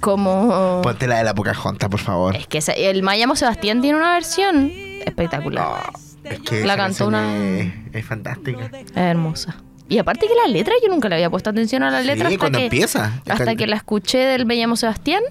como... 0.00 0.80
Ponte 0.82 1.06
la 1.06 1.18
de 1.18 1.24
la 1.24 1.34
Pocahontas, 1.34 1.88
por 1.90 2.00
favor. 2.00 2.34
Es 2.36 2.46
que 2.46 2.60
el 2.76 3.02
Mayamo 3.02 3.36
Sebastián 3.36 3.80
tiene 3.82 3.98
una 3.98 4.12
versión 4.14 4.70
espectacular. 5.04 5.66
Ah, 5.68 5.92
es 6.24 6.40
que 6.40 6.64
La 6.64 6.76
cantó 6.76 7.08
una- 7.08 7.36
Es, 7.58 7.72
es 7.92 8.04
fantástica. 8.06 8.70
Es 8.72 8.86
hermosa. 8.94 9.56
Y 9.88 9.98
aparte 9.98 10.26
que 10.26 10.34
la 10.34 10.48
letra, 10.50 10.72
yo 10.82 10.88
nunca 10.88 11.08
le 11.10 11.16
había 11.16 11.28
puesto 11.28 11.50
atención 11.50 11.82
a 11.82 11.90
la 11.90 12.00
letra 12.00 12.28
Sí, 12.28 12.34
hasta, 12.34 12.38
cuando 12.42 12.58
que, 12.58 12.64
empieza. 12.64 13.20
hasta 13.28 13.54
que 13.54 13.66
la 13.66 13.76
escuché 13.76 14.18
del 14.18 14.44
Bellamo 14.46 14.76
Sebastián. 14.76 15.22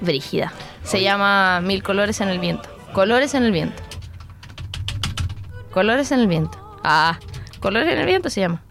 Brígida. 0.00 0.52
Se 0.84 1.02
llama 1.02 1.60
Mil 1.62 1.82
colores 1.82 2.20
en 2.20 2.28
el 2.28 2.38
viento. 2.38 2.68
Colores 2.92 3.34
en 3.34 3.42
el 3.44 3.52
viento. 3.52 3.82
Colores 5.70 6.12
en 6.12 6.20
el 6.20 6.26
viento. 6.26 6.58
Ah, 6.84 7.18
colores 7.60 7.92
en 7.92 7.98
el 7.98 8.06
viento 8.06 8.30
se 8.30 8.40
llama. 8.40 8.62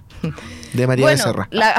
De 0.74 0.88
María 0.88 1.06
bueno, 1.06 1.18
Becerra. 1.24 1.48
la 1.52 1.76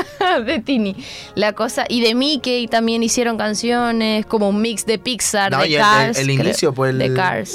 de 0.46 0.58
Tini. 0.60 0.96
La 1.34 1.52
cosa 1.52 1.84
y 1.88 2.00
de 2.00 2.14
Mickey 2.14 2.66
también 2.66 3.02
hicieron 3.02 3.36
canciones 3.36 4.24
como 4.26 4.48
un 4.48 4.62
mix 4.62 4.86
de 4.86 4.98
Pixar, 4.98 5.52
No, 5.52 5.60
de 5.60 5.68
y 5.68 5.74
el- 5.74 5.80
Cars. 5.82 6.18
el, 6.18 6.30
el 6.30 6.40
inicio, 6.40 6.72
pues 6.72 6.90
el. 6.92 6.98
de 6.98 7.12
Cars. 7.14 7.54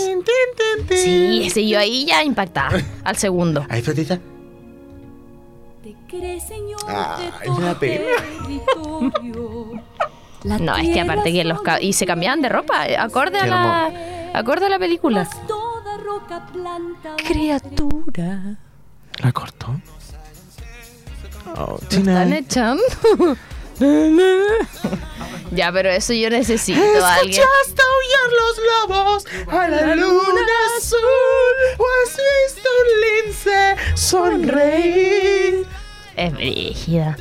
Sí, 0.91 1.43
ese 1.45 1.67
yo 1.67 1.79
ahí 1.79 2.05
ya 2.05 2.23
impactada 2.23 2.79
al 3.03 3.15
segundo. 3.17 3.65
Ahí, 3.69 3.81
Fetita. 3.81 4.19
Ay, 6.87 7.49
me 7.57 7.63
da 7.65 7.79
pena. 7.79 8.05
No, 10.45 10.75
es 10.77 10.89
que 10.89 11.01
aparte 11.01 11.31
que 11.33 11.43
los 11.43 11.59
y 11.81 11.93
se 11.93 12.05
cambiaban 12.05 12.41
de 12.41 12.49
ropa, 12.49 12.87
eh, 12.87 12.95
acorde 12.97 13.39
a 13.39 13.45
la 13.47 13.91
acorde 14.33 14.65
a 14.67 14.69
la 14.69 14.79
película. 14.79 15.27
Criatura. 17.27 18.57
¿La 19.23 19.31
cortó? 19.31 19.79
Oh, 21.57 21.79
¿Me 21.91 21.97
están 21.97 22.33
echando? 22.33 22.83
ya, 25.51 25.71
pero 25.71 25.89
eso 25.89 26.13
yo 26.13 26.29
necesito 26.29 26.79
a 27.05 27.15
alguien. 27.15 27.41
Escuchaste 27.41 27.81
aullar 27.81 28.29
los 28.41 28.55
lobos 28.89 29.25
a 29.47 29.67
la 29.69 29.95
luna 29.95 30.41
azul. 30.77 30.99
O 31.77 31.85
has 32.03 32.17
visto 32.45 32.69
un 32.81 32.87
lince 33.25 33.75
sonreír. 33.95 35.65
Es 36.15 36.33
brígida. 36.33 37.17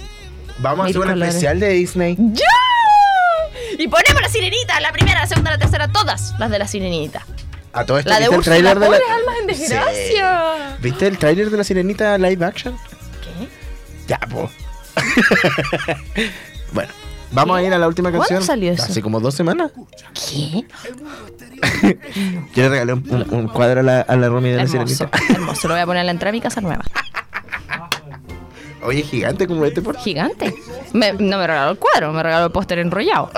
Vamos 0.58 0.80
a 0.80 0.84
Mil 0.84 0.90
hacer 0.90 1.00
un 1.00 1.08
colores. 1.08 1.28
especial 1.28 1.60
de 1.60 1.68
Disney. 1.68 2.16
¡Ya! 2.18 2.44
Y 3.78 3.88
ponemos 3.88 4.22
la 4.22 4.28
sirenita, 4.28 4.80
la 4.80 4.92
primera, 4.92 5.20
la 5.20 5.26
segunda, 5.26 5.50
la 5.52 5.58
tercera, 5.58 5.88
todas 5.88 6.34
las 6.38 6.50
de 6.50 6.58
la 6.58 6.66
sirenita. 6.68 7.24
A 7.72 7.84
todo 7.84 7.98
esto, 7.98 8.08
La 8.10 8.20
de 8.20 8.28
¿viste 8.28 8.34
el 8.34 8.38
Úrsula, 8.38 8.56
tráiler 8.56 8.78
de 8.78 8.88
la... 8.90 9.14
almas 9.16 9.34
en 9.40 9.46
desgracia. 9.48 10.54
Sí. 10.76 10.76
¿Viste 10.82 11.06
el 11.08 11.18
tráiler 11.18 11.50
de 11.50 11.56
la 11.56 11.64
sirenita 11.64 12.16
live 12.18 12.44
action? 12.44 12.76
¿Qué? 13.20 13.48
Ya, 14.06 14.18
po. 14.18 14.48
bueno, 16.72 16.92
vamos 17.32 17.56
a 17.58 17.62
ir 17.62 17.72
a 17.74 17.78
la 17.78 17.88
última 17.88 18.10
¿Cuándo 18.10 18.20
canción. 18.28 18.42
salió 18.44 18.72
eso? 18.72 18.84
Hace 18.84 19.02
como 19.02 19.18
dos 19.20 19.34
semanas. 19.34 19.72
¿Qué? 20.14 20.64
Yo 22.54 22.62
le 22.62 22.68
regalé 22.68 22.92
un, 22.92 23.04
un- 23.10 23.34
un 23.34 23.48
cuadro 23.48 23.80
a 23.80 23.82
la, 23.82 24.00
a 24.02 24.16
la 24.16 24.28
Romy 24.28 24.50
de 24.50 24.56
la 24.58 24.66
sirenita. 24.68 25.10
hermoso. 25.30 25.66
Lo 25.68 25.74
voy 25.74 25.82
a 25.82 25.86
poner 25.86 26.02
a 26.02 26.04
la 26.04 26.10
entrada 26.12 26.30
de 26.32 26.38
mi 26.38 26.42
casa 26.42 26.60
nueva. 26.60 26.84
Oye, 28.84 29.02
gigante 29.02 29.46
como 29.46 29.64
este 29.64 29.80
por 29.82 29.96
Gigante. 29.98 30.54
Me- 30.92 31.12
no 31.14 31.38
me 31.38 31.46
regaló 31.46 31.72
el 31.72 31.78
cuadro, 31.78 32.12
me 32.12 32.22
regaló 32.22 32.46
el 32.46 32.52
póster 32.52 32.78
enrollado. 32.78 33.30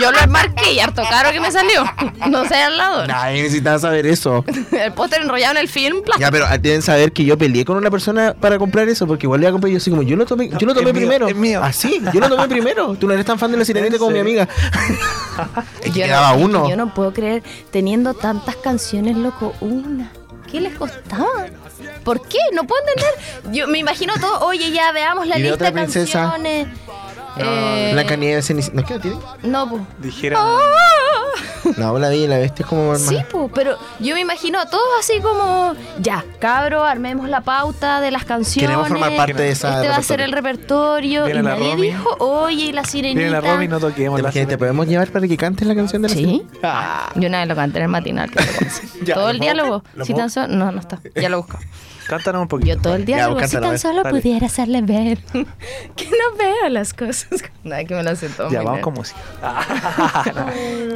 Yo 0.00 0.10
lo 0.10 0.18
enmarqué 0.18 0.72
y 0.72 0.80
harto 0.80 1.02
caro 1.08 1.30
que 1.32 1.40
me 1.40 1.50
salió. 1.52 1.84
No 2.28 2.44
sé 2.46 2.54
al 2.56 2.76
lado. 2.78 3.06
Nadie 3.06 3.42
necesitaba 3.42 3.78
saber 3.78 4.06
eso. 4.06 4.44
El 4.72 4.92
póster 4.94 5.22
enrollado 5.22 5.52
en 5.52 5.58
el 5.60 5.68
film 5.68 6.02
plástico. 6.02 6.18
Ya, 6.20 6.30
pero 6.30 6.46
deben 6.60 6.82
saber 6.82 7.12
que 7.12 7.24
yo 7.24 7.36
peleé 7.38 7.64
con 7.64 7.76
una 7.76 7.90
persona 7.90 8.34
para 8.40 8.58
comprar 8.58 8.88
eso, 8.88 9.06
porque 9.06 9.26
igual 9.26 9.40
le 9.40 9.44
iba 9.44 9.50
a 9.50 9.52
comprar 9.52 9.70
yo 9.70 9.76
así 9.76 9.90
como, 9.90 10.02
yo 10.02 10.16
lo 10.16 10.24
tomé, 10.26 10.48
yo 10.48 10.66
lo 10.66 10.74
tomé 10.74 10.88
es 10.90 10.94
mío, 10.94 11.00
primero. 11.02 11.28
es 11.28 11.36
mío. 11.36 11.60
Ah, 11.62 11.72
sí, 11.72 12.00
yo 12.12 12.20
lo 12.20 12.28
tomé 12.28 12.48
primero. 12.48 12.94
Tú 12.94 13.06
no 13.06 13.12
eres 13.12 13.26
tan 13.26 13.38
fan 13.38 13.52
de 13.52 13.58
la 13.58 13.64
sirenita 13.64 13.94
¿En 13.96 13.98
como 14.00 14.10
mi 14.12 14.18
amiga. 14.20 14.48
es 15.82 15.92
que 15.92 16.00
Yo 16.00 16.06
no- 16.06 16.06
quedaba 16.06 16.30
es 16.32 16.36
que 16.38 16.44
uno. 16.44 16.68
Yo 16.70 16.76
no 16.76 16.94
puedo 16.94 17.12
creer, 17.12 17.42
teniendo 17.70 18.14
tantas 18.14 18.56
canciones, 18.56 19.16
loco, 19.16 19.54
una. 19.60 20.10
¿Qué 20.50 20.60
les 20.60 20.74
costaba? 20.74 21.46
¿Por 22.04 22.26
qué? 22.28 22.38
No 22.52 22.64
puedo 22.64 22.80
entender. 22.88 23.54
Yo 23.54 23.66
me 23.68 23.78
imagino 23.78 24.14
todo, 24.20 24.40
oye, 24.46 24.70
ya 24.70 24.92
veamos 24.92 25.26
la 25.26 25.38
¿Y 25.38 25.42
de 25.42 25.48
lista 25.50 25.54
otra 25.56 25.66
de 25.68 25.72
princesa? 25.72 26.22
canciones. 26.22 26.68
Eh, 27.38 27.90
Blancanieves, 27.92 28.46
Cenicienta. 28.46 28.80
¿No 28.82 28.86
qué 28.88 28.94
no 28.94 29.00
tiene? 29.00 29.16
No, 29.42 29.68
pues. 29.70 29.82
Dijeron, 29.98 30.40
No, 31.76 31.98
la 31.98 32.14
y 32.14 32.26
la 32.28 32.38
Bestia 32.38 32.62
es 32.62 32.68
como 32.68 32.90
más. 32.90 33.00
Sí, 33.02 33.18
po, 33.30 33.50
pero 33.52 33.76
yo 33.98 34.14
me 34.14 34.20
imagino 34.20 34.60
a 34.60 34.66
todos 34.70 34.84
así 35.00 35.20
como, 35.20 35.74
ya, 35.98 36.24
cabro, 36.38 36.84
armemos 36.84 37.28
la 37.28 37.40
pauta 37.40 38.00
de 38.00 38.10
las 38.12 38.24
canciones. 38.24 38.68
Queremos 38.70 38.88
formar 38.88 39.16
parte 39.16 39.34
de 39.34 39.50
esa 39.50 39.76
Este 39.76 39.88
va 39.88 39.96
a 39.96 40.02
ser 40.02 40.20
el 40.20 40.30
repertorio. 40.32 41.24
Viene 41.24 41.40
y 41.40 41.42
la 41.42 41.50
nadie 41.50 41.70
Romy. 41.72 41.86
dijo, 41.88 42.16
oye, 42.20 42.64
y 42.66 42.72
la 42.72 42.84
sirenita. 42.84 43.18
Viene 43.18 43.32
la 43.32 43.40
Robin, 43.40 43.68
no 43.70 43.80
toquemos 43.80 44.20
la 44.20 44.28
Imagínate, 44.28 44.58
¿podemos 44.58 44.86
llevar 44.86 45.08
para 45.10 45.26
que 45.26 45.36
cantes 45.36 45.66
la 45.66 45.74
canción 45.74 46.02
de 46.02 46.08
la 46.08 46.14
Sí. 46.14 46.20
sirenita? 46.20 47.10
Yo 47.16 47.28
una 47.28 47.40
vez 47.40 47.48
lo 47.48 47.56
canté 47.56 47.78
en 47.78 47.82
el 47.84 47.90
matinal. 47.90 48.30
que 48.30 48.38
lo. 48.44 48.46
Ya, 49.04 49.14
todo 49.14 49.24
¿lo 49.24 49.30
el 49.30 49.40
diálogo. 49.40 49.82
Si 50.04 50.14
tan 50.14 50.30
solo. 50.30 50.48
No, 50.48 50.70
no 50.72 50.78
está. 50.80 51.00
Ya 51.16 51.28
lo 51.28 51.38
busco. 51.42 51.58
Cántanos 52.08 52.42
un 52.42 52.48
poquito. 52.48 52.74
Yo 52.74 52.80
todo 52.80 52.94
el 52.94 53.04
diálogo. 53.04 53.40
Ya, 53.40 53.46
si 53.46 53.52
cántalo, 53.54 53.66
a 53.66 53.70
tan 53.70 53.78
solo 53.78 54.02
Dale. 54.02 54.20
pudiera 54.20 54.46
hacerle 54.46 54.82
ver 54.82 55.18
que 55.96 56.04
no 56.04 56.36
veo 56.38 56.68
las 56.70 56.94
cosas. 56.94 57.28
Nada, 57.64 57.84
que 57.84 57.94
me 57.94 58.02
lo 58.02 58.10
hace 58.10 58.28
todo 58.28 58.50
Ya, 58.50 58.62
vamos 58.62 58.80
con 58.80 58.94
música. 58.94 59.18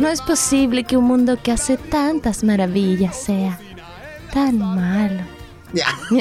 No 0.01 0.09
es 0.09 0.21
posible 0.23 0.85
que 0.85 0.97
un 0.97 1.05
mundo 1.05 1.39
que 1.43 1.53
hace 1.53 1.77
tantas 1.77 2.45
maravillas 2.45 3.17
sea 3.17 3.59
tan 4.33 4.59
malo. 4.59 5.23
Ya. 5.73 5.87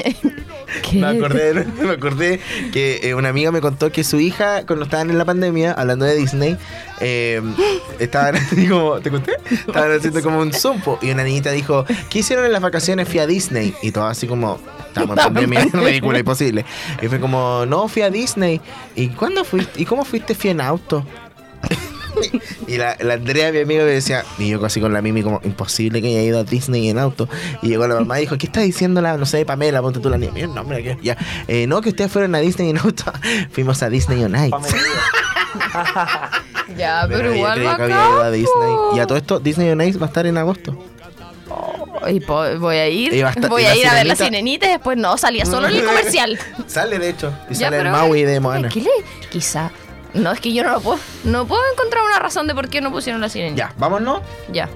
¿Qué? 0.88 0.98
Me 0.98 1.06
acordé, 1.08 1.64
me 1.64 1.90
acordé 1.90 2.40
que 2.72 3.00
eh, 3.02 3.14
una 3.14 3.30
amiga 3.30 3.50
me 3.50 3.60
contó 3.60 3.90
que 3.90 4.04
su 4.04 4.20
hija, 4.20 4.64
cuando 4.66 4.84
estaban 4.84 5.10
en 5.10 5.18
la 5.18 5.24
pandemia, 5.24 5.72
hablando 5.72 6.04
de 6.04 6.14
Disney, 6.14 6.56
eh, 7.00 7.42
estaban 7.98 8.36
así 8.36 8.68
como, 8.68 9.00
¿te 9.00 9.10
conté? 9.10 9.32
Estaban 9.50 9.92
haciendo 9.92 10.22
como 10.22 10.38
un 10.40 10.52
zumpo 10.52 10.98
y 11.02 11.10
una 11.10 11.24
niñita 11.24 11.50
dijo, 11.50 11.84
¿qué 12.08 12.20
hicieron 12.20 12.44
en 12.46 12.52
las 12.52 12.62
vacaciones? 12.62 13.08
Fui 13.08 13.18
a 13.18 13.26
Disney. 13.26 13.74
Y 13.82 13.90
todo 13.90 14.06
así 14.06 14.28
como, 14.28 14.60
estamos 14.90 15.16
en 15.16 15.24
pandemia, 15.24 15.66
ridículo, 15.72 16.18
imposible. 16.18 16.64
Y 17.00 17.08
fue 17.08 17.20
como, 17.20 17.64
no, 17.66 17.88
fui 17.88 18.02
a 18.02 18.10
Disney. 18.10 18.60
¿Y 18.94 19.08
cuándo 19.08 19.44
fuiste? 19.44 19.80
¿Y 19.80 19.84
cómo 19.84 20.04
fuiste? 20.04 20.34
Fui 20.34 20.50
en 20.50 20.60
auto. 20.60 21.04
Y 22.66 22.76
la, 22.76 22.96
la 23.00 23.14
Andrea, 23.14 23.50
mi 23.50 23.60
amiga, 23.60 23.84
me 23.84 23.90
decía, 23.90 24.24
y 24.38 24.48
yo 24.48 24.60
casi 24.60 24.80
con 24.80 24.92
la 24.92 25.00
Mimi, 25.00 25.22
como, 25.22 25.40
imposible 25.42 26.02
que 26.02 26.08
haya 26.08 26.22
ido 26.22 26.40
a 26.40 26.44
Disney 26.44 26.88
en 26.88 26.98
auto. 26.98 27.28
Y 27.62 27.68
llegó 27.68 27.86
la 27.86 27.94
mamá 27.94 28.18
y 28.18 28.22
dijo, 28.22 28.36
¿qué 28.36 28.46
está 28.46 28.60
diciendo 28.60 29.00
la, 29.00 29.16
no 29.16 29.26
sé, 29.26 29.44
Pamela? 29.44 29.80
Ponte 29.80 30.00
tú 30.00 30.10
la 30.10 30.18
niña. 30.18 30.32
Mira 30.32 30.46
el 30.46 30.54
nombre 30.54 30.82
que 30.82 30.98
ya. 31.02 31.16
Eh, 31.48 31.66
no, 31.66 31.80
que 31.80 31.90
ustedes 31.90 32.12
fueron 32.12 32.34
a 32.34 32.38
Disney 32.38 32.70
en 32.70 32.78
auto. 32.78 33.04
Fuimos 33.52 33.82
a 33.82 33.88
Disney 33.88 34.22
on 34.22 34.34
Ice. 34.34 34.50
Ya, 36.76 37.04
pero, 37.08 37.30
ella 37.30 37.36
igual 37.36 37.54
creía 37.54 37.70
va 37.70 37.76
que 37.76 37.82
había 37.82 38.08
ido 38.08 38.22
a 38.22 38.30
Disney. 38.30 38.74
Y 38.94 38.98
a 39.00 39.06
todo 39.06 39.18
esto, 39.18 39.40
Disney 39.40 39.70
on 39.70 39.80
Ice 39.80 39.98
va 39.98 40.06
a 40.06 40.08
estar 40.08 40.24
en 40.26 40.38
agosto. 40.38 40.78
Y 42.08 42.18
voy 42.20 42.76
a 42.76 42.88
ir, 42.88 43.12
Y 43.12 43.22
voy 43.48 43.62
y 43.62 43.66
a 43.66 43.76
ir 43.76 43.86
a 43.86 43.94
ver 43.94 44.06
la 44.06 44.16
sirenita- 44.16 44.66
y 44.66 44.70
después 44.70 44.96
no, 44.96 45.16
salía 45.18 45.44
solo 45.44 45.68
en 45.68 45.76
el 45.76 45.84
comercial. 45.86 46.38
Sale, 46.66 46.98
de 46.98 47.10
hecho. 47.10 47.32
Y 47.50 47.54
Ya, 47.54 47.66
sale 47.66 47.78
el 47.78 47.90
Maui 47.90 48.22
de 48.24 48.40
Moana. 48.40 48.68
¿Qué 48.68 48.80
le? 48.80 48.90
Quizá. 49.30 49.70
No, 50.14 50.32
es 50.32 50.40
que 50.40 50.52
yo 50.52 50.64
no 50.64 50.70
lo 50.72 50.80
puedo. 50.80 50.98
No 51.24 51.46
puedo 51.46 51.62
encontrar 51.72 52.02
una 52.04 52.18
razón 52.18 52.46
de 52.46 52.54
por 52.54 52.68
qué 52.68 52.80
no 52.80 52.90
pusieron 52.90 53.20
la 53.20 53.28
sirenita. 53.28 53.68
Ya, 53.68 53.74
vámonos. 53.78 54.22
Ya. 54.52 54.68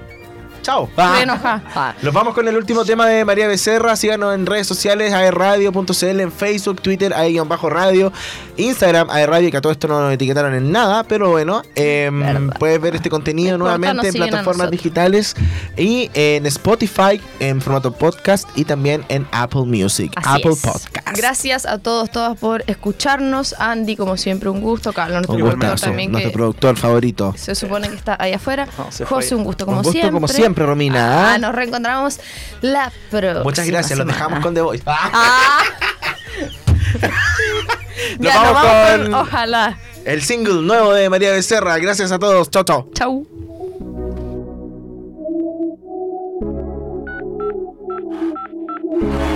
Chao. 0.65 0.89
Enojada. 1.21 1.95
Nos 2.01 2.11
vamos 2.11 2.33
con 2.33 2.47
el 2.47 2.57
último 2.57 2.83
tema 2.85 3.05
de 3.05 3.23
María 3.23 3.47
Becerra. 3.47 3.95
Síganos 3.95 4.33
en 4.33 4.47
redes 4.47 4.65
sociales, 4.65 5.13
aerradio.cl, 5.13 6.19
en 6.19 6.31
Facebook, 6.31 6.81
Twitter, 6.81 7.13
bajo 7.47 7.69
radio, 7.69 8.11
Instagram, 8.57 9.11
aerradio, 9.11 9.51
que 9.51 9.57
a 9.57 9.61
todo 9.61 9.71
esto 9.71 9.87
no 9.87 10.01
nos 10.01 10.11
etiquetaron 10.11 10.55
en 10.55 10.71
nada, 10.71 11.03
pero 11.03 11.29
bueno, 11.29 11.61
em, 11.75 12.49
puedes 12.57 12.81
ver 12.81 12.95
este 12.95 13.11
contenido 13.11 13.59
nuevamente 13.59 14.07
en 14.07 14.13
plataformas 14.15 14.71
digitales 14.71 15.35
y 15.77 16.09
en 16.15 16.47
Spotify, 16.47 17.21
en 17.39 17.61
formato 17.61 17.91
podcast 17.91 18.49
y 18.55 18.65
también 18.65 19.05
en 19.09 19.27
Apple 19.31 19.65
Music, 19.65 20.11
Así 20.15 20.41
Apple 20.41 20.53
es. 20.53 20.61
Podcast. 20.61 21.07
Gracias 21.15 21.67
a 21.67 21.77
todos, 21.77 22.09
todas 22.09 22.39
por 22.39 22.63
escucharnos. 22.65 23.53
Andy, 23.59 23.95
como 23.95 24.17
siempre, 24.17 24.49
un 24.49 24.61
gusto. 24.61 24.93
Carlos, 24.93 25.27
nuestro 25.27 25.35
Un 25.35 25.41
productor 25.41 25.69
gustazo, 25.69 25.85
también, 25.85 26.11
nuestro 26.11 26.31
que 26.31 26.33
productor 26.35 26.75
favorito. 26.77 27.33
se 27.37 27.53
supone 27.53 27.87
que 27.89 27.95
está 27.95 28.17
ahí 28.19 28.33
afuera. 28.33 28.67
No. 28.77 29.05
José, 29.05 29.35
un 29.35 29.43
gusto 29.43 29.65
como 29.65 29.77
Un 29.77 29.83
gusto 29.83 29.91
siempre. 29.91 30.11
como 30.11 30.27
siempre, 30.27 30.54
Romina. 30.63 31.33
Ah, 31.33 31.37
nos 31.37 31.53
reencontramos 31.55 32.19
la 32.61 32.91
próxima 33.09 33.43
Muchas 33.43 33.65
gracias, 33.67 33.97
los 33.97 34.05
semana. 34.07 34.13
dejamos 34.13 34.39
con 34.43 34.53
The 34.53 34.61
Voice. 34.61 34.83
Ah. 34.85 35.63
Nos 38.19 38.33
Ya, 38.33 38.51
vamos 38.51 39.03
con- 39.05 39.13
Ojalá. 39.13 39.77
El 40.05 40.21
single 40.21 40.61
nuevo 40.61 40.93
de 40.93 41.09
María 41.09 41.31
Becerra. 41.31 41.77
Gracias 41.79 42.11
a 42.11 42.19
todos. 42.19 42.49
Chao, 42.51 42.63
chao. 42.63 42.89
Chau. 42.93 43.25
Ojalá 48.91 49.34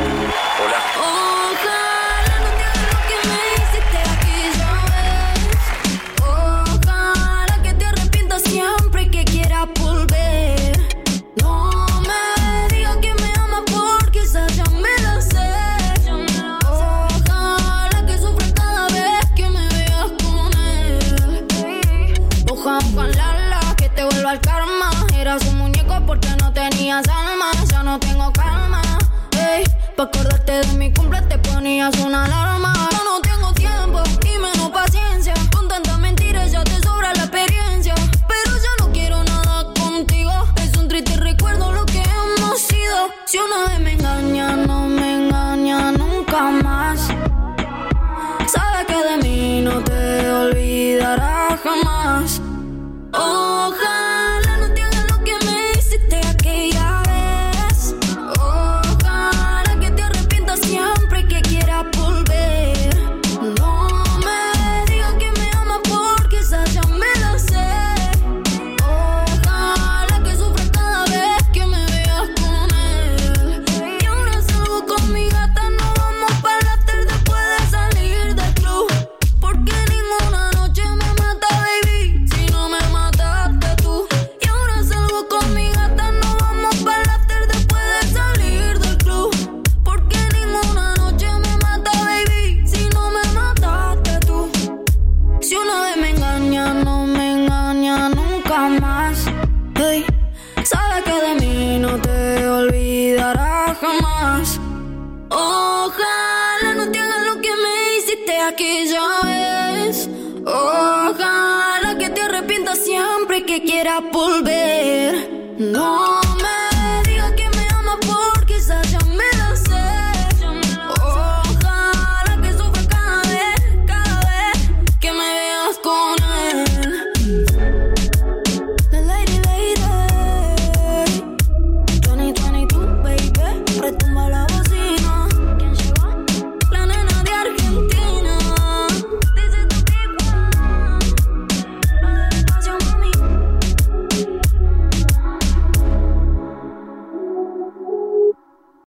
pa' 29.99 30.05
acordarte 30.05 30.53
de 30.61 30.73
mi 30.77 30.93
cumple 30.93 31.21
te 31.23 31.37
ponías 31.39 31.93
una 31.97 32.23
alarma. 32.23 32.73
Yo 32.91 33.03
no 33.03 33.19
tengo 33.19 33.53
tiempo 33.53 34.01
y 34.23 34.39
menos 34.39 34.69
paciencia. 34.69 35.33
Con 35.53 35.67
tanta 35.67 35.97
mentira 35.97 36.47
ya 36.47 36.63
te 36.63 36.79
sobra 36.81 37.13
la 37.15 37.23
experiencia. 37.23 37.95
Pero 38.31 38.51
ya 38.65 38.73
no 38.79 38.93
quiero 38.93 39.21
nada 39.25 39.65
contigo. 39.73 40.31
Es 40.55 40.77
un 40.77 40.87
triste 40.87 41.17
recuerdo 41.17 41.73
lo 41.73 41.85
que 41.85 42.01
hemos 42.01 42.61
sido. 42.61 42.97
Si 43.25 43.39
una 43.39 43.67
vez 43.67 43.79
me 43.81 43.91
engaña, 43.93 44.55
no 44.55 44.87
me 44.87 45.15
engaña 45.15 45.91
nunca 45.91 46.49
más. 46.63 46.99
Sabe 48.47 48.85
que 48.87 48.99
de 49.09 49.17
mí 49.23 49.61
no 49.61 49.83
te 49.83 50.31
olvidará 50.31 51.59
jamás. 51.61 52.41
Ojalá 53.11 53.48